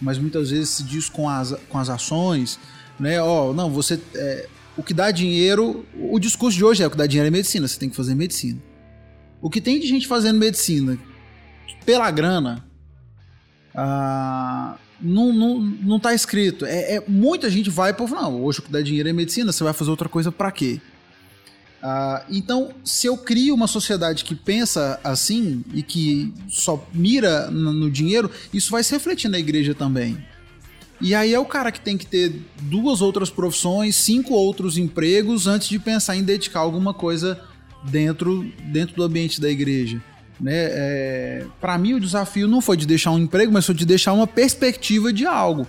mas 0.00 0.16
muitas 0.16 0.50
vezes 0.50 0.70
se 0.70 0.82
diz 0.84 1.08
com 1.08 1.28
as, 1.28 1.54
com 1.68 1.76
as 1.78 1.88
ações, 1.88 2.58
né? 3.00 3.20
Ó, 3.20 3.52
não, 3.52 3.68
você. 3.70 3.98
é, 4.14 4.48
o 4.78 4.82
que 4.82 4.94
dá 4.94 5.10
dinheiro. 5.10 5.84
O 5.94 6.18
discurso 6.18 6.56
de 6.56 6.64
hoje 6.64 6.82
é 6.82 6.86
o 6.86 6.90
que 6.90 6.96
dá 6.96 7.06
dinheiro 7.06 7.26
é 7.26 7.30
medicina, 7.30 7.66
você 7.66 7.78
tem 7.78 7.90
que 7.90 7.96
fazer 7.96 8.14
medicina. 8.14 8.60
O 9.42 9.50
que 9.50 9.60
tem 9.60 9.78
de 9.78 9.86
gente 9.86 10.06
fazendo 10.06 10.38
medicina 10.38 10.96
pela 11.84 12.10
grana. 12.10 12.64
ah, 13.74 14.76
não, 15.00 15.32
não, 15.32 15.60
não 15.60 16.00
tá 16.00 16.12
escrito. 16.14 16.64
É, 16.64 16.96
é- 16.96 17.04
muita 17.06 17.48
gente 17.48 17.70
vai 17.70 17.92
por 17.92 18.10
não, 18.10 18.42
hoje 18.42 18.58
o 18.58 18.62
que 18.62 18.70
dá 18.72 18.80
dinheiro 18.80 19.08
é 19.08 19.12
medicina, 19.12 19.52
você 19.52 19.62
vai 19.62 19.72
fazer 19.72 19.90
outra 19.90 20.08
coisa 20.08 20.32
pra 20.32 20.50
quê? 20.50 20.80
Ah, 21.80 22.24
então, 22.28 22.72
se 22.84 23.06
eu 23.06 23.16
crio 23.16 23.54
uma 23.54 23.68
sociedade 23.68 24.24
que 24.24 24.34
pensa 24.34 24.98
assim 25.04 25.64
e 25.72 25.82
que 25.82 26.34
só 26.48 26.84
mira 26.92 27.48
no 27.50 27.88
dinheiro, 27.90 28.28
isso 28.52 28.70
vai 28.72 28.82
se 28.82 28.92
refletir 28.92 29.28
na 29.28 29.38
igreja 29.38 29.74
também. 29.74 30.18
E 31.00 31.14
aí 31.14 31.32
é 31.32 31.38
o 31.38 31.44
cara 31.44 31.70
que 31.70 31.80
tem 31.80 31.96
que 31.96 32.06
ter 32.06 32.42
duas 32.62 33.00
outras 33.00 33.30
profissões, 33.30 33.94
cinco 33.96 34.34
outros 34.34 34.76
empregos 34.76 35.46
antes 35.46 35.68
de 35.68 35.78
pensar 35.78 36.16
em 36.16 36.24
dedicar 36.24 36.60
alguma 36.60 36.92
coisa 36.92 37.40
dentro, 37.84 38.44
dentro 38.64 38.96
do 38.96 39.02
ambiente 39.04 39.40
da 39.40 39.48
igreja. 39.48 40.02
Né? 40.40 40.52
É, 40.54 41.46
para 41.60 41.78
mim, 41.78 41.94
o 41.94 42.00
desafio 42.00 42.48
não 42.48 42.60
foi 42.60 42.76
de 42.76 42.86
deixar 42.86 43.10
um 43.12 43.18
emprego, 43.18 43.52
mas 43.52 43.66
foi 43.66 43.74
de 43.74 43.86
deixar 43.86 44.12
uma 44.12 44.26
perspectiva 44.26 45.12
de 45.12 45.26
algo. 45.26 45.66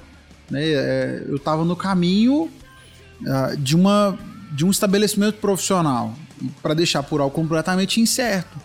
Né? 0.50 0.64
É, 0.64 1.24
eu 1.28 1.36
estava 1.36 1.64
no 1.64 1.76
caminho 1.76 2.50
ah, 3.28 3.54
de, 3.58 3.76
uma, 3.76 4.18
de 4.52 4.66
um 4.66 4.72
estabelecimento 4.72 5.36
profissional 5.36 6.16
para 6.62 6.74
deixar 6.74 7.04
por 7.04 7.22
algo 7.22 7.34
completamente 7.34 8.00
incerto. 8.00 8.58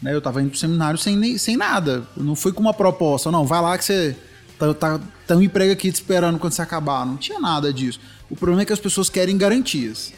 Né? 0.00 0.12
Eu 0.12 0.18
estava 0.18 0.40
indo 0.40 0.50
pro 0.50 0.58
seminário 0.58 0.98
sem, 0.98 1.16
nem, 1.16 1.38
sem 1.38 1.56
nada. 1.56 2.04
Eu 2.16 2.24
não 2.24 2.36
fui 2.36 2.52
com 2.52 2.60
uma 2.60 2.74
proposta. 2.74 3.30
Não, 3.30 3.46
vai 3.46 3.60
lá 3.60 3.78
que 3.78 3.84
você 3.84 4.16
tá, 4.58 4.74
tá, 4.74 5.00
tá 5.26 5.36
um 5.36 5.42
emprego 5.42 5.72
aqui 5.72 5.90
te 5.90 5.96
esperando 5.96 6.38
quando 6.38 6.52
você 6.52 6.62
acabar. 6.62 7.04
Não 7.04 7.16
tinha 7.16 7.40
nada 7.40 7.72
disso. 7.72 8.00
O 8.30 8.36
problema 8.36 8.62
é 8.62 8.64
que 8.64 8.72
as 8.72 8.78
pessoas 8.78 9.10
querem 9.10 9.36
garantias. 9.36 10.12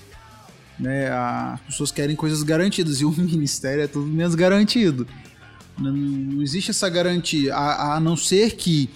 Né? 0.79 1.11
As 1.11 1.61
pessoas 1.61 1.91
querem 1.91 2.15
coisas 2.15 2.43
garantidas 2.43 3.01
e 3.01 3.05
o 3.05 3.11
ministério 3.17 3.83
é 3.83 3.87
tudo 3.87 4.07
menos 4.07 4.35
garantido. 4.35 5.07
Não, 5.79 5.93
não 5.93 6.43
existe 6.43 6.71
essa 6.71 6.89
garantia, 6.89 7.55
a, 7.55 7.97
a 7.97 8.01
não 8.01 8.17
ser 8.17 8.57
que 8.57 8.91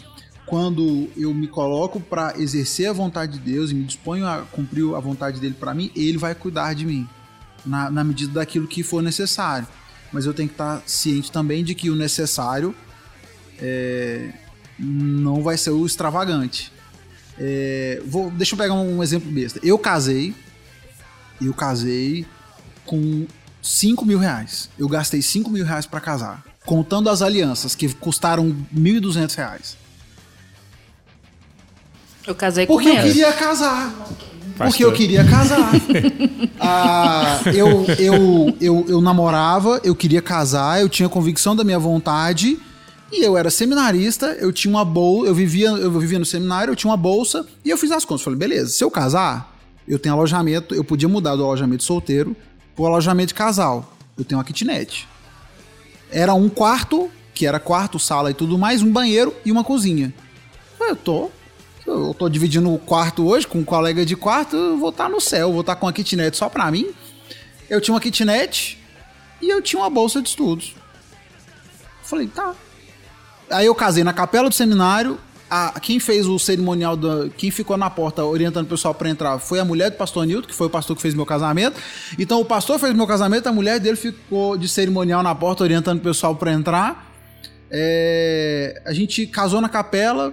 quando 0.46 1.08
eu 1.16 1.32
me 1.32 1.46
coloco 1.46 2.00
para 2.00 2.34
exercer 2.38 2.88
a 2.88 2.92
vontade 2.92 3.38
de 3.38 3.52
Deus 3.52 3.70
e 3.70 3.74
me 3.74 3.84
disponho 3.84 4.26
a 4.26 4.42
cumprir 4.42 4.94
a 4.94 4.98
vontade 4.98 5.40
dele 5.40 5.54
para 5.58 5.72
mim, 5.72 5.90
ele 5.94 6.18
vai 6.18 6.34
cuidar 6.34 6.74
de 6.74 6.84
mim 6.84 7.08
na, 7.64 7.90
na 7.90 8.04
medida 8.04 8.34
daquilo 8.34 8.66
que 8.66 8.82
for 8.82 9.02
necessário. 9.02 9.66
Mas 10.12 10.26
eu 10.26 10.34
tenho 10.34 10.48
que 10.48 10.54
estar 10.54 10.82
ciente 10.84 11.30
também 11.32 11.64
de 11.64 11.74
que 11.74 11.88
o 11.88 11.96
necessário 11.96 12.74
é, 13.58 14.32
não 14.82 15.42
vai 15.42 15.56
ser 15.56 15.70
o 15.70 15.86
extravagante. 15.86 16.72
É, 17.38 18.02
vou, 18.04 18.30
deixa 18.30 18.54
eu 18.54 18.58
pegar 18.58 18.74
um 18.74 19.02
exemplo 19.02 19.30
besta. 19.30 19.60
Eu 19.62 19.78
casei, 19.78 20.34
eu 21.40 21.54
casei 21.54 22.26
com 22.84 23.26
5 23.62 24.04
mil 24.04 24.18
reais. 24.18 24.68
Eu 24.78 24.88
gastei 24.88 25.22
5 25.22 25.48
mil 25.48 25.64
reais 25.64 25.86
para 25.86 26.00
casar. 26.00 26.44
Contando 26.66 27.08
as 27.08 27.22
alianças, 27.22 27.74
que 27.74 27.88
custaram 27.94 28.54
1.200 28.74 29.34
reais. 29.34 29.76
Eu 32.26 32.34
casei 32.34 32.66
com 32.66 32.74
Porque 32.74 32.88
eu 32.88 32.94
menos. 32.94 33.10
queria 33.12 33.32
casar. 33.32 33.90
Pastor. 33.92 34.68
Porque 34.68 34.84
eu 34.84 34.92
queria 34.92 35.24
casar. 35.24 35.70
Ah, 36.64 37.40
eu, 37.46 37.84
eu, 37.98 38.56
eu, 38.60 38.86
eu 38.88 39.00
namorava, 39.00 39.80
eu 39.82 39.96
queria 39.96 40.22
casar, 40.22 40.80
eu 40.80 40.88
tinha 40.88 41.08
convicção 41.08 41.56
da 41.56 41.64
minha 41.64 41.78
vontade. 41.78 42.56
E 43.12 43.22
eu 43.22 43.36
era 43.36 43.50
seminarista, 43.50 44.28
eu 44.40 44.50
tinha 44.50 44.72
uma 44.72 44.86
bolsa, 44.86 45.28
eu 45.28 45.34
vivia, 45.34 45.68
eu 45.68 45.90
vivia 46.00 46.18
no 46.18 46.24
seminário, 46.24 46.72
eu 46.72 46.76
tinha 46.76 46.90
uma 46.90 46.96
bolsa, 46.96 47.46
e 47.62 47.68
eu 47.68 47.76
fiz 47.76 47.90
as 47.90 48.06
contas. 48.06 48.22
Falei, 48.22 48.38
beleza, 48.38 48.70
se 48.70 48.82
eu 48.82 48.90
casar, 48.90 49.54
eu 49.86 49.98
tenho 49.98 50.14
alojamento, 50.14 50.74
eu 50.74 50.82
podia 50.82 51.08
mudar 51.08 51.36
do 51.36 51.44
alojamento 51.44 51.84
solteiro 51.84 52.34
pro 52.74 52.86
alojamento 52.86 53.28
de 53.28 53.34
casal. 53.34 53.94
Eu 54.16 54.24
tenho 54.24 54.38
uma 54.38 54.44
kitnet. 54.44 55.06
Era 56.10 56.32
um 56.32 56.48
quarto, 56.48 57.10
que 57.34 57.46
era 57.46 57.60
quarto, 57.60 57.98
sala 57.98 58.30
e 58.30 58.34
tudo 58.34 58.56
mais, 58.56 58.80
um 58.80 58.90
banheiro 58.90 59.34
e 59.44 59.52
uma 59.52 59.62
cozinha. 59.62 60.12
Eu 60.80 60.96
tô. 60.96 61.30
Eu 61.86 62.14
tô 62.14 62.30
dividindo 62.30 62.72
o 62.72 62.78
quarto 62.78 63.26
hoje 63.26 63.46
com 63.46 63.58
um 63.58 63.64
colega 63.64 64.06
de 64.06 64.16
quarto, 64.16 64.56
eu 64.56 64.78
vou 64.78 64.88
estar 64.88 65.10
no 65.10 65.20
céu, 65.20 65.52
vou 65.52 65.60
estar 65.60 65.76
com 65.76 65.84
uma 65.84 65.92
kitnet 65.92 66.34
só 66.34 66.48
pra 66.48 66.70
mim. 66.70 66.90
Eu 67.68 67.78
tinha 67.78 67.94
uma 67.94 68.00
kitnet 68.00 68.78
e 69.42 69.50
eu 69.50 69.60
tinha 69.60 69.82
uma 69.82 69.90
bolsa 69.90 70.22
de 70.22 70.30
estudos. 70.30 70.74
Falei, 72.02 72.26
tá. 72.28 72.54
Aí 73.52 73.66
eu 73.66 73.74
casei 73.74 74.02
na 74.02 74.12
capela 74.12 74.48
do 74.48 74.54
seminário. 74.54 75.18
A, 75.50 75.78
quem 75.80 76.00
fez 76.00 76.26
o 76.26 76.38
cerimonial, 76.38 76.96
da, 76.96 77.28
quem 77.36 77.50
ficou 77.50 77.76
na 77.76 77.90
porta 77.90 78.24
orientando 78.24 78.64
o 78.64 78.68
pessoal 78.68 78.94
pra 78.94 79.10
entrar 79.10 79.38
foi 79.38 79.60
a 79.60 79.64
mulher 79.64 79.90
do 79.90 79.98
pastor 79.98 80.24
Nilton, 80.24 80.48
que 80.48 80.54
foi 80.54 80.66
o 80.66 80.70
pastor 80.70 80.96
que 80.96 81.02
fez 81.02 81.14
meu 81.14 81.26
casamento. 81.26 81.78
Então 82.18 82.40
o 82.40 82.44
pastor 82.44 82.78
fez 82.78 82.94
meu 82.94 83.06
casamento, 83.06 83.46
a 83.48 83.52
mulher 83.52 83.78
dele 83.78 83.96
ficou 83.96 84.56
de 84.56 84.66
cerimonial 84.66 85.22
na 85.22 85.34
porta 85.34 85.62
orientando 85.62 85.98
o 85.98 86.02
pessoal 86.02 86.34
pra 86.34 86.52
entrar. 86.52 87.12
É, 87.70 88.82
a 88.86 88.94
gente 88.94 89.26
casou 89.26 89.60
na 89.60 89.68
capela, 89.68 90.32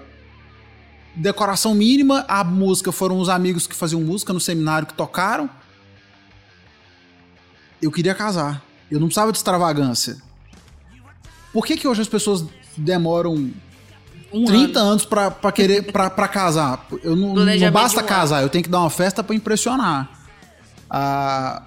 decoração 1.13 1.75
mínima, 1.75 2.23
a 2.27 2.41
música 2.41 2.91
foram 2.91 3.19
os 3.19 3.27
amigos 3.27 3.67
que 3.67 3.75
faziam 3.75 4.01
música 4.01 4.31
no 4.31 4.39
seminário 4.39 4.87
que 4.87 4.93
tocaram. 4.93 5.49
Eu 7.81 7.91
queria 7.91 8.15
casar. 8.15 8.63
Eu 8.89 9.01
não 9.01 9.07
precisava 9.07 9.33
de 9.33 9.37
extravagância. 9.37 10.17
Por 11.51 11.65
que, 11.65 11.75
que 11.75 11.87
hoje 11.87 12.01
as 12.01 12.07
pessoas 12.07 12.45
demoram 12.77 13.51
Um 14.31 14.45
30 14.45 14.79
ano. 14.79 14.89
anos 14.91 15.05
pra, 15.05 15.31
pra 15.31 15.51
querer 15.51 15.91
pra, 15.91 16.09
pra 16.09 16.27
casar? 16.27 16.85
Eu 17.03 17.15
não, 17.15 17.33
não 17.33 17.71
basta 17.71 18.01
um 18.01 18.05
casar, 18.05 18.41
eu 18.43 18.49
tenho 18.49 18.63
que 18.63 18.69
dar 18.69 18.79
uma 18.81 18.89
festa 18.89 19.23
pra 19.23 19.35
impressionar. 19.35 20.09
A, 20.89 21.63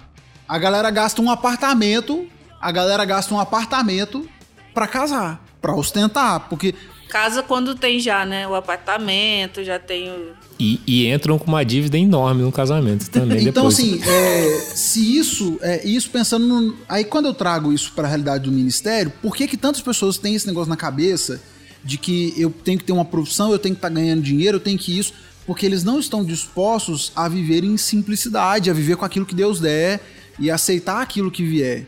a 0.47 0.57
galera 0.57 0.89
gasta 0.89 1.21
um 1.21 1.29
apartamento, 1.29 2.27
a 2.61 2.71
galera 2.71 3.03
gasta 3.05 3.33
um 3.33 3.39
apartamento 3.39 4.27
pra 4.73 4.87
casar, 4.87 5.41
pra 5.61 5.75
ostentar, 5.75 6.41
porque 6.49 6.73
Casa 7.13 7.43
quando 7.43 7.75
tem 7.75 7.99
já, 7.99 8.25
né? 8.25 8.47
O 8.47 8.55
apartamento, 8.55 9.63
já 9.63 9.77
tem 9.77 10.09
o... 10.09 10.31
E, 10.59 10.81
e 10.87 11.07
entram 11.07 11.37
com 11.37 11.45
uma 11.45 11.63
dívida 11.63 11.95
enorme 11.95 12.41
no 12.41 12.51
casamento 12.51 13.07
também 13.07 13.47
Então, 13.47 13.69
depois. 13.69 13.77
assim, 13.77 14.01
é, 14.03 14.59
se 14.73 15.17
isso, 15.19 15.59
é, 15.61 15.87
isso 15.87 16.09
pensando 16.09 16.47
no, 16.47 16.75
Aí 16.89 17.03
quando 17.03 17.27
eu 17.27 17.33
trago 17.35 17.71
isso 17.71 17.91
para 17.93 18.05
a 18.05 18.07
realidade 18.07 18.45
do 18.45 18.51
ministério, 18.51 19.13
por 19.21 19.35
que, 19.35 19.47
que 19.47 19.55
tantas 19.55 19.79
pessoas 19.79 20.17
têm 20.17 20.33
esse 20.33 20.47
negócio 20.47 20.71
na 20.71 20.75
cabeça 20.75 21.39
de 21.83 21.99
que 21.99 22.33
eu 22.35 22.49
tenho 22.49 22.79
que 22.79 22.83
ter 22.83 22.93
uma 22.93 23.05
profissão, 23.05 23.51
eu 23.51 23.59
tenho 23.59 23.75
que 23.75 23.79
estar 23.79 23.89
ganhando 23.89 24.23
dinheiro, 24.23 24.57
eu 24.57 24.61
tenho 24.61 24.79
que 24.79 24.97
isso? 24.97 25.13
Porque 25.45 25.67
eles 25.67 25.83
não 25.83 25.99
estão 25.99 26.25
dispostos 26.25 27.11
a 27.15 27.29
viver 27.29 27.63
em 27.63 27.77
simplicidade, 27.77 28.71
a 28.71 28.73
viver 28.73 28.95
com 28.95 29.05
aquilo 29.05 29.25
que 29.27 29.35
Deus 29.35 29.59
der 29.59 30.01
e 30.39 30.49
aceitar 30.49 30.99
aquilo 30.99 31.29
que 31.29 31.45
vier. 31.45 31.85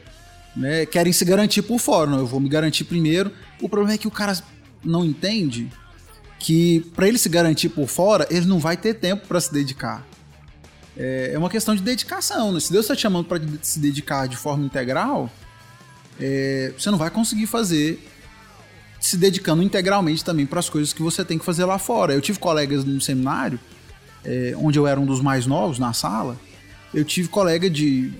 Né? 0.55 0.85
Querem 0.85 1.11
se 1.11 1.25
garantir 1.25 1.63
por 1.63 1.79
fora, 1.79 2.11
não, 2.11 2.19
eu 2.19 2.27
vou 2.27 2.39
me 2.39 2.47
garantir 2.47 2.83
primeiro. 2.83 3.31
O 3.59 3.67
problema 3.67 3.95
é 3.95 3.97
que 3.97 4.07
o 4.07 4.11
cara 4.11 4.37
não 4.85 5.03
entende 5.03 5.69
que 6.39 6.81
para 6.95 7.07
ele 7.07 7.17
se 7.17 7.27
garantir 7.27 7.69
por 7.69 7.87
fora, 7.87 8.27
ele 8.29 8.45
não 8.45 8.59
vai 8.59 8.77
ter 8.77 8.93
tempo 8.93 9.27
para 9.27 9.39
se 9.39 9.51
dedicar. 9.51 10.05
É 10.97 11.31
é 11.33 11.37
uma 11.37 11.49
questão 11.49 11.75
de 11.75 11.81
dedicação. 11.81 12.51
Né? 12.51 12.59
Se 12.59 12.71
Deus 12.71 12.85
está 12.85 12.95
te 12.95 13.01
chamando 13.01 13.25
para 13.25 13.41
se 13.61 13.79
dedicar 13.79 14.27
de 14.27 14.37
forma 14.37 14.65
integral, 14.65 15.29
é, 16.19 16.73
você 16.77 16.89
não 16.89 16.97
vai 16.97 17.09
conseguir 17.09 17.47
fazer 17.47 17.99
se 18.99 19.17
dedicando 19.17 19.61
integralmente 19.61 20.23
também 20.23 20.45
para 20.45 20.59
as 20.59 20.69
coisas 20.69 20.93
que 20.93 21.01
você 21.01 21.23
tem 21.23 21.37
que 21.37 21.45
fazer 21.45 21.65
lá 21.65 21.77
fora. 21.77 22.13
Eu 22.13 22.21
tive 22.21 22.39
colegas 22.39 22.83
no 22.83 22.99
seminário, 22.99 23.59
é, 24.23 24.53
onde 24.57 24.79
eu 24.79 24.87
era 24.87 24.99
um 24.99 25.05
dos 25.05 25.21
mais 25.21 25.45
novos 25.45 25.77
na 25.77 25.93
sala. 25.93 26.37
Eu 26.93 27.03
tive 27.03 27.27
colega 27.27 27.69
de. 27.69 28.13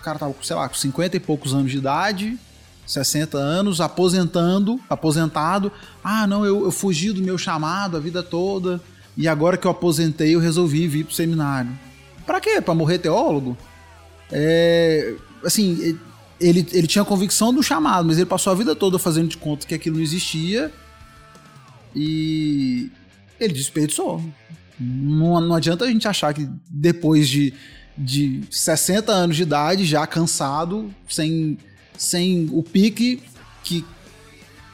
O 0.00 0.04
cara 0.04 0.18
tava, 0.18 0.34
sei 0.42 0.54
lá, 0.56 0.68
com 0.68 0.74
50 0.74 1.16
e 1.16 1.20
poucos 1.20 1.54
anos 1.54 1.70
de 1.70 1.78
idade, 1.78 2.38
60 2.86 3.38
anos, 3.38 3.80
aposentando, 3.80 4.80
aposentado. 4.88 5.72
Ah, 6.02 6.26
não, 6.26 6.44
eu, 6.44 6.64
eu 6.64 6.70
fugi 6.70 7.12
do 7.12 7.22
meu 7.22 7.38
chamado 7.38 7.96
a 7.96 8.00
vida 8.00 8.22
toda. 8.22 8.80
E 9.16 9.28
agora 9.28 9.56
que 9.56 9.66
eu 9.66 9.70
aposentei, 9.70 10.34
eu 10.34 10.40
resolvi 10.40 10.88
vir 10.88 11.04
pro 11.04 11.14
seminário. 11.14 11.70
Pra 12.26 12.40
quê? 12.40 12.60
Pra 12.60 12.74
morrer 12.74 12.98
teólogo? 12.98 13.56
É, 14.30 15.14
assim, 15.44 15.98
ele, 16.40 16.66
ele 16.72 16.86
tinha 16.86 17.04
convicção 17.04 17.52
do 17.52 17.62
chamado, 17.62 18.06
mas 18.06 18.16
ele 18.16 18.26
passou 18.26 18.52
a 18.52 18.56
vida 18.56 18.74
toda 18.74 18.98
fazendo 18.98 19.28
de 19.28 19.36
conta 19.36 19.66
que 19.66 19.74
aquilo 19.74 19.96
não 19.96 20.02
existia. 20.02 20.72
E 21.94 22.90
ele 23.38 23.52
desperdiçou. 23.52 24.22
Não, 24.80 25.40
não 25.40 25.54
adianta 25.54 25.84
a 25.84 25.88
gente 25.88 26.08
achar 26.08 26.32
que 26.32 26.48
depois 26.70 27.28
de, 27.28 27.52
de 27.96 28.42
60 28.50 29.12
anos 29.12 29.36
de 29.36 29.42
idade, 29.42 29.84
já 29.84 30.06
cansado, 30.06 30.92
sem, 31.08 31.58
sem 31.96 32.48
o 32.52 32.62
pique 32.62 33.22
que 33.62 33.84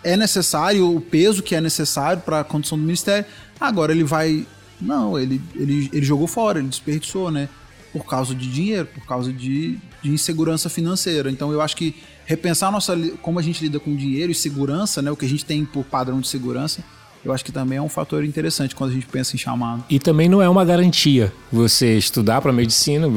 é 0.03 0.16
necessário, 0.16 0.95
o 0.95 1.01
peso 1.01 1.43
que 1.43 1.55
é 1.55 1.61
necessário 1.61 2.23
para 2.23 2.41
a 2.41 2.45
condição 2.45 2.79
do 2.79 2.85
ministério, 2.85 3.27
agora 3.61 3.93
ele 3.93 4.05
vai. 4.05 4.47
Não, 4.81 5.19
ele, 5.19 5.41
ele, 5.55 5.91
ele 5.93 6.07
jogou 6.07 6.29
fora, 6.29 6.61
ele 6.61 6.69
desperdiçou, 6.69 7.31
né? 7.31 7.49
por 7.93 8.05
causa 8.05 8.35
de 8.35 8.51
dinheiro, 8.51 8.87
por 8.87 9.05
causa 9.07 9.33
de, 9.33 9.79
de 10.03 10.11
insegurança 10.11 10.69
financeira. 10.69 11.31
Então 11.31 11.53
eu 11.53 11.61
acho 11.61 11.77
que 11.77 11.95
repensar 12.27 12.71
nossa, 12.71 12.97
como 13.23 13.39
a 13.39 13.43
gente 13.43 13.62
lida 13.62 13.81
com 13.81 13.95
dinheiro 13.97 14.31
e 14.31 14.35
segurança, 14.35 15.01
né, 15.01 15.11
o 15.11 15.16
que 15.16 15.25
a 15.25 15.29
gente 15.29 15.45
tem 15.45 15.64
por 15.64 15.85
padrão 15.85 16.21
de 16.21 16.29
segurança, 16.29 16.85
eu 17.25 17.33
acho 17.33 17.45
que 17.45 17.53
também 17.53 17.79
é 17.79 17.83
um 17.83 17.89
fator 17.89 18.25
interessante 18.25 18.75
quando 18.75 18.91
a 18.91 18.95
gente 18.95 19.07
pensa 19.07 19.35
em 19.35 19.39
chamado. 19.39 19.85
E 19.91 19.99
também 19.99 20.29
não 20.29 20.41
é 20.41 20.49
uma 20.49 20.64
garantia 20.64 21.33
você 21.53 21.97
estudar 21.97 22.41
para 22.41 22.53
medicina. 22.53 23.09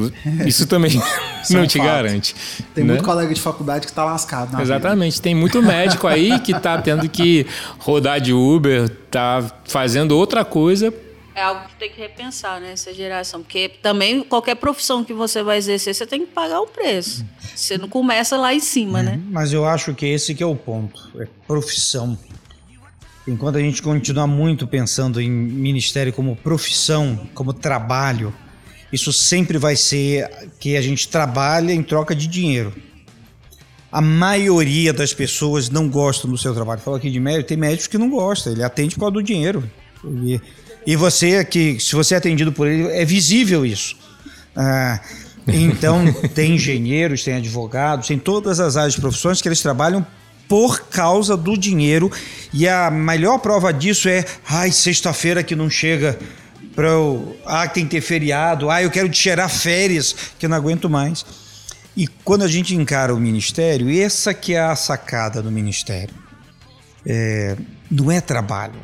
Isso 0.46 0.66
também 0.66 0.90
Isso 1.42 1.52
é 1.52 1.56
não 1.56 1.64
um 1.64 1.66
te 1.66 1.78
fato. 1.78 1.86
garante. 1.86 2.34
Tem 2.74 2.84
né? 2.84 2.92
muito 2.92 3.04
colega 3.04 3.32
de 3.32 3.40
faculdade 3.40 3.86
que 3.86 3.92
tá 3.92 4.04
lascado 4.04 4.52
na 4.52 4.58
vida. 4.58 4.62
Exatamente. 4.62 5.20
Tem 5.20 5.34
muito 5.34 5.62
médico 5.62 6.06
aí 6.06 6.38
que 6.40 6.58
tá 6.58 6.80
tendo 6.80 7.08
que 7.08 7.46
rodar 7.78 8.20
de 8.20 8.32
Uber, 8.32 8.88
tá 9.10 9.44
fazendo 9.64 10.16
outra 10.16 10.44
coisa. 10.44 10.92
É 11.34 11.42
algo 11.42 11.66
que 11.66 11.76
tem 11.76 11.90
que 11.90 11.98
repensar, 11.98 12.60
né, 12.60 12.72
essa 12.72 12.92
geração. 12.92 13.40
Porque 13.42 13.70
também 13.80 14.22
qualquer 14.22 14.54
profissão 14.56 15.02
que 15.02 15.14
você 15.14 15.42
vai 15.42 15.56
exercer, 15.56 15.94
você 15.94 16.06
tem 16.06 16.20
que 16.20 16.26
pagar 16.26 16.60
o 16.60 16.66
preço. 16.66 17.24
Você 17.54 17.78
não 17.78 17.88
começa 17.88 18.36
lá 18.36 18.52
em 18.52 18.60
cima, 18.60 19.02
né? 19.02 19.18
Mas 19.30 19.52
eu 19.52 19.64
acho 19.64 19.94
que 19.94 20.04
esse 20.06 20.34
que 20.34 20.42
é 20.42 20.46
o 20.46 20.54
ponto, 20.54 21.10
é 21.18 21.26
profissão. 21.46 22.18
Enquanto 23.26 23.56
a 23.56 23.60
gente 23.60 23.80
continua 23.80 24.26
muito 24.26 24.66
pensando 24.66 25.20
em 25.20 25.30
ministério 25.30 26.12
como 26.12 26.34
profissão, 26.34 27.28
como 27.34 27.52
trabalho, 27.52 28.34
isso 28.92 29.12
sempre 29.12 29.58
vai 29.58 29.76
ser 29.76 30.28
que 30.58 30.76
a 30.76 30.82
gente 30.82 31.08
trabalha 31.08 31.72
em 31.72 31.82
troca 31.82 32.16
de 32.16 32.26
dinheiro. 32.26 32.74
A 33.92 34.00
maioria 34.00 34.92
das 34.92 35.14
pessoas 35.14 35.70
não 35.70 35.88
gostam 35.88 36.30
do 36.30 36.36
seu 36.36 36.52
trabalho. 36.52 36.80
Fala 36.80 36.96
aqui 36.96 37.10
de 37.10 37.20
médico, 37.20 37.48
tem 37.48 37.56
médicos 37.56 37.86
que 37.86 37.98
não 37.98 38.10
gostam, 38.10 38.52
ele 38.52 38.64
atende 38.64 38.94
por 38.94 39.02
causa 39.02 39.12
do 39.12 39.22
dinheiro. 39.22 39.70
E, 40.04 40.40
e 40.86 40.96
você 40.96 41.44
que, 41.44 41.78
se 41.78 41.94
você 41.94 42.14
é 42.14 42.18
atendido 42.18 42.50
por 42.52 42.66
ele, 42.66 42.88
é 42.88 43.04
visível 43.04 43.64
isso. 43.64 43.96
Ah, 44.56 45.00
então, 45.46 46.12
tem 46.34 46.54
engenheiros, 46.54 47.22
tem 47.22 47.34
advogados, 47.34 48.08
tem 48.08 48.18
todas 48.18 48.58
as 48.58 48.76
áreas 48.76 48.94
de 48.94 49.00
profissões 49.00 49.40
que 49.40 49.48
eles 49.48 49.62
trabalham 49.62 50.04
por 50.52 50.80
causa 50.90 51.34
do 51.34 51.56
dinheiro. 51.56 52.12
E 52.52 52.68
a 52.68 52.90
melhor 52.90 53.38
prova 53.38 53.72
disso 53.72 54.06
é, 54.06 54.22
ai, 54.46 54.70
sexta-feira 54.70 55.42
que 55.42 55.56
não 55.56 55.70
chega 55.70 56.18
para 56.74 56.88
eu, 56.88 57.34
ah, 57.46 57.66
tem 57.66 57.84
que 57.84 57.92
ter 57.92 58.02
feriado, 58.02 58.68
ah, 58.68 58.82
eu 58.82 58.90
quero 58.90 59.08
tirar 59.08 59.48
férias, 59.48 60.14
que 60.38 60.44
eu 60.44 60.50
não 60.50 60.56
aguento 60.58 60.90
mais. 60.90 61.24
E 61.96 62.06
quando 62.06 62.42
a 62.42 62.48
gente 62.48 62.74
encara 62.74 63.14
o 63.14 63.18
ministério, 63.18 63.90
essa 63.98 64.34
que 64.34 64.52
é 64.52 64.60
a 64.60 64.76
sacada 64.76 65.40
do 65.40 65.50
ministério. 65.50 66.14
É, 67.06 67.56
não 67.90 68.12
é 68.12 68.20
trabalho. 68.20 68.78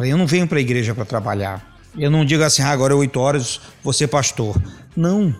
Eu 0.00 0.18
não 0.18 0.26
venho 0.26 0.48
para 0.48 0.58
a 0.58 0.60
igreja 0.60 0.92
para 0.92 1.04
trabalhar. 1.04 1.78
Eu 1.96 2.10
não 2.10 2.24
digo 2.24 2.42
assim, 2.42 2.62
ah, 2.62 2.70
agora 2.70 2.92
é 2.92 2.96
oito 2.96 3.20
horas, 3.20 3.60
vou 3.80 3.92
ser 3.92 4.08
pastor. 4.08 4.60
Não. 4.96 5.32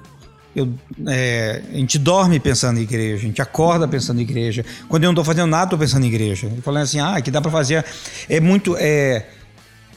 Eu, 0.57 0.73
é, 1.07 1.63
a 1.71 1.77
gente 1.77 1.99
dorme 1.99 2.41
pensando 2.41 2.81
em 2.81 2.83
igreja, 2.83 3.17
a 3.17 3.27
gente 3.27 3.43
acorda 3.43 3.87
pensando 3.87 4.21
em 4.21 4.23
igreja. 4.23 4.65
Quando 4.89 5.05
eu 5.05 5.09
não 5.09 5.13
estou 5.13 5.25
fazendo 5.25 5.51
nada, 5.51 5.65
estou 5.65 5.79
pensando 5.79 6.05
em 6.05 6.09
igreja. 6.09 6.47
Eu 6.47 6.63
falando 6.63 6.85
assim, 6.85 6.99
ah, 6.99 7.21
que 7.21 7.31
dá 7.31 7.43
para 7.43 7.51
fazer. 7.51 7.85
É 8.27 8.41
muito. 8.41 8.75
É, 8.79 9.27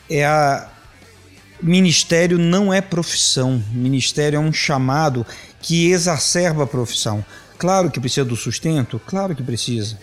é 0.10 0.26
a, 0.26 0.68
ministério 1.62 2.38
não 2.38 2.74
é 2.74 2.82
profissão. 2.82 3.64
Ministério 3.72 4.36
é 4.36 4.39
um 4.39 4.51
chamado 4.51 5.26
que 5.62 5.91
exacerba 5.91 6.66
a 6.66 6.68
profissão. 6.68 7.24
Claro 7.57 7.89
que 7.89 7.99
precisa 7.99 8.26
do 8.26 8.36
sustento, 8.36 8.99
claro 9.05 9.34
que 9.34 9.43
precisa. 9.43 9.97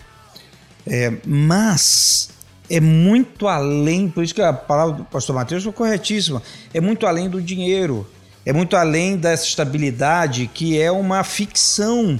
É, 0.87 1.13
mas 1.23 2.29
é 2.69 2.79
muito 2.79 3.47
além, 3.47 4.09
por 4.09 4.23
isso 4.23 4.33
que 4.33 4.41
a 4.41 4.53
palavra 4.53 4.95
do 4.95 5.05
pastor 5.05 5.35
Mateus 5.35 5.63
foi 5.63 5.73
corretíssima, 5.73 6.41
é 6.73 6.79
muito 6.79 7.05
além 7.05 7.29
do 7.29 7.41
dinheiro, 7.41 8.07
é 8.47 8.53
muito 8.53 8.77
além 8.77 9.17
dessa 9.17 9.43
estabilidade 9.43 10.49
que 10.53 10.81
é 10.81 10.89
uma 10.89 11.21
ficção. 11.21 12.17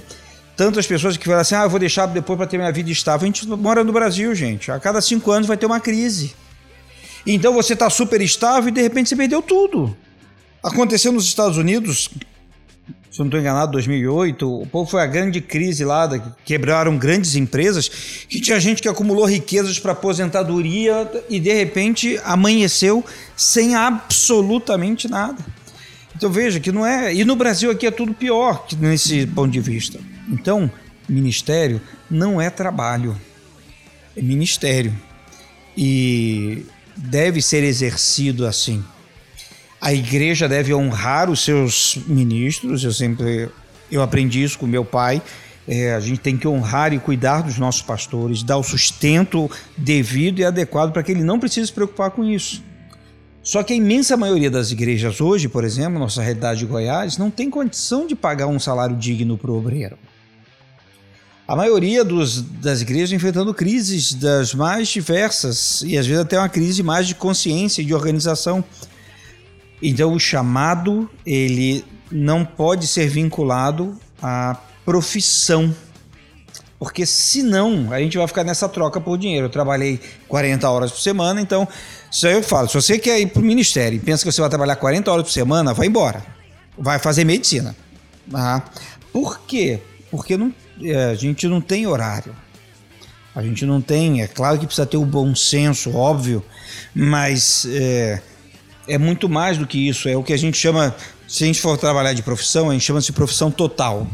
Tantas 0.57 0.85
pessoas 0.85 1.15
que 1.15 1.23
falam 1.23 1.39
assim, 1.39 1.55
ah, 1.55 1.63
eu 1.63 1.69
vou 1.69 1.79
deixar 1.79 2.05
depois 2.05 2.35
para 2.35 2.45
ter 2.45 2.57
minha 2.57 2.69
vida 2.69 2.91
estável. 2.91 3.23
A 3.23 3.27
gente 3.27 3.47
mora 3.47 3.81
no 3.81 3.93
Brasil, 3.93 4.35
gente. 4.35 4.69
A 4.69 4.77
cada 4.77 4.99
cinco 4.99 5.31
anos 5.31 5.47
vai 5.47 5.55
ter 5.55 5.65
uma 5.65 5.79
crise. 5.79 6.35
Então 7.25 7.53
você 7.53 7.71
está 7.71 7.89
super 7.89 8.19
estável 8.19 8.67
e 8.67 8.71
de 8.73 8.81
repente 8.81 9.07
você 9.07 9.15
perdeu 9.15 9.41
tudo. 9.41 9.95
Aconteceu 10.61 11.13
nos 11.13 11.23
Estados 11.23 11.57
Unidos, 11.57 12.09
se 13.09 13.21
eu 13.21 13.23
não 13.23 13.27
estou 13.27 13.39
enganado, 13.39 13.71
2008, 13.71 14.63
o 14.63 14.67
povo 14.67 14.91
foi 14.91 15.01
a 15.01 15.05
grande 15.05 15.39
crise 15.39 15.85
lá, 15.85 16.09
quebraram 16.43 16.97
grandes 16.97 17.35
empresas, 17.35 17.87
que 18.27 18.41
tinha 18.41 18.59
gente 18.59 18.81
que 18.81 18.89
acumulou 18.89 19.23
riquezas 19.23 19.79
para 19.79 19.93
aposentadoria 19.93 21.09
e 21.29 21.39
de 21.39 21.53
repente 21.53 22.19
amanheceu 22.25 23.01
sem 23.37 23.75
absolutamente 23.75 25.07
nada. 25.07 25.56
Então 26.17 26.31
veja 26.31 26.59
que 26.59 26.71
não 26.71 26.83
é. 26.83 27.13
E 27.13 27.23
no 27.23 27.35
Brasil 27.35 27.69
aqui 27.69 27.85
é 27.85 27.91
tudo 27.91 28.11
pior 28.11 28.65
nesse 28.79 29.27
ponto 29.27 29.51
de 29.51 29.59
vista. 29.59 29.99
Então, 30.27 30.69
ministério 31.07 31.79
não 32.09 32.41
é 32.41 32.49
trabalho, 32.49 33.15
é 34.15 34.21
ministério. 34.21 34.91
E 35.77 36.65
deve 36.95 37.39
ser 37.39 37.63
exercido 37.63 38.47
assim. 38.47 38.83
A 39.79 39.93
igreja 39.93 40.49
deve 40.49 40.73
honrar 40.73 41.29
os 41.29 41.43
seus 41.43 41.99
ministros. 42.07 42.83
Eu 42.83 42.91
sempre 42.91 43.47
eu 43.91 44.01
aprendi 44.01 44.41
isso 44.41 44.57
com 44.57 44.65
meu 44.65 44.83
pai. 44.83 45.21
É, 45.67 45.93
a 45.93 45.99
gente 45.99 46.19
tem 46.19 46.35
que 46.35 46.47
honrar 46.47 46.93
e 46.93 46.99
cuidar 46.99 47.41
dos 47.43 47.59
nossos 47.59 47.83
pastores, 47.83 48.41
dar 48.41 48.57
o 48.57 48.63
sustento 48.63 49.51
devido 49.77 50.39
e 50.39 50.45
adequado 50.45 50.91
para 50.91 51.03
que 51.03 51.11
ele 51.11 51.23
não 51.23 51.39
precise 51.39 51.67
se 51.67 51.73
preocupar 51.73 52.09
com 52.09 52.23
isso. 52.23 52.63
Só 53.47 53.63
que 53.63 53.71
a 53.71 53.75
imensa 53.77 54.17
maioria 54.17 54.51
das 54.51 54.71
igrejas 54.71 55.21
hoje, 55.21 55.47
por 55.47 55.63
exemplo, 55.63 55.97
nossa 55.97 56.21
realidade 56.21 56.59
de 56.59 56.65
Goiás, 56.65 57.17
não 57.17 57.31
tem 57.31 57.49
condição 57.49 58.05
de 58.05 58.13
pagar 58.13 58.47
um 58.47 58.59
salário 58.59 58.93
digno 58.93 59.37
para 59.37 59.49
o 59.49 59.57
obreiro. 59.57 59.97
A 61.47 61.55
maioria 61.55 62.03
dos, 62.03 62.41
das 62.41 62.81
igrejas 62.81 63.13
enfrentando 63.13 63.53
crises 63.53 64.13
das 64.13 64.53
mais 64.53 64.89
diversas 64.89 65.81
e 65.83 65.97
às 65.97 66.05
vezes 66.05 66.23
até 66.23 66.37
uma 66.37 66.49
crise 66.49 66.83
mais 66.83 67.07
de 67.07 67.15
consciência 67.15 67.81
e 67.81 67.85
de 67.85 67.93
organização. 67.93 68.61
Então 69.81 70.11
o 70.11 70.19
chamado 70.19 71.09
ele 71.25 71.85
não 72.11 72.43
pode 72.43 72.85
ser 72.85 73.07
vinculado 73.07 73.97
à 74.21 74.57
profissão, 74.83 75.73
porque 76.79 77.05
senão 77.05 77.91
a 77.91 77.99
gente 77.99 78.17
vai 78.17 78.27
ficar 78.27 78.43
nessa 78.43 78.69
troca 78.69 79.01
por 79.01 79.17
dinheiro. 79.17 79.47
Eu 79.47 79.49
trabalhei 79.49 79.99
40 80.27 80.69
horas 80.69 80.91
por 80.91 80.99
semana, 80.99 81.41
então 81.41 81.67
isso 82.11 82.27
aí 82.27 82.33
eu 82.33 82.43
falo. 82.43 82.67
Se 82.67 82.75
você 82.75 82.99
quer 82.99 83.19
ir 83.19 83.27
para 83.27 83.41
o 83.41 83.45
ministério 83.45 83.97
e 83.97 83.99
pensa 83.99 84.23
que 84.23 84.31
você 84.31 84.41
vai 84.41 84.49
trabalhar 84.49 84.75
40 84.75 85.11
horas 85.11 85.23
por 85.25 85.31
semana, 85.31 85.73
vai 85.73 85.87
embora. 85.87 86.23
Vai 86.77 86.99
fazer 86.99 87.23
medicina. 87.23 87.75
Ah, 88.33 88.61
por 89.11 89.39
quê? 89.41 89.79
Porque 90.11 90.37
não, 90.37 90.53
é, 90.83 91.05
a 91.05 91.15
gente 91.15 91.47
não 91.47 91.59
tem 91.59 91.87
horário. 91.87 92.35
A 93.35 93.41
gente 93.41 93.65
não 93.65 93.81
tem. 93.81 94.21
É 94.21 94.27
claro 94.27 94.59
que 94.59 94.65
precisa 94.65 94.85
ter 94.85 94.97
o 94.97 95.05
bom 95.05 95.33
senso, 95.35 95.95
óbvio, 95.95 96.43
mas 96.93 97.65
é, 97.69 98.21
é 98.87 98.97
muito 98.97 99.27
mais 99.27 99.57
do 99.57 99.65
que 99.65 99.87
isso. 99.87 100.07
É 100.07 100.15
o 100.15 100.23
que 100.23 100.33
a 100.33 100.37
gente 100.37 100.57
chama, 100.57 100.95
se 101.27 101.43
a 101.43 101.47
gente 101.47 101.61
for 101.61 101.77
trabalhar 101.77 102.13
de 102.13 102.21
profissão, 102.21 102.69
a 102.69 102.73
gente 102.73 102.85
chama 102.85 103.01
de 103.01 103.11
profissão 103.11 103.49
total. 103.49 104.07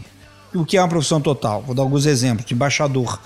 O 0.54 0.66
que 0.66 0.78
é 0.78 0.82
uma 0.82 0.88
profissão 0.88 1.20
total? 1.20 1.62
Vou 1.64 1.74
dar 1.74 1.82
alguns 1.82 2.06
exemplos. 2.06 2.49
Embaixador. 2.51 3.20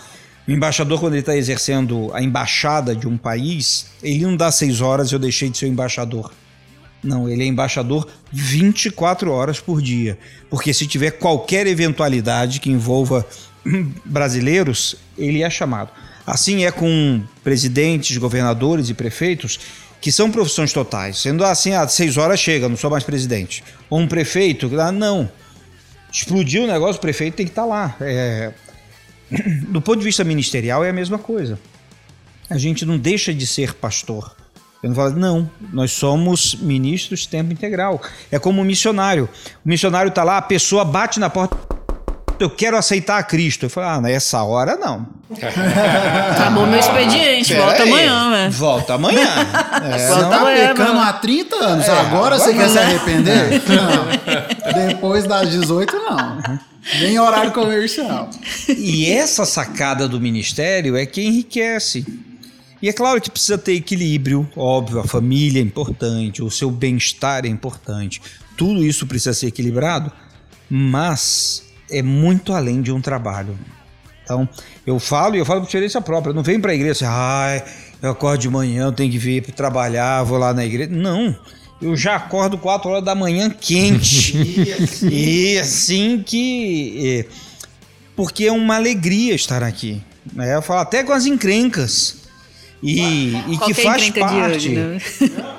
O 0.48 0.52
embaixador, 0.52 1.00
quando 1.00 1.14
ele 1.14 1.20
está 1.20 1.36
exercendo 1.36 2.10
a 2.14 2.24
embaixada 2.24 2.96
de 2.96 3.08
um 3.08 3.18
país, 3.18 3.88
ele 4.02 4.26
não 4.26 4.38
dá 4.38 4.50
seis 4.50 4.80
horas 4.80 5.12
eu 5.12 5.20
deixei 5.20 5.50
de 5.50 5.58
ser 5.58 5.68
embaixador. 5.68 6.32
Não, 7.04 7.30
ele 7.30 7.44
é 7.44 7.46
embaixador 7.46 8.08
24 8.32 9.32
horas 9.32 9.60
por 9.60 9.82
dia. 9.82 10.18
Porque 10.50 10.74
se 10.74 10.88
tiver 10.88 11.12
qualquer 11.12 11.68
eventualidade 11.68 12.62
que 12.62 12.72
envolva 12.72 13.26
brasileiros, 14.06 14.96
ele 15.18 15.44
é 15.44 15.50
chamado. 15.50 15.90
Assim 16.26 16.66
é 16.66 16.72
com 16.72 17.22
presidentes, 17.44 18.18
governadores 18.18 18.90
e 18.90 18.94
prefeitos, 18.94 19.60
que 20.02 20.12
são 20.12 20.32
profissões 20.32 20.72
totais. 20.72 21.20
Sendo 21.20 21.44
assim, 21.44 21.74
às 21.74 21.92
seis 21.94 22.18
horas 22.18 22.40
chega, 22.40 22.70
não 22.70 22.78
sou 22.78 22.90
mais 22.90 23.04
presidente. 23.04 23.64
Ou 23.90 24.00
um 24.00 24.08
prefeito, 24.08 24.70
ah, 24.80 24.92
não. 24.92 25.30
Explodiu 26.12 26.64
o 26.64 26.68
negócio, 26.68 26.98
o 26.98 27.02
prefeito 27.02 27.36
tem 27.36 27.46
que 27.46 27.52
estar 27.52 27.66
lá. 27.66 27.96
É... 28.02 28.52
Do 29.68 29.82
ponto 29.82 30.00
de 30.00 30.06
vista 30.06 30.24
ministerial, 30.24 30.84
é 30.84 30.90
a 30.90 30.94
mesma 30.94 31.18
coisa. 31.18 31.60
A 32.50 32.58
gente 32.58 32.86
não 32.86 32.98
deixa 32.98 33.34
de 33.34 33.46
ser 33.46 33.74
pastor. 33.74 34.36
Eu 34.82 34.90
não 34.90 34.96
falo, 34.96 35.12
não, 35.12 35.50
nós 35.74 35.92
somos 35.92 36.56
ministros 36.56 37.26
tempo 37.26 37.52
integral. 37.52 38.02
É 38.32 38.40
como 38.40 38.62
um 38.62 38.64
missionário. 38.64 39.28
O 39.66 39.70
missionário 39.70 40.10
está 40.10 40.24
lá, 40.24 40.38
a 40.38 40.42
pessoa 40.42 40.86
bate 40.86 41.20
na 41.20 41.30
porta. 41.30 41.58
Eu 42.40 42.50
quero 42.52 42.78
aceitar 42.78 43.18
a 43.18 43.24
Cristo. 43.24 43.66
Eu 43.66 43.70
falo, 43.70 43.88
ah, 43.88 44.02
nessa 44.02 44.44
hora 44.44 44.78
não. 44.78 45.08
Acabou 46.32 46.68
meu 46.68 46.80
expediente, 46.80 47.50
Pera 47.54 47.66
volta 47.66 47.84
aí. 47.84 47.90
amanhã, 47.90 48.30
né? 48.30 48.50
Volta 48.50 48.94
amanhã. 48.94 49.28
É, 49.78 49.98
Você 49.98 50.08
Volta 50.08 50.30
tá 50.30 50.38
amanhã, 50.38 50.68
pecando 50.70 50.94
mano. 50.96 51.10
há 51.10 51.14
30 51.14 51.56
anos. 51.56 51.88
É, 51.88 51.92
agora 51.92 52.08
agora 52.08 52.40
você 52.40 52.54
quer 52.54 52.64
não, 52.64 52.70
se 52.70 52.76
né? 52.76 52.82
arrepender? 52.82 53.62
Não. 53.70 54.57
Depois 54.88 55.26
das 55.26 55.50
18, 55.50 55.94
não. 55.94 56.60
Nem 57.00 57.20
horário 57.20 57.52
comercial. 57.52 58.30
E 58.70 59.06
essa 59.12 59.46
sacada 59.46 60.08
do 60.08 60.20
ministério 60.20 60.96
é 60.96 61.06
que 61.06 61.22
enriquece. 61.22 62.06
E 62.82 62.88
é 62.88 62.94
claro 62.94 63.20
que 63.20 63.32
precisa 63.32 63.58
ter 63.58 63.74
equilíbrio, 63.74 64.48
óbvio, 64.56 65.00
a 65.00 65.04
família 65.04 65.60
é 65.60 65.64
importante, 65.64 66.44
o 66.44 66.52
seu 66.52 66.70
bem-estar 66.70 67.44
é 67.46 67.48
importante. 67.48 68.22
Tudo 68.56 68.86
isso 68.86 69.08
precisa 69.08 69.34
ser 69.34 69.48
equilibrado, 69.48 70.12
mas 70.70 71.64
é 71.90 72.02
muito 72.04 72.54
além 72.54 72.82
de 72.82 72.92
um 72.92 73.02
trabalho. 73.02 73.58
Então, 74.24 74.48
eu 74.86 75.00
falo 75.00 75.36
e 75.36 75.40
eu 75.40 75.46
falo 75.46 75.62
por 75.62 75.68
experiência 75.68 76.02
própria. 76.02 76.34
Não 76.34 76.44
venho 76.44 76.60
para 76.60 76.72
a 76.72 76.76
igreja 76.76 76.92
assim, 76.92 77.06
ai, 77.08 77.64
eu 78.02 78.12
acordo 78.12 78.42
de 78.42 78.50
manhã, 78.50 78.86
eu 78.86 78.92
tenho 78.92 79.12
que 79.12 79.18
vir 79.18 79.42
trabalhar, 79.54 80.22
vou 80.24 80.38
lá 80.38 80.54
na 80.54 80.66
igreja. 80.66 80.92
Não. 80.92 81.36
Eu 81.82 81.96
já 81.96 82.16
acordo 82.16 82.58
4 82.58 82.90
horas 82.90 83.04
da 83.04 83.14
manhã 83.14 83.50
quente. 83.50 84.36
e 85.12 85.58
assim 85.60 86.24
que. 86.26 87.26
É, 87.30 87.48
porque 88.16 88.46
é 88.46 88.52
uma 88.52 88.76
alegria 88.76 89.36
estar 89.36 89.62
aqui. 89.64 90.02
Né? 90.34 90.56
Eu 90.56 90.62
falo 90.62 90.80
até 90.82 91.04
com 91.04 91.14
as 91.14 91.26
encrencas. 91.26 92.18
E, 92.82 93.34
e 93.48 93.58
que 93.58 93.74
faz 93.74 94.10
parte. 94.12 94.56
hoje, 94.56 94.70
né? 94.70 94.98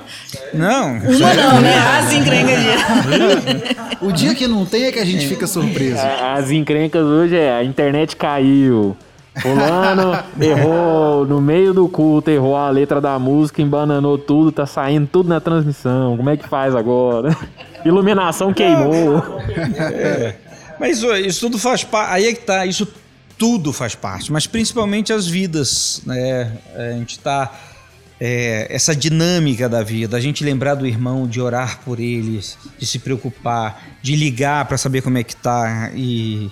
Não, 0.53 0.93
Uma 0.97 1.33
não, 1.33 1.59
né? 1.61 1.75
As 1.99 2.13
encrencas 2.13 2.59
de 2.61 4.05
O 4.05 4.11
dia 4.11 4.33
que 4.35 4.47
não 4.47 4.65
tem 4.65 4.83
é 4.85 4.91
que 4.91 4.99
a 4.99 5.05
gente 5.05 5.27
fica 5.27 5.45
surpreso. 5.47 5.97
A- 5.99 6.33
As 6.35 6.49
encrencas 6.51 7.03
hoje 7.03 7.35
é 7.35 7.51
a 7.51 7.63
internet 7.63 8.15
caiu. 8.15 8.95
Fulano 9.41 10.23
errou 10.39 11.25
no 11.25 11.41
meio 11.41 11.73
do 11.73 11.87
culto, 11.87 12.29
errou 12.29 12.55
a 12.55 12.69
letra 12.69 12.99
da 12.99 13.17
música, 13.17 13.61
embananou 13.61 14.17
tudo, 14.17 14.51
tá 14.51 14.65
saindo 14.65 15.07
tudo 15.07 15.29
na 15.29 15.39
transmissão. 15.39 16.17
Como 16.17 16.29
é 16.29 16.37
que 16.37 16.47
faz 16.47 16.75
agora? 16.75 17.35
Iluminação 17.85 18.53
queimou. 18.53 19.23
Mas 20.79 21.03
ó, 21.03 21.15
isso 21.15 21.41
tudo 21.41 21.57
faz 21.57 21.83
parte. 21.83 22.13
Aí 22.13 22.27
é 22.27 22.33
que 22.33 22.41
tá, 22.41 22.65
isso 22.65 22.87
tudo 23.37 23.71
faz 23.71 23.95
parte, 23.95 24.31
mas 24.31 24.45
principalmente 24.45 25.13
as 25.13 25.25
vidas, 25.25 26.01
né? 26.05 26.51
A 26.75 26.91
gente 26.91 27.17
tá. 27.19 27.51
é, 28.19 28.67
essa 28.69 28.93
dinâmica 28.93 29.69
da 29.69 29.81
vida, 29.81 30.17
a 30.17 30.19
gente 30.19 30.43
lembrar 30.43 30.75
do 30.75 30.85
irmão, 30.85 31.25
de 31.25 31.39
orar 31.39 31.79
por 31.85 31.99
eles, 31.99 32.57
de 32.77 32.85
se 32.85 32.99
preocupar, 32.99 33.81
de 34.01 34.15
ligar 34.15 34.65
para 34.65 34.77
saber 34.77 35.01
como 35.01 35.17
é 35.17 35.23
que 35.23 35.35
tá 35.35 35.89
e 35.95 36.51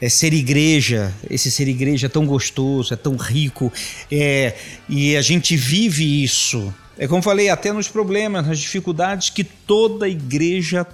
é, 0.00 0.08
ser 0.08 0.32
igreja, 0.32 1.12
esse 1.30 1.50
ser 1.50 1.68
igreja 1.68 2.06
é 2.06 2.08
tão 2.08 2.26
gostoso, 2.26 2.92
é 2.94 2.96
tão 2.96 3.16
rico, 3.16 3.72
é, 4.10 4.54
e 4.88 5.16
a 5.16 5.22
gente 5.22 5.56
vive 5.56 6.22
isso. 6.22 6.72
É 6.96 7.06
como 7.06 7.22
falei, 7.22 7.48
até 7.48 7.72
nos 7.72 7.88
problemas, 7.88 8.46
nas 8.46 8.58
dificuldades 8.58 9.30
que 9.30 9.44
toda 9.44 10.08
igreja 10.08 10.86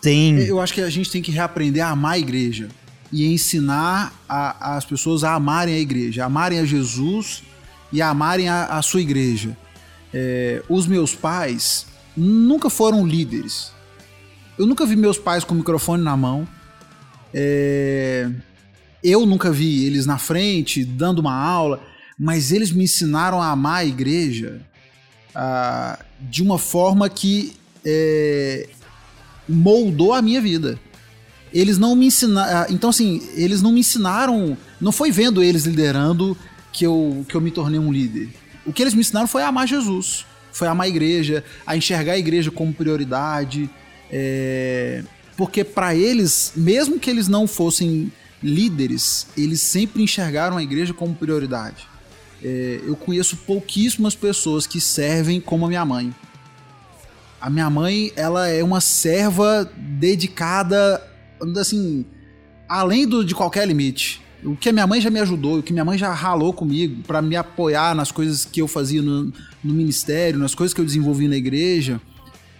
tem. 0.00 0.38
Eu 0.38 0.60
acho 0.60 0.72
que 0.72 0.80
a 0.80 0.88
gente 0.90 1.10
tem 1.10 1.20
que 1.20 1.30
reaprender 1.30 1.84
a 1.84 1.90
amar 1.90 2.12
a 2.14 2.18
igreja 2.18 2.68
e 3.12 3.26
ensinar 3.32 4.12
a- 4.28 4.76
as 4.76 4.84
pessoas 4.84 5.22
a 5.24 5.34
amarem 5.34 5.74
a 5.74 5.78
igreja, 5.78 6.22
a 6.22 6.26
amarem 6.26 6.58
a 6.60 6.64
Jesus 6.64 7.42
e 7.92 8.00
a 8.00 8.08
amarem 8.08 8.48
a, 8.48 8.66
a 8.66 8.82
sua 8.82 9.00
igreja. 9.02 9.56
É, 10.14 10.62
os 10.68 10.86
meus 10.86 11.14
pais 11.14 11.86
nunca 12.16 12.70
foram 12.70 13.06
líderes. 13.06 13.72
Eu 14.58 14.66
nunca 14.66 14.86
vi 14.86 14.96
meus 14.96 15.18
pais 15.18 15.44
com 15.44 15.54
o 15.54 15.58
microfone 15.58 16.02
na 16.02 16.16
mão. 16.16 16.48
É, 17.34 18.28
eu 19.02 19.24
nunca 19.26 19.50
vi 19.50 19.84
eles 19.84 20.06
na 20.06 20.18
frente 20.18 20.84
dando 20.84 21.20
uma 21.20 21.34
aula, 21.34 21.82
mas 22.18 22.52
eles 22.52 22.70
me 22.70 22.84
ensinaram 22.84 23.40
a 23.40 23.50
amar 23.50 23.78
a 23.78 23.84
igreja 23.84 24.60
ah, 25.34 25.98
de 26.20 26.42
uma 26.42 26.58
forma 26.58 27.08
que 27.08 27.54
é, 27.84 28.68
moldou 29.48 30.12
a 30.12 30.20
minha 30.20 30.40
vida. 30.40 30.78
Eles 31.52 31.78
não 31.78 31.96
me 31.96 32.06
ensinaram. 32.06 32.72
Então, 32.72 32.90
assim, 32.90 33.22
eles 33.34 33.60
não 33.60 33.72
me 33.72 33.80
ensinaram. 33.80 34.56
Não 34.80 34.92
foi 34.92 35.10
vendo 35.10 35.42
eles 35.42 35.64
liderando 35.64 36.36
que 36.72 36.86
eu, 36.86 37.24
que 37.28 37.34
eu 37.34 37.40
me 37.40 37.50
tornei 37.50 37.80
um 37.80 37.92
líder. 37.92 38.28
O 38.64 38.72
que 38.72 38.82
eles 38.82 38.94
me 38.94 39.00
ensinaram 39.00 39.26
foi 39.26 39.42
a 39.42 39.48
amar 39.48 39.66
Jesus, 39.66 40.24
foi 40.52 40.68
a 40.68 40.70
amar 40.70 40.84
a 40.84 40.88
igreja, 40.88 41.42
a 41.66 41.76
enxergar 41.76 42.12
a 42.12 42.18
igreja 42.18 42.50
como 42.50 42.72
prioridade. 42.72 43.68
é, 44.12 45.02
porque 45.40 45.64
para 45.64 45.94
eles, 45.94 46.52
mesmo 46.54 47.00
que 47.00 47.08
eles 47.08 47.26
não 47.26 47.46
fossem 47.46 48.12
líderes, 48.42 49.26
eles 49.36 49.60
sempre 49.60 50.02
enxergaram 50.02 50.56
a 50.56 50.62
igreja 50.62 50.94
como 50.94 51.14
prioridade. 51.14 51.88
É, 52.42 52.80
eu 52.84 52.96
conheço 52.96 53.36
pouquíssimas 53.38 54.14
pessoas 54.14 54.66
que 54.66 54.80
servem 54.80 55.40
como 55.40 55.66
a 55.66 55.68
minha 55.68 55.84
mãe. 55.84 56.14
A 57.40 57.50
minha 57.50 57.68
mãe, 57.70 58.12
ela 58.16 58.48
é 58.48 58.62
uma 58.62 58.80
serva 58.80 59.70
dedicada, 59.76 61.02
assim, 61.58 62.04
além 62.68 63.06
do, 63.06 63.24
de 63.24 63.34
qualquer 63.34 63.66
limite. 63.66 64.20
O 64.42 64.56
que 64.56 64.70
a 64.70 64.72
minha 64.72 64.86
mãe 64.86 65.00
já 65.00 65.10
me 65.10 65.20
ajudou, 65.20 65.58
o 65.58 65.62
que 65.62 65.72
minha 65.72 65.84
mãe 65.84 65.98
já 65.98 66.12
ralou 66.12 66.52
comigo 66.52 67.02
para 67.02 67.20
me 67.20 67.36
apoiar 67.36 67.94
nas 67.94 68.10
coisas 68.10 68.46
que 68.46 68.60
eu 68.60 68.68
fazia 68.68 69.02
no, 69.02 69.32
no 69.62 69.74
ministério, 69.74 70.38
nas 70.38 70.54
coisas 70.54 70.72
que 70.72 70.80
eu 70.80 70.84
desenvolvi 70.84 71.28
na 71.28 71.36
igreja. 71.36 72.00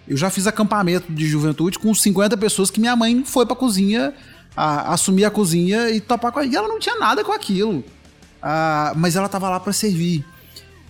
Eu 0.07 0.17
já 0.17 0.29
fiz 0.29 0.45
acampamento 0.45 1.11
de 1.11 1.25
juventude 1.25 1.79
com 1.79 1.93
50 1.93 2.37
pessoas 2.37 2.69
que 2.69 2.79
minha 2.79 2.95
mãe 2.95 3.23
foi 3.25 3.45
pra 3.45 3.55
cozinha, 3.55 4.13
a- 4.55 4.93
assumir 4.93 5.25
a 5.25 5.31
cozinha 5.31 5.89
e 5.89 5.99
topar 6.01 6.31
com 6.31 6.39
a... 6.39 6.45
E 6.45 6.55
ela 6.55 6.67
não 6.67 6.79
tinha 6.79 6.97
nada 6.97 7.23
com 7.23 7.31
aquilo. 7.31 7.83
Ah, 8.41 8.93
mas 8.95 9.15
ela 9.15 9.29
tava 9.29 9.49
lá 9.49 9.59
para 9.59 9.73
servir. 9.73 10.25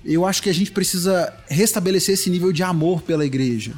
Eu 0.03 0.25
acho 0.25 0.41
que 0.41 0.49
a 0.49 0.53
gente 0.53 0.71
precisa 0.71 1.33
restabelecer 1.47 2.13
esse 2.15 2.29
nível 2.29 2.51
de 2.51 2.63
amor 2.63 3.01
pela 3.01 3.25
igreja. 3.25 3.73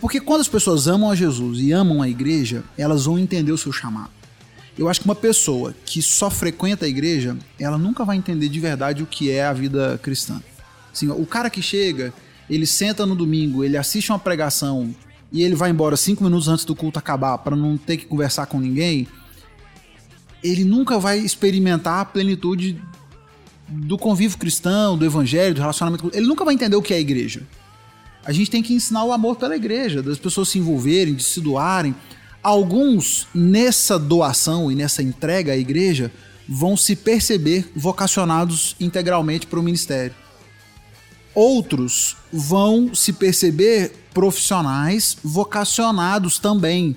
Porque 0.00 0.20
quando 0.20 0.40
as 0.40 0.48
pessoas 0.48 0.88
amam 0.88 1.10
a 1.10 1.14
Jesus 1.14 1.60
e 1.60 1.70
amam 1.70 2.02
a 2.02 2.08
igreja, 2.08 2.64
elas 2.76 3.04
vão 3.04 3.18
entender 3.18 3.52
o 3.52 3.58
seu 3.58 3.70
chamado. 3.72 4.10
Eu 4.76 4.88
acho 4.88 5.00
que 5.00 5.06
uma 5.06 5.14
pessoa 5.14 5.74
que 5.84 6.02
só 6.02 6.30
frequenta 6.30 6.86
a 6.86 6.88
igreja, 6.88 7.36
ela 7.60 7.78
nunca 7.78 8.04
vai 8.04 8.16
entender 8.16 8.48
de 8.48 8.58
verdade 8.58 9.02
o 9.02 9.06
que 9.06 9.30
é 9.30 9.44
a 9.44 9.52
vida 9.52 10.00
cristã. 10.02 10.42
Assim, 10.92 11.08
o 11.08 11.26
cara 11.26 11.48
que 11.48 11.62
chega, 11.62 12.12
ele 12.50 12.66
senta 12.66 13.06
no 13.06 13.14
domingo, 13.14 13.62
ele 13.62 13.76
assiste 13.76 14.10
uma 14.10 14.18
pregação 14.18 14.92
e 15.32 15.42
ele 15.42 15.54
vai 15.54 15.70
embora 15.70 15.96
cinco 15.96 16.22
minutos 16.22 16.46
antes 16.46 16.64
do 16.64 16.76
culto 16.76 16.98
acabar 16.98 17.38
para 17.38 17.56
não 17.56 17.76
ter 17.78 17.96
que 17.96 18.04
conversar 18.04 18.46
com 18.46 18.60
ninguém, 18.60 19.08
ele 20.42 20.64
nunca 20.64 20.98
vai 20.98 21.18
experimentar 21.18 22.00
a 22.00 22.04
plenitude 22.04 22.80
do 23.68 23.96
convívio 23.96 24.36
cristão, 24.36 24.98
do 24.98 25.04
evangelho, 25.04 25.54
do 25.54 25.60
relacionamento. 25.60 26.10
Ele 26.12 26.26
nunca 26.26 26.44
vai 26.44 26.52
entender 26.52 26.76
o 26.76 26.82
que 26.82 26.92
é 26.92 26.96
a 26.96 27.00
igreja. 27.00 27.42
A 28.24 28.32
gente 28.32 28.50
tem 28.50 28.62
que 28.62 28.74
ensinar 28.74 29.04
o 29.04 29.12
amor 29.12 29.36
pela 29.36 29.56
igreja, 29.56 30.02
das 30.02 30.18
pessoas 30.18 30.48
se 30.48 30.58
envolverem, 30.58 31.14
de 31.14 31.24
se 31.24 31.40
doarem. 31.40 31.94
Alguns, 32.42 33.26
nessa 33.34 33.98
doação 33.98 34.70
e 34.70 34.74
nessa 34.74 35.02
entrega 35.02 35.52
à 35.52 35.56
igreja, 35.56 36.12
vão 36.48 36.76
se 36.76 36.94
perceber 36.94 37.70
vocacionados 37.74 38.76
integralmente 38.78 39.46
para 39.46 39.58
o 39.58 39.62
ministério. 39.62 40.14
Outros 41.34 42.16
vão 42.32 42.94
se 42.94 43.12
perceber 43.12 43.92
profissionais 44.12 45.16
vocacionados 45.24 46.38
também. 46.38 46.96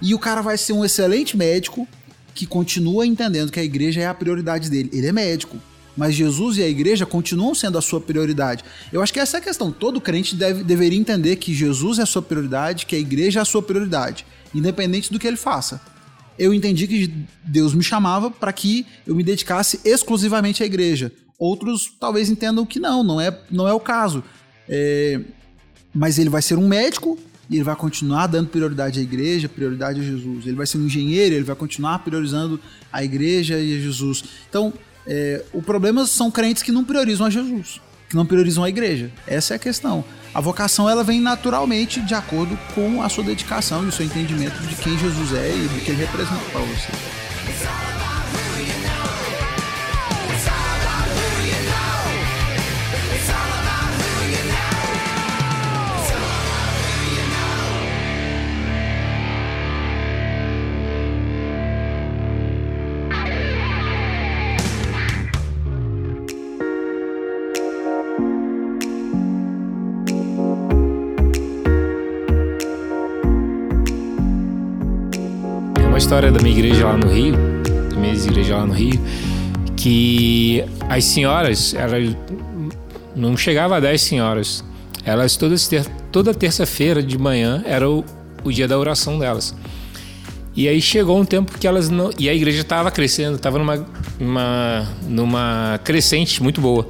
E 0.00 0.14
o 0.14 0.18
cara 0.18 0.40
vai 0.40 0.56
ser 0.56 0.72
um 0.72 0.84
excelente 0.84 1.36
médico 1.36 1.86
que 2.34 2.46
continua 2.46 3.06
entendendo 3.06 3.50
que 3.50 3.58
a 3.58 3.64
igreja 3.64 4.00
é 4.00 4.06
a 4.06 4.14
prioridade 4.14 4.70
dele. 4.70 4.90
Ele 4.92 5.06
é 5.06 5.12
médico, 5.12 5.56
mas 5.96 6.14
Jesus 6.14 6.58
e 6.58 6.62
a 6.62 6.68
igreja 6.68 7.06
continuam 7.06 7.54
sendo 7.54 7.78
a 7.78 7.82
sua 7.82 8.00
prioridade. 8.00 8.62
Eu 8.92 9.02
acho 9.02 9.12
que 9.12 9.18
essa 9.18 9.38
é 9.38 9.40
a 9.40 9.42
questão. 9.42 9.72
Todo 9.72 10.00
crente 10.00 10.36
deve, 10.36 10.62
deveria 10.62 10.98
entender 10.98 11.36
que 11.36 11.54
Jesus 11.54 11.98
é 11.98 12.02
a 12.02 12.06
sua 12.06 12.22
prioridade, 12.22 12.86
que 12.86 12.94
a 12.94 12.98
igreja 12.98 13.40
é 13.40 13.42
a 13.42 13.46
sua 13.46 13.62
prioridade, 13.62 14.26
independente 14.54 15.12
do 15.12 15.18
que 15.18 15.26
ele 15.26 15.36
faça. 15.36 15.80
Eu 16.38 16.52
entendi 16.52 16.86
que 16.86 17.12
Deus 17.42 17.74
me 17.74 17.82
chamava 17.82 18.30
para 18.30 18.52
que 18.52 18.86
eu 19.06 19.14
me 19.14 19.22
dedicasse 19.22 19.80
exclusivamente 19.84 20.62
à 20.62 20.66
igreja. 20.66 21.10
Outros 21.38 21.92
talvez 22.00 22.30
entendam 22.30 22.64
que 22.64 22.80
não, 22.80 23.02
não 23.02 23.20
é, 23.20 23.38
não 23.50 23.68
é 23.68 23.72
o 23.72 23.80
caso. 23.80 24.24
É, 24.68 25.20
mas 25.94 26.18
ele 26.18 26.30
vai 26.30 26.42
ser 26.42 26.56
um 26.56 26.66
médico 26.66 27.18
e 27.48 27.56
ele 27.56 27.64
vai 27.64 27.76
continuar 27.76 28.26
dando 28.26 28.48
prioridade 28.48 28.98
à 28.98 29.02
igreja, 29.02 29.48
prioridade 29.48 30.00
a 30.00 30.02
Jesus. 30.02 30.46
Ele 30.46 30.56
vai 30.56 30.66
ser 30.66 30.78
um 30.78 30.86
engenheiro, 30.86 31.34
ele 31.34 31.44
vai 31.44 31.56
continuar 31.56 31.98
priorizando 32.00 32.60
a 32.92 33.04
igreja 33.04 33.58
e 33.58 33.76
a 33.76 33.80
Jesus. 33.80 34.24
Então, 34.48 34.72
é, 35.06 35.44
o 35.52 35.62
problema 35.62 36.06
são 36.06 36.30
crentes 36.30 36.62
que 36.62 36.72
não 36.72 36.84
priorizam 36.84 37.26
a 37.26 37.30
Jesus, 37.30 37.80
que 38.08 38.16
não 38.16 38.26
priorizam 38.26 38.64
a 38.64 38.68
igreja. 38.68 39.10
Essa 39.26 39.54
é 39.54 39.56
a 39.56 39.60
questão. 39.60 40.04
A 40.34 40.40
vocação 40.40 40.90
ela 40.90 41.04
vem 41.04 41.20
naturalmente 41.20 42.00
de 42.00 42.14
acordo 42.14 42.58
com 42.74 43.02
a 43.02 43.08
sua 43.08 43.24
dedicação 43.24 43.84
e 43.84 43.88
o 43.88 43.92
seu 43.92 44.04
entendimento 44.04 44.60
de 44.62 44.74
quem 44.76 44.98
Jesus 44.98 45.32
é 45.32 45.56
e 45.56 45.68
do 45.68 45.84
que 45.84 45.90
ele 45.90 46.04
representa 46.04 46.44
para 46.50 46.60
você. 46.60 47.95
História 76.06 76.30
da 76.30 76.40
minha 76.40 76.56
igreja 76.56 76.86
lá 76.86 76.96
no 76.96 77.08
Rio, 77.08 77.34
da 77.90 77.96
minha 77.96 78.14
igreja 78.14 78.58
lá 78.58 78.64
no 78.64 78.72
Rio, 78.72 79.00
que 79.76 80.64
as 80.88 81.04
senhoras, 81.04 81.74
elas 81.74 82.16
Não 83.16 83.36
chegava 83.36 83.76
a 83.76 83.80
10 83.80 84.02
senhoras. 84.02 84.64
Elas 85.04 85.36
todas 85.36 85.66
ter, 85.66 85.84
toda 86.12 86.32
terça-feira 86.32 87.02
de 87.02 87.18
manhã 87.18 87.60
era 87.66 87.90
o, 87.90 88.04
o 88.44 88.52
dia 88.52 88.68
da 88.68 88.78
oração 88.78 89.18
delas. 89.18 89.52
E 90.54 90.68
aí 90.68 90.80
chegou 90.80 91.18
um 91.18 91.24
tempo 91.24 91.58
que 91.58 91.66
elas 91.66 91.90
não. 91.90 92.12
E 92.16 92.28
a 92.28 92.34
igreja 92.34 92.60
estava 92.60 92.88
crescendo, 92.92 93.34
estava 93.34 93.58
numa, 93.58 94.88
numa, 95.08 95.80
crescente 95.82 96.40
muito 96.40 96.60
boa. 96.60 96.88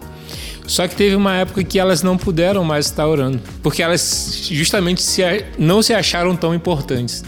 Só 0.67 0.87
que 0.87 0.95
teve 0.95 1.17
uma 1.17 1.37
época 1.37 1.65
que 1.65 1.79
elas 1.79 2.03
não 2.03 2.19
puderam 2.19 2.63
mais 2.65 2.85
estar 2.85 3.07
orando, 3.07 3.41
porque 3.63 3.83
elas 3.83 4.47
justamente 4.51 5.01
se, 5.01 5.23
não 5.59 5.81
se 5.81 5.95
acharam 5.95 6.37
tão 6.37 6.55
importantes. 6.55 7.25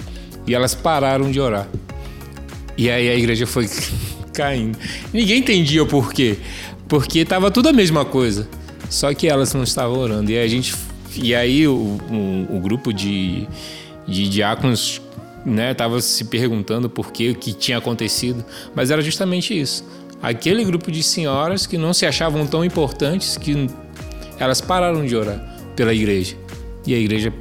E 0.48 0.54
elas 0.54 0.74
pararam 0.74 1.30
de 1.30 1.38
orar. 1.38 1.68
E 2.76 2.90
aí 2.90 3.08
a 3.08 3.14
igreja 3.14 3.46
foi 3.46 3.68
caindo. 4.32 4.78
Ninguém 5.12 5.40
entendia 5.40 5.82
o 5.82 5.86
porquê. 5.86 6.38
Porque 6.88 7.20
estava 7.20 7.50
tudo 7.50 7.68
a 7.68 7.72
mesma 7.72 8.04
coisa. 8.04 8.48
Só 8.88 9.12
que 9.12 9.28
elas 9.28 9.52
não 9.52 9.62
estavam 9.62 9.98
orando. 9.98 10.30
E 10.30 10.38
a 10.38 10.48
gente. 10.48 10.74
E 11.14 11.34
aí 11.34 11.68
o, 11.68 11.74
o, 11.74 12.56
o 12.56 12.60
grupo 12.60 12.92
de, 12.92 13.46
de 14.06 14.28
diáconos 14.28 15.02
né, 15.44 15.74
tava 15.74 16.00
se 16.00 16.24
perguntando 16.24 16.88
por 16.88 17.12
que 17.12 17.30
o 17.30 17.34
que 17.34 17.52
tinha 17.52 17.78
acontecido, 17.78 18.44
mas 18.74 18.90
era 18.90 19.02
justamente 19.02 19.58
isso. 19.58 19.84
Aquele 20.22 20.64
grupo 20.64 20.90
de 20.90 21.02
senhoras 21.02 21.66
que 21.66 21.78
não 21.78 21.92
se 21.92 22.04
achavam 22.04 22.46
tão 22.46 22.64
importantes 22.64 23.36
que 23.36 23.68
elas 24.38 24.60
pararam 24.60 25.04
de 25.04 25.14
orar 25.14 25.40
pela 25.76 25.94
igreja. 25.94 26.36
E 26.86 26.94
a 26.94 26.98
igreja 26.98 27.32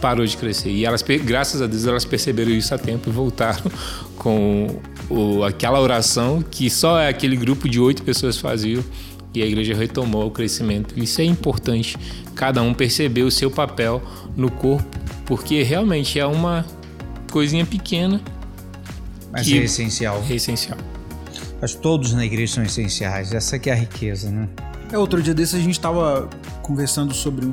parou 0.00 0.24
de 0.26 0.36
crescer. 0.36 0.70
E 0.70 0.84
elas, 0.84 1.02
graças 1.02 1.62
a 1.62 1.66
Deus, 1.66 1.86
elas 1.86 2.04
perceberam 2.04 2.50
isso 2.50 2.74
a 2.74 2.78
tempo 2.78 3.08
e 3.08 3.12
voltaram 3.12 3.70
com 4.16 4.80
o, 5.08 5.42
aquela 5.44 5.80
oração 5.80 6.42
que 6.42 6.68
só 6.70 7.08
aquele 7.08 7.36
grupo 7.36 7.68
de 7.68 7.80
oito 7.80 8.02
pessoas 8.02 8.38
faziam 8.38 8.82
e 9.34 9.42
a 9.42 9.46
igreja 9.46 9.74
retomou 9.74 10.26
o 10.26 10.30
crescimento. 10.30 10.98
Isso 10.98 11.20
é 11.20 11.24
importante, 11.24 11.96
cada 12.34 12.62
um 12.62 12.72
perceber 12.72 13.22
o 13.22 13.30
seu 13.30 13.50
papel 13.50 14.00
no 14.36 14.50
corpo, 14.50 14.96
porque 15.26 15.62
realmente 15.62 16.18
é 16.18 16.26
uma 16.26 16.64
coisinha 17.30 17.66
pequena. 17.66 18.20
Mas 19.32 19.46
que 19.46 19.58
é 19.58 19.64
essencial. 19.64 20.24
É 20.30 20.34
essencial. 20.34 20.78
Mas 21.60 21.74
todos 21.74 22.12
na 22.12 22.24
igreja 22.24 22.54
são 22.54 22.62
essenciais. 22.62 23.32
Essa 23.32 23.58
que 23.58 23.68
é 23.68 23.72
a 23.72 23.76
riqueza, 23.76 24.30
né? 24.30 24.48
É, 24.92 24.98
outro 24.98 25.20
dia 25.20 25.34
desse 25.34 25.56
a 25.56 25.58
gente 25.58 25.80
tava 25.80 26.28
conversando 26.62 27.12
sobre 27.12 27.52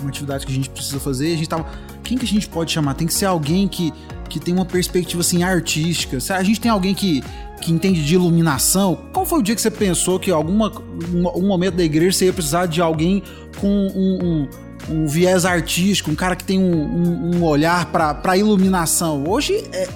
uma 0.00 0.08
atividade 0.08 0.46
que 0.46 0.52
a 0.52 0.54
gente 0.54 0.70
precisa 0.70 1.00
fazer. 1.00 1.32
A 1.32 1.36
gente 1.36 1.48
tava. 1.48 1.66
Quem 2.02 2.16
que 2.16 2.24
a 2.24 2.28
gente 2.28 2.48
pode 2.48 2.72
chamar? 2.72 2.94
Tem 2.94 3.06
que 3.06 3.14
ser 3.14 3.26
alguém 3.26 3.68
que, 3.68 3.92
que 4.28 4.38
tem 4.38 4.54
uma 4.54 4.64
perspectiva 4.64 5.20
assim 5.20 5.42
artística. 5.42 6.18
A 6.34 6.42
gente 6.42 6.60
tem 6.60 6.70
alguém 6.70 6.94
que, 6.94 7.22
que 7.60 7.72
entende 7.72 8.04
de 8.04 8.14
iluminação, 8.14 8.98
qual 9.12 9.26
foi 9.26 9.40
o 9.40 9.42
dia 9.42 9.54
que 9.54 9.60
você 9.60 9.70
pensou 9.70 10.18
que 10.18 10.30
alguma 10.30 10.72
um, 11.12 11.28
um 11.36 11.46
momento 11.46 11.74
da 11.74 11.84
igreja 11.84 12.16
você 12.16 12.26
ia 12.26 12.32
precisar 12.32 12.66
de 12.66 12.80
alguém 12.80 13.22
com 13.60 13.68
um, 13.68 14.48
um, 14.90 14.94
um 14.94 15.06
viés 15.06 15.44
artístico, 15.44 16.10
um 16.10 16.14
cara 16.14 16.34
que 16.34 16.44
tem 16.44 16.58
um, 16.58 17.36
um 17.36 17.44
olhar 17.44 17.86
para 17.86 18.36
iluminação? 18.36 19.24
Hoje 19.28 19.64
é, 19.72 19.88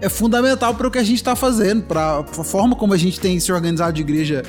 é 0.00 0.08
fundamental 0.08 0.74
para 0.74 0.88
o 0.88 0.90
que 0.90 0.98
a 0.98 1.04
gente 1.04 1.16
está 1.16 1.36
fazendo, 1.36 1.82
para 1.82 2.20
a 2.20 2.24
forma 2.24 2.74
como 2.74 2.92
a 2.92 2.98
gente 2.98 3.20
tem 3.20 3.38
se 3.38 3.52
organizado 3.52 3.92
de 3.92 4.00
igreja 4.00 4.42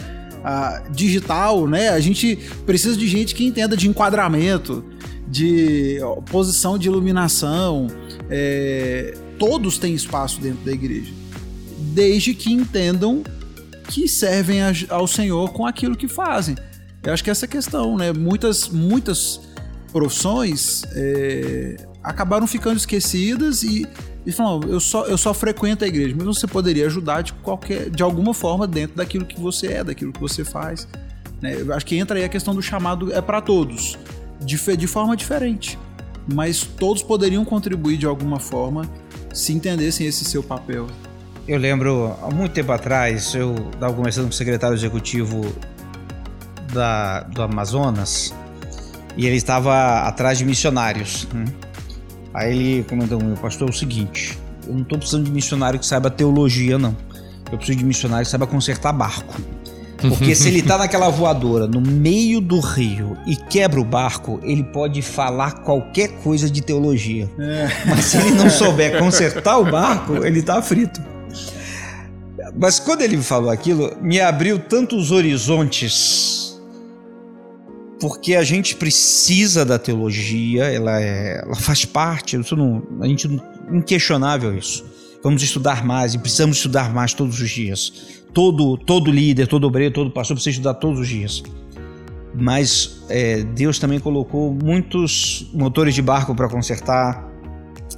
uh, 0.43 0.91
digital, 0.91 1.67
né? 1.67 1.89
A 1.89 1.99
gente 1.99 2.37
precisa 2.65 2.97
de 2.97 3.07
gente 3.07 3.33
que 3.33 3.45
entenda 3.45 3.75
de 3.75 3.87
enquadramento, 3.87 4.83
de 5.27 5.99
posição 6.29 6.77
de 6.77 6.87
iluminação. 6.87 7.87
É, 8.29 9.17
todos 9.39 9.77
têm 9.77 9.93
espaço 9.93 10.39
dentro 10.39 10.63
da 10.63 10.71
igreja, 10.71 11.11
desde 11.93 12.33
que 12.33 12.51
entendam 12.51 13.23
que 13.89 14.07
servem 14.07 14.59
ao 14.89 15.07
Senhor 15.07 15.51
com 15.51 15.65
aquilo 15.65 15.95
que 15.95 16.07
fazem. 16.07 16.55
Eu 17.03 17.13
acho 17.13 17.23
que 17.23 17.29
essa 17.29 17.45
é 17.45 17.47
a 17.47 17.49
questão, 17.49 17.97
né? 17.97 18.13
Muitas, 18.13 18.69
muitas 18.69 19.41
profissões 19.91 20.83
é, 20.95 21.85
acabaram 22.01 22.47
ficando 22.47 22.77
esquecidas 22.77 23.61
e, 23.61 23.85
e 24.25 24.31
falam, 24.31 24.61
eu 24.67 24.79
só, 24.79 25.05
eu 25.05 25.17
só 25.17 25.33
frequento 25.33 25.83
a 25.83 25.87
igreja, 25.87 26.15
mas 26.17 26.25
você 26.25 26.47
poderia 26.47 26.85
ajudar 26.85 27.21
de 27.21 27.33
qualquer, 27.33 27.89
de 27.89 28.01
alguma 28.01 28.33
forma 28.33 28.65
dentro 28.65 28.95
daquilo 28.95 29.25
que 29.25 29.39
você 29.39 29.67
é, 29.67 29.83
daquilo 29.83 30.13
que 30.13 30.19
você 30.19 30.45
faz. 30.45 30.87
Né? 31.41 31.59
Eu 31.59 31.73
acho 31.73 31.85
que 31.85 31.97
entra 31.97 32.17
aí 32.17 32.23
a 32.23 32.29
questão 32.29 32.55
do 32.55 32.61
chamado 32.61 33.13
é 33.13 33.21
para 33.21 33.41
todos, 33.41 33.97
de, 34.39 34.77
de 34.77 34.87
forma 34.87 35.17
diferente, 35.17 35.77
mas 36.33 36.63
todos 36.63 37.03
poderiam 37.03 37.43
contribuir 37.43 37.97
de 37.97 38.05
alguma 38.05 38.39
forma 38.39 38.89
se 39.33 39.51
entendessem 39.51 40.07
esse 40.07 40.23
seu 40.23 40.41
papel. 40.41 40.87
Eu 41.45 41.59
lembro, 41.59 42.15
há 42.21 42.29
muito 42.33 42.53
tempo 42.53 42.71
atrás, 42.71 43.35
eu 43.35 43.53
estava 43.73 43.93
conversando 43.93 44.25
com 44.25 44.29
o 44.29 44.33
secretário 44.33 44.75
executivo 44.75 45.53
da, 46.71 47.23
do 47.23 47.41
Amazonas 47.41 48.33
e 49.17 49.27
ele 49.27 49.35
estava 49.35 50.07
atrás 50.07 50.37
de 50.37 50.45
missionários. 50.45 51.27
Né? 51.33 51.45
Aí 52.33 52.57
ele 52.57 52.83
comentou, 52.83 53.21
meu 53.21 53.37
pastor, 53.37 53.67
é 53.67 53.71
o 53.71 53.73
seguinte, 53.73 54.37
eu 54.67 54.73
não 54.73 54.81
estou 54.81 54.97
precisando 54.97 55.25
de 55.25 55.31
missionário 55.31 55.79
que 55.79 55.85
saiba 55.85 56.09
teologia, 56.09 56.77
não. 56.77 56.95
Eu 57.51 57.57
preciso 57.57 57.77
de 57.77 57.85
missionário 57.85 58.25
que 58.25 58.31
saiba 58.31 58.47
consertar 58.47 58.91
barco. 58.91 59.39
Porque 60.09 60.35
se 60.35 60.49
ele 60.49 60.61
tá 60.61 60.77
naquela 60.77 61.09
voadora 61.09 61.65
no 61.65 61.79
meio 61.79 62.41
do 62.41 62.59
rio 62.59 63.17
e 63.25 63.35
quebra 63.35 63.79
o 63.79 63.85
barco, 63.85 64.39
ele 64.43 64.63
pode 64.63 65.01
falar 65.01 65.51
qualquer 65.63 66.09
coisa 66.21 66.49
de 66.49 66.61
teologia. 66.61 67.29
É. 67.39 67.69
Mas 67.85 68.05
se 68.05 68.17
ele 68.17 68.31
não 68.31 68.49
souber 68.49 68.99
consertar 68.99 69.57
o 69.59 69.71
barco, 69.71 70.25
ele 70.25 70.41
tá 70.41 70.61
frito. 70.61 71.01
Mas 72.59 72.79
quando 72.79 73.01
ele 73.01 73.17
me 73.17 73.23
falou 73.23 73.49
aquilo, 73.49 73.95
me 74.01 74.19
abriu 74.19 74.59
tantos 74.59 75.11
horizontes. 75.11 76.42
Porque 78.03 78.35
a 78.35 78.43
gente 78.43 78.75
precisa 78.75 79.63
da 79.63 79.79
teologia, 79.79 80.65
ela, 80.65 81.01
é, 81.01 81.41
ela 81.41 81.55
faz 81.55 81.85
parte, 81.85 82.37
isso 82.37 82.55
não, 82.55 82.83
a 82.99 83.07
gente 83.07 83.29
inquestionável 83.71 84.57
isso. 84.57 84.85
Vamos 85.23 85.41
estudar 85.41 85.85
mais 85.85 86.13
e 86.13 86.17
precisamos 86.17 86.57
estudar 86.57 86.93
mais 86.93 87.13
todos 87.13 87.39
os 87.39 87.49
dias 87.49 88.21
todo, 88.33 88.77
todo 88.77 89.11
líder, 89.11 89.47
todo 89.47 89.65
obreiro, 89.65 89.93
todo 89.93 90.11
pastor 90.11 90.35
precisa 90.35 90.51
estudar 90.51 90.73
todos 90.73 90.99
os 90.99 91.07
dias. 91.07 91.43
Mas 92.35 93.03
é, 93.09 93.43
Deus 93.43 93.77
também 93.77 93.99
colocou 93.99 94.51
muitos 94.53 95.47
motores 95.53 95.93
de 95.93 96.01
barco 96.01 96.33
para 96.33 96.49
consertar, 96.49 97.29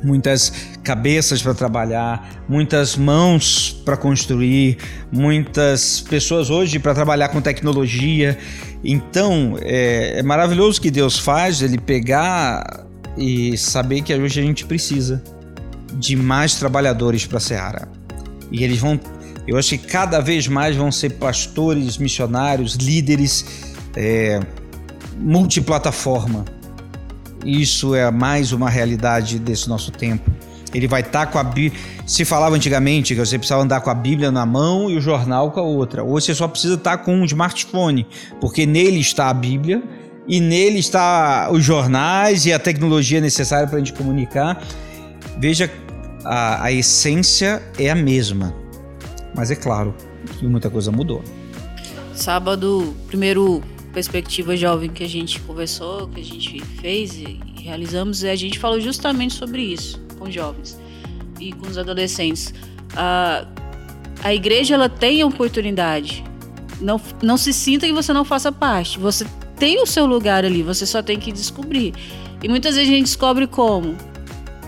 muitas 0.05 0.53
cabeças 0.83 1.41
para 1.41 1.53
trabalhar, 1.53 2.43
muitas 2.47 2.95
mãos 2.95 3.81
para 3.83 3.97
construir, 3.97 4.77
muitas 5.11 6.01
pessoas 6.01 6.49
hoje 6.49 6.79
para 6.79 6.93
trabalhar 6.93 7.29
com 7.29 7.41
tecnologia. 7.41 8.37
Então 8.83 9.57
é, 9.61 10.19
é 10.19 10.23
maravilhoso 10.23 10.79
que 10.79 10.91
Deus 10.91 11.17
faz 11.17 11.61
ele 11.61 11.77
pegar 11.77 12.85
e 13.17 13.57
saber 13.57 14.01
que 14.01 14.13
hoje 14.13 14.39
a 14.39 14.43
gente 14.43 14.65
precisa 14.65 15.23
de 15.97 16.15
mais 16.15 16.55
trabalhadores 16.55 17.25
para 17.25 17.37
a 17.37 17.41
Seara. 17.41 17.87
E 18.51 18.63
eles 18.63 18.79
vão 18.79 18.99
eu 19.47 19.57
acho 19.57 19.77
que 19.77 19.77
cada 19.77 20.19
vez 20.19 20.47
mais 20.47 20.75
vão 20.75 20.91
ser 20.91 21.11
pastores, 21.11 21.97
missionários, 21.99 22.73
líderes 22.75 23.45
é, 23.95 24.39
multiplataforma. 25.17 26.45
Isso 27.45 27.93
é 27.93 28.09
mais 28.11 28.51
uma 28.51 28.69
realidade 28.69 29.39
desse 29.39 29.69
nosso 29.69 29.91
tempo. 29.91 30.29
Ele 30.73 30.87
vai 30.87 31.01
estar 31.01 31.25
tá 31.25 31.31
com 31.31 31.37
a 31.37 31.43
Bíblia. 31.43 31.79
Se 32.05 32.25
falava 32.25 32.55
antigamente 32.55 33.13
que 33.13 33.19
você 33.19 33.37
precisava 33.37 33.63
andar 33.63 33.79
com 33.81 33.89
a 33.89 33.93
Bíblia 33.93 34.31
na 34.31 34.45
mão 34.45 34.89
e 34.89 34.97
o 34.97 35.01
jornal 35.01 35.51
com 35.51 35.59
a 35.59 35.63
outra. 35.63 36.03
Hoje 36.03 36.27
você 36.27 36.35
só 36.35 36.47
precisa 36.47 36.73
estar 36.73 36.97
tá 36.97 37.03
com 37.03 37.15
um 37.15 37.25
smartphone, 37.25 38.05
porque 38.41 38.65
nele 38.65 38.99
está 38.99 39.29
a 39.29 39.33
Bíblia 39.33 39.81
e 40.27 40.41
nele 40.41 40.79
está 40.79 41.49
os 41.51 41.63
jornais 41.63 42.45
e 42.45 42.51
a 42.51 42.59
tecnologia 42.59 43.21
necessária 43.21 43.67
para 43.67 43.77
a 43.77 43.79
gente 43.79 43.93
comunicar. 43.93 44.61
Veja, 45.39 45.71
a, 46.25 46.63
a 46.65 46.71
essência 46.71 47.61
é 47.77 47.89
a 47.89 47.95
mesma 47.95 48.65
mas 49.35 49.51
é 49.51 49.55
claro 49.55 49.93
que 50.39 50.47
muita 50.47 50.69
coisa 50.69 50.91
mudou. 50.91 51.21
Sábado, 52.13 52.95
primeiro 53.07 53.61
perspectiva 53.95 54.57
jovem 54.57 54.89
que 54.89 55.05
a 55.05 55.07
gente 55.07 55.39
conversou, 55.39 56.09
que 56.09 56.19
a 56.19 56.23
gente 56.23 56.59
fez 56.81 57.17
e 57.17 57.39
realizamos, 57.61 58.25
a 58.25 58.35
gente 58.35 58.59
falou 58.59 58.77
justamente 58.77 59.33
sobre 59.33 59.61
isso 59.61 60.03
com 60.19 60.29
jovens 60.29 60.77
e 61.39 61.53
com 61.53 61.65
os 61.65 61.77
adolescentes. 61.77 62.53
A, 62.93 63.47
a 64.21 64.33
igreja 64.33 64.75
ela 64.75 64.89
tem 64.89 65.21
a 65.21 65.25
oportunidade. 65.25 66.25
Não, 66.81 66.99
não 67.23 67.37
se 67.37 67.53
sinta 67.53 67.87
que 67.87 67.93
você 67.93 68.11
não 68.11 68.25
faça 68.25 68.51
parte. 68.51 68.99
Você 68.99 69.25
tem 69.57 69.81
o 69.81 69.85
seu 69.85 70.05
lugar 70.05 70.43
ali, 70.43 70.61
você 70.61 70.85
só 70.85 71.01
tem 71.01 71.17
que 71.17 71.31
descobrir. 71.31 71.93
E 72.43 72.49
muitas 72.49 72.75
vezes 72.75 72.91
a 72.91 72.93
gente 72.93 73.05
descobre 73.05 73.47
como? 73.47 73.95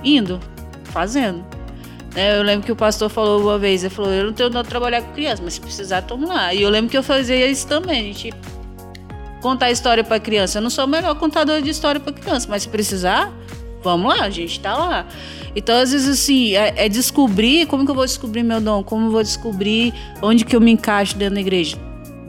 Indo, 0.05 0.39
fazendo. 0.85 1.45
É, 2.15 2.39
eu 2.39 2.43
lembro 2.43 2.65
que 2.65 2.71
o 2.71 2.77
pastor 2.77 3.09
falou 3.09 3.41
uma 3.41 3.59
vez, 3.59 3.83
ele 3.83 3.93
falou, 3.93 4.09
eu 4.09 4.27
não 4.27 4.33
tenho 4.33 4.49
nada 4.49 4.65
a 4.65 4.69
trabalhar 4.69 5.01
com 5.01 5.11
criança, 5.11 5.41
mas 5.43 5.55
se 5.55 5.61
precisar, 5.61 6.01
toma 6.03 6.27
lá. 6.27 6.53
E 6.53 6.61
eu 6.61 6.69
lembro 6.69 6.89
que 6.89 6.97
eu 6.97 7.03
fazia 7.03 7.45
isso 7.45 7.67
também, 7.67 7.99
a 7.99 8.03
gente 8.05 8.33
contar 9.47 9.71
história 9.71 10.03
para 10.03 10.19
criança. 10.19 10.57
Eu 10.57 10.61
não 10.61 10.69
sou 10.69 10.83
o 10.83 10.87
melhor 10.87 11.15
contador 11.15 11.61
de 11.61 11.69
história 11.69 12.01
para 12.01 12.11
criança, 12.11 12.47
mas 12.49 12.63
se 12.63 12.69
precisar, 12.69 13.31
vamos 13.81 14.13
lá, 14.13 14.25
a 14.25 14.29
gente 14.29 14.59
tá 14.59 14.75
lá. 14.75 15.07
Então, 15.55 15.79
às 15.79 15.93
vezes, 15.93 16.19
assim, 16.19 16.53
é, 16.53 16.85
é, 16.85 16.89
descobrir 16.89 17.65
como 17.65 17.85
que 17.85 17.91
eu 17.91 17.95
vou 17.95 18.05
descobrir 18.05 18.43
meu 18.43 18.59
dom, 18.59 18.83
como 18.83 19.07
eu 19.07 19.11
vou 19.11 19.23
descobrir 19.23 19.93
onde 20.21 20.43
que 20.43 20.53
eu 20.53 20.59
me 20.59 20.71
encaixo 20.71 21.17
dentro 21.17 21.35
da 21.35 21.41
igreja. 21.41 21.77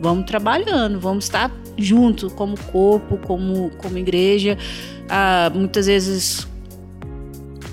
Vamos 0.00 0.26
trabalhando, 0.26 1.00
vamos 1.00 1.24
estar 1.24 1.50
junto, 1.76 2.30
como 2.30 2.56
corpo, 2.70 3.18
como, 3.18 3.70
como 3.78 3.98
igreja. 3.98 4.56
Ah, 5.08 5.50
muitas 5.52 5.86
vezes 5.86 6.46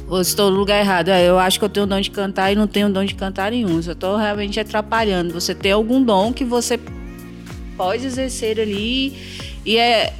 ou 0.07 0.21
estou 0.21 0.49
no 0.49 0.57
lugar 0.57 0.79
errado. 0.79 1.09
Ah, 1.09 1.21
eu 1.21 1.37
acho 1.37 1.59
que 1.59 1.65
eu 1.65 1.69
tenho 1.69 1.85
o 1.85 1.89
dom 1.89 2.01
de 2.01 2.09
cantar 2.09 2.51
e 2.51 2.55
não 2.55 2.67
tenho 2.67 2.87
o 2.87 2.91
dom 2.91 3.05
de 3.05 3.13
cantar 3.13 3.51
nenhum. 3.51 3.79
Eu 3.85 3.93
estou 3.93 4.17
realmente 4.17 4.59
atrapalhando. 4.59 5.33
Você 5.33 5.53
tem 5.53 5.71
algum 5.71 6.03
dom 6.03 6.33
que 6.33 6.43
você 6.43 6.79
pode 7.75 8.05
exercer 8.05 8.59
ali 8.59 9.13
e 9.65 9.77
é 9.77 10.13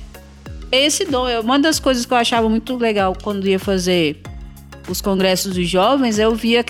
esse 0.72 1.06
dom. 1.06 1.28
Uma 1.42 1.60
das 1.60 1.80
coisas 1.80 2.06
que 2.06 2.14
eu 2.14 2.18
achava 2.18 2.50
muito 2.50 2.76
legal 2.78 3.16
quando 3.22 3.48
ia 3.48 3.60
fazer 3.60 4.18
os 4.88 5.02
congressos 5.02 5.54
dos 5.54 5.68
jovens, 5.68 6.20
eu 6.20 6.34
via 6.36 6.64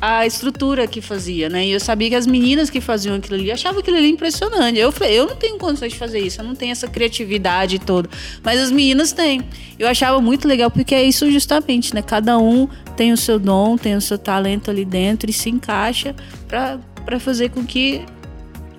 a 0.00 0.26
estrutura 0.26 0.86
que 0.86 1.00
fazia, 1.00 1.48
né? 1.48 1.66
E 1.66 1.72
eu 1.72 1.80
sabia 1.80 2.10
que 2.10 2.14
as 2.14 2.26
meninas 2.26 2.68
que 2.68 2.80
faziam 2.80 3.16
aquilo 3.16 3.34
ali 3.34 3.50
achavam 3.50 3.80
aquilo 3.80 3.96
ali 3.96 4.10
impressionante. 4.10 4.78
Eu 4.78 4.92
falei, 4.92 5.18
eu 5.18 5.26
não 5.26 5.36
tenho 5.36 5.56
condições 5.58 5.92
de 5.92 5.98
fazer 5.98 6.20
isso, 6.20 6.40
eu 6.40 6.44
não 6.44 6.54
tenho 6.54 6.72
essa 6.72 6.86
criatividade 6.86 7.78
toda. 7.78 8.08
Mas 8.42 8.60
as 8.60 8.70
meninas 8.70 9.12
têm. 9.12 9.42
Eu 9.78 9.88
achava 9.88 10.20
muito 10.20 10.46
legal 10.46 10.70
porque 10.70 10.94
é 10.94 11.02
isso 11.02 11.30
justamente, 11.30 11.94
né? 11.94 12.02
Cada 12.02 12.38
um 12.38 12.68
tem 12.94 13.12
o 13.12 13.16
seu 13.16 13.38
dom, 13.38 13.76
tem 13.76 13.96
o 13.96 14.00
seu 14.00 14.18
talento 14.18 14.70
ali 14.70 14.84
dentro 14.84 15.30
e 15.30 15.32
se 15.32 15.48
encaixa 15.48 16.14
para 16.46 17.18
fazer 17.18 17.50
com 17.50 17.64
que 17.64 18.04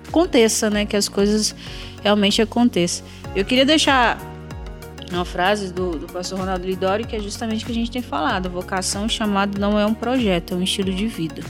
aconteça, 0.08 0.68
né? 0.70 0.84
Que 0.84 0.96
as 0.96 1.08
coisas 1.08 1.54
realmente 2.02 2.42
aconteçam. 2.42 3.06
Eu 3.34 3.44
queria 3.44 3.64
deixar 3.64 4.18
uma 5.12 5.24
frase 5.24 5.72
do, 5.72 5.92
do 5.98 6.06
pastor 6.06 6.38
Ronaldo 6.38 6.66
Lidori 6.66 7.04
que 7.04 7.16
é 7.16 7.20
justamente 7.20 7.62
o 7.62 7.66
que 7.66 7.72
a 7.72 7.74
gente 7.74 7.90
tem 7.90 8.02
falado. 8.02 8.50
Vocação 8.50 9.08
chamado 9.08 9.58
não 9.58 9.78
é 9.78 9.86
um 9.86 9.94
projeto, 9.94 10.54
é 10.54 10.56
um 10.56 10.62
estilo 10.62 10.92
de 10.92 11.06
vida. 11.06 11.42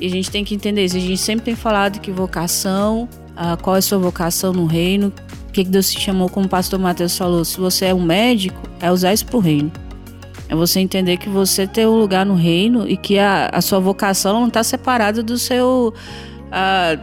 E 0.00 0.06
a 0.06 0.10
gente 0.10 0.30
tem 0.30 0.44
que 0.44 0.54
entender 0.54 0.84
isso. 0.84 0.96
A 0.96 1.00
gente 1.00 1.18
sempre 1.18 1.44
tem 1.44 1.56
falado 1.56 2.00
que 2.00 2.10
vocação, 2.10 3.08
ah, 3.36 3.56
qual 3.60 3.76
é 3.76 3.78
a 3.78 3.82
sua 3.82 3.98
vocação 3.98 4.52
no 4.52 4.66
reino, 4.66 5.12
o 5.48 5.52
que 5.52 5.64
Deus 5.64 5.90
te 5.90 6.00
chamou, 6.00 6.28
como 6.28 6.46
o 6.46 6.48
pastor 6.48 6.78
Mateus 6.78 7.16
falou, 7.16 7.44
se 7.44 7.58
você 7.58 7.86
é 7.86 7.94
um 7.94 8.02
médico, 8.02 8.60
é 8.80 8.90
usar 8.90 9.12
isso 9.12 9.26
para 9.26 9.36
o 9.36 9.40
reino. 9.40 9.70
É 10.48 10.54
você 10.54 10.80
entender 10.80 11.16
que 11.16 11.28
você 11.28 11.66
tem 11.66 11.86
um 11.86 11.98
lugar 11.98 12.26
no 12.26 12.34
reino 12.34 12.88
e 12.88 12.96
que 12.96 13.18
a, 13.18 13.50
a 13.52 13.60
sua 13.60 13.78
vocação 13.78 14.40
não 14.40 14.48
está 14.48 14.62
separada 14.62 15.22
do 15.22 15.38
seu. 15.38 15.94
Ah, 16.50 16.98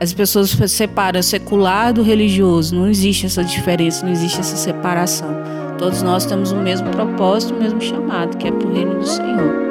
as 0.00 0.14
pessoas 0.14 0.56
separam 0.68 1.22
secular 1.22 1.92
do 1.92 2.02
religioso. 2.02 2.74
Não 2.74 2.88
existe 2.88 3.26
essa 3.26 3.44
diferença, 3.44 4.04
não 4.04 4.10
existe 4.10 4.40
essa 4.40 4.56
separação. 4.56 5.28
Todos 5.76 6.00
nós 6.00 6.24
temos 6.24 6.52
o 6.52 6.56
mesmo 6.56 6.88
propósito, 6.90 7.54
o 7.54 7.58
mesmo 7.58 7.80
chamado, 7.82 8.36
que 8.38 8.48
é 8.48 8.50
para 8.50 8.66
o 8.66 8.72
reino 8.72 8.98
do 8.98 9.06
Senhor. 9.06 9.70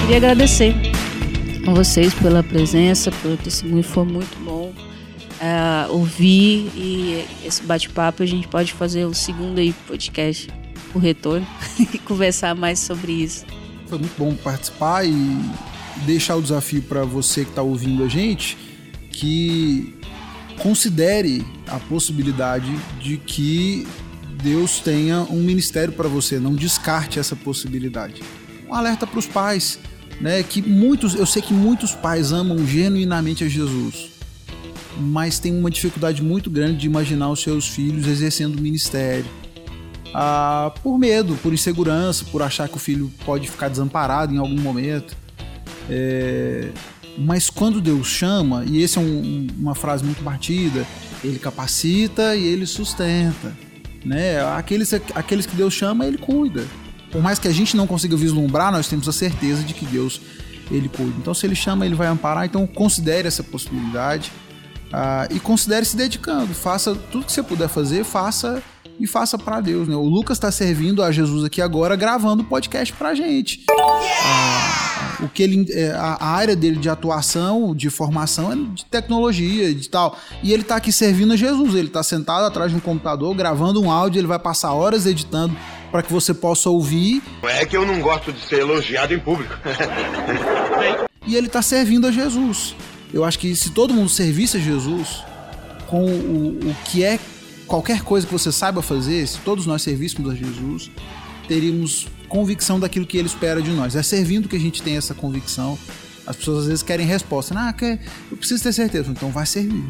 Queria 0.00 0.16
agradecer 0.16 0.74
a 1.66 1.70
vocês 1.70 2.14
pela 2.14 2.42
presença, 2.42 3.10
pelo 3.22 3.36
testemunho, 3.36 3.82
foi 3.82 4.04
muito 4.04 4.38
bom 4.42 4.72
uh, 5.42 5.92
ouvir 5.92 6.70
e 6.76 7.26
esse 7.44 7.62
bate-papo 7.62 8.22
a 8.22 8.26
gente 8.26 8.46
pode 8.46 8.72
fazer 8.72 9.04
o 9.04 9.12
segundo 9.12 9.58
aí 9.58 9.74
podcast, 9.86 10.48
o 10.94 10.98
retorno, 10.98 11.46
e 11.92 11.98
conversar 11.98 12.54
mais 12.54 12.78
sobre 12.78 13.12
isso. 13.12 13.44
Foi 13.86 13.98
muito 13.98 14.16
bom 14.16 14.34
participar 14.34 15.04
e 15.04 15.12
deixar 16.06 16.36
o 16.36 16.42
desafio 16.42 16.82
para 16.82 17.04
você 17.04 17.44
que 17.44 17.50
está 17.50 17.62
ouvindo 17.62 18.02
a 18.04 18.08
gente 18.08 18.56
que 19.10 19.94
considere 20.58 21.44
a 21.66 21.78
possibilidade 21.78 22.72
de 23.00 23.18
que 23.18 23.86
Deus 24.42 24.80
tenha 24.80 25.20
um 25.22 25.42
ministério 25.42 25.92
para 25.92 26.08
você, 26.08 26.40
não 26.40 26.54
descarte 26.54 27.18
essa 27.18 27.36
possibilidade. 27.36 28.22
Um 28.68 28.74
alerta 28.74 29.06
para 29.06 29.18
os 29.18 29.26
pais, 29.26 29.78
né, 30.18 30.42
que 30.42 30.62
muitos, 30.62 31.14
eu 31.14 31.26
sei 31.26 31.42
que 31.42 31.52
muitos 31.52 31.94
pais 31.94 32.32
amam 32.32 32.66
genuinamente 32.66 33.44
a 33.44 33.48
Jesus 33.48 34.11
mas 34.98 35.38
tem 35.38 35.56
uma 35.56 35.70
dificuldade 35.70 36.22
muito 36.22 36.50
grande 36.50 36.78
de 36.78 36.86
imaginar 36.86 37.30
os 37.30 37.40
seus 37.40 37.68
filhos 37.68 38.06
exercendo 38.06 38.56
o 38.56 38.60
ministério. 38.60 39.26
Ah, 40.14 40.72
por 40.82 40.98
medo, 40.98 41.36
por 41.42 41.52
insegurança, 41.52 42.24
por 42.26 42.42
achar 42.42 42.68
que 42.68 42.76
o 42.76 42.80
filho 42.80 43.10
pode 43.24 43.50
ficar 43.50 43.68
desamparado 43.68 44.34
em 44.34 44.38
algum 44.38 44.60
momento. 44.60 45.16
É, 45.88 46.68
mas 47.18 47.48
quando 47.50 47.80
Deus 47.80 48.06
chama, 48.06 48.64
e 48.66 48.82
essa 48.82 49.00
é 49.00 49.02
um, 49.02 49.46
uma 49.58 49.74
frase 49.74 50.04
muito 50.04 50.22
batida, 50.22 50.86
ele 51.24 51.38
capacita 51.38 52.36
e 52.36 52.44
ele 52.44 52.66
sustenta. 52.66 53.56
Né? 54.04 54.40
Aqueles, 54.56 54.92
aqueles 55.14 55.46
que 55.46 55.56
Deus 55.56 55.72
chama, 55.72 56.06
ele 56.06 56.18
cuida. 56.18 56.64
Por 57.10 57.22
mais 57.22 57.38
que 57.38 57.46
a 57.46 57.52
gente 57.52 57.76
não 57.76 57.86
consiga 57.86 58.16
vislumbrar, 58.16 58.72
nós 58.72 58.88
temos 58.88 59.08
a 59.08 59.12
certeza 59.12 59.62
de 59.62 59.74
que 59.74 59.84
Deus 59.84 60.20
ele 60.70 60.88
cuida. 60.88 61.14
Então, 61.18 61.34
se 61.34 61.46
ele 61.46 61.54
chama, 61.54 61.84
ele 61.84 61.94
vai 61.94 62.06
amparar. 62.06 62.44
Então, 62.46 62.66
considere 62.66 63.28
essa 63.28 63.42
possibilidade. 63.42 64.32
Ah, 64.92 65.26
e 65.30 65.40
considere 65.40 65.84
se 65.84 65.96
dedicando. 65.96 66.52
Faça 66.54 66.94
tudo 66.94 67.24
que 67.24 67.32
você 67.32 67.42
puder 67.42 67.68
fazer, 67.68 68.04
faça 68.04 68.62
e 69.00 69.06
faça 69.06 69.38
para 69.38 69.60
Deus. 69.60 69.88
Né? 69.88 69.96
O 69.96 70.04
Lucas 70.04 70.36
está 70.36 70.50
servindo 70.52 71.02
a 71.02 71.10
Jesus 71.10 71.44
aqui 71.44 71.60
agora, 71.60 71.96
gravando 71.96 72.42
o 72.42 72.46
podcast 72.46 72.92
para 72.92 73.14
gente. 73.14 73.64
Ah, 73.70 75.16
o 75.20 75.28
que 75.28 75.42
ele, 75.42 75.66
é, 75.70 75.92
a 75.92 76.24
área 76.26 76.54
dele 76.54 76.76
de 76.76 76.88
atuação, 76.88 77.74
de 77.74 77.88
formação 77.90 78.52
é 78.52 78.56
de 78.56 78.84
tecnologia, 78.84 79.74
de 79.74 79.88
tal. 79.88 80.16
E 80.42 80.52
ele 80.52 80.62
está 80.62 80.76
aqui 80.76 80.92
servindo 80.92 81.32
a 81.32 81.36
Jesus. 81.36 81.74
Ele 81.74 81.88
está 81.88 82.02
sentado 82.02 82.44
atrás 82.44 82.70
de 82.70 82.76
um 82.76 82.80
computador, 82.80 83.34
gravando 83.34 83.82
um 83.82 83.90
áudio. 83.90 84.20
Ele 84.20 84.26
vai 84.26 84.38
passar 84.38 84.72
horas 84.72 85.06
editando 85.06 85.56
para 85.90 86.02
que 86.02 86.12
você 86.12 86.32
possa 86.32 86.70
ouvir. 86.70 87.22
É 87.42 87.64
que 87.64 87.76
eu 87.76 87.86
não 87.86 88.00
gosto 88.00 88.32
de 88.32 88.40
ser 88.40 88.60
elogiado 88.60 89.14
em 89.14 89.18
público. 89.18 89.54
e 91.26 91.36
ele 91.36 91.46
está 91.46 91.62
servindo 91.62 92.06
a 92.06 92.10
Jesus. 92.10 92.74
Eu 93.12 93.24
acho 93.24 93.38
que 93.38 93.54
se 93.54 93.70
todo 93.70 93.92
mundo 93.92 94.08
servisse 94.08 94.56
a 94.56 94.60
Jesus 94.60 95.22
com 95.86 96.06
o, 96.06 96.70
o 96.70 96.76
que 96.86 97.04
é 97.04 97.18
qualquer 97.66 98.02
coisa 98.02 98.26
que 98.26 98.32
você 98.32 98.50
saiba 98.50 98.80
fazer, 98.82 99.26
se 99.26 99.38
todos 99.40 99.66
nós 99.66 99.82
servíssemos 99.82 100.30
a 100.30 100.34
Jesus, 100.34 100.90
teríamos 101.46 102.08
convicção 102.28 102.80
daquilo 102.80 103.06
que 103.06 103.18
ele 103.18 103.28
espera 103.28 103.60
de 103.60 103.70
nós. 103.70 103.94
É 103.94 104.02
servindo 104.02 104.48
que 104.48 104.56
a 104.56 104.60
gente 104.60 104.82
tem 104.82 104.96
essa 104.96 105.14
convicção. 105.14 105.78
As 106.26 106.36
pessoas 106.36 106.60
às 106.60 106.66
vezes 106.66 106.82
querem 106.82 107.06
resposta. 107.06 107.54
Ah, 107.56 107.74
eu 108.30 108.36
preciso 108.36 108.62
ter 108.62 108.72
certeza. 108.72 109.10
Então 109.10 109.30
vai 109.30 109.44
servir. 109.44 109.84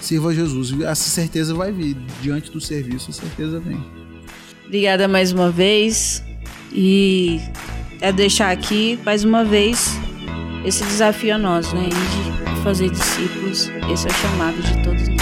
Sirva 0.00 0.30
a 0.30 0.34
Jesus. 0.34 0.72
Essa 0.82 1.10
certeza 1.10 1.54
vai 1.54 1.72
vir. 1.72 1.96
Diante 2.22 2.50
do 2.50 2.60
serviço, 2.60 3.10
a 3.10 3.14
certeza 3.14 3.58
vem. 3.58 3.82
Obrigada 4.66 5.08
mais 5.08 5.32
uma 5.32 5.50
vez. 5.50 6.22
E 6.72 7.40
é 8.00 8.12
deixar 8.12 8.50
aqui 8.50 8.98
mais 9.04 9.24
uma 9.24 9.44
vez 9.44 9.98
esse 10.64 10.84
desafio 10.84 11.34
a 11.34 11.38
nós, 11.38 11.72
né? 11.72 11.88
de 11.88 12.62
fazer 12.62 12.90
discípulos, 12.90 13.70
esse 13.90 14.06
é 14.06 14.10
o 14.10 14.14
chamado 14.14 14.60
de 14.60 14.82
todos 14.82 15.08
nós. 15.08 15.17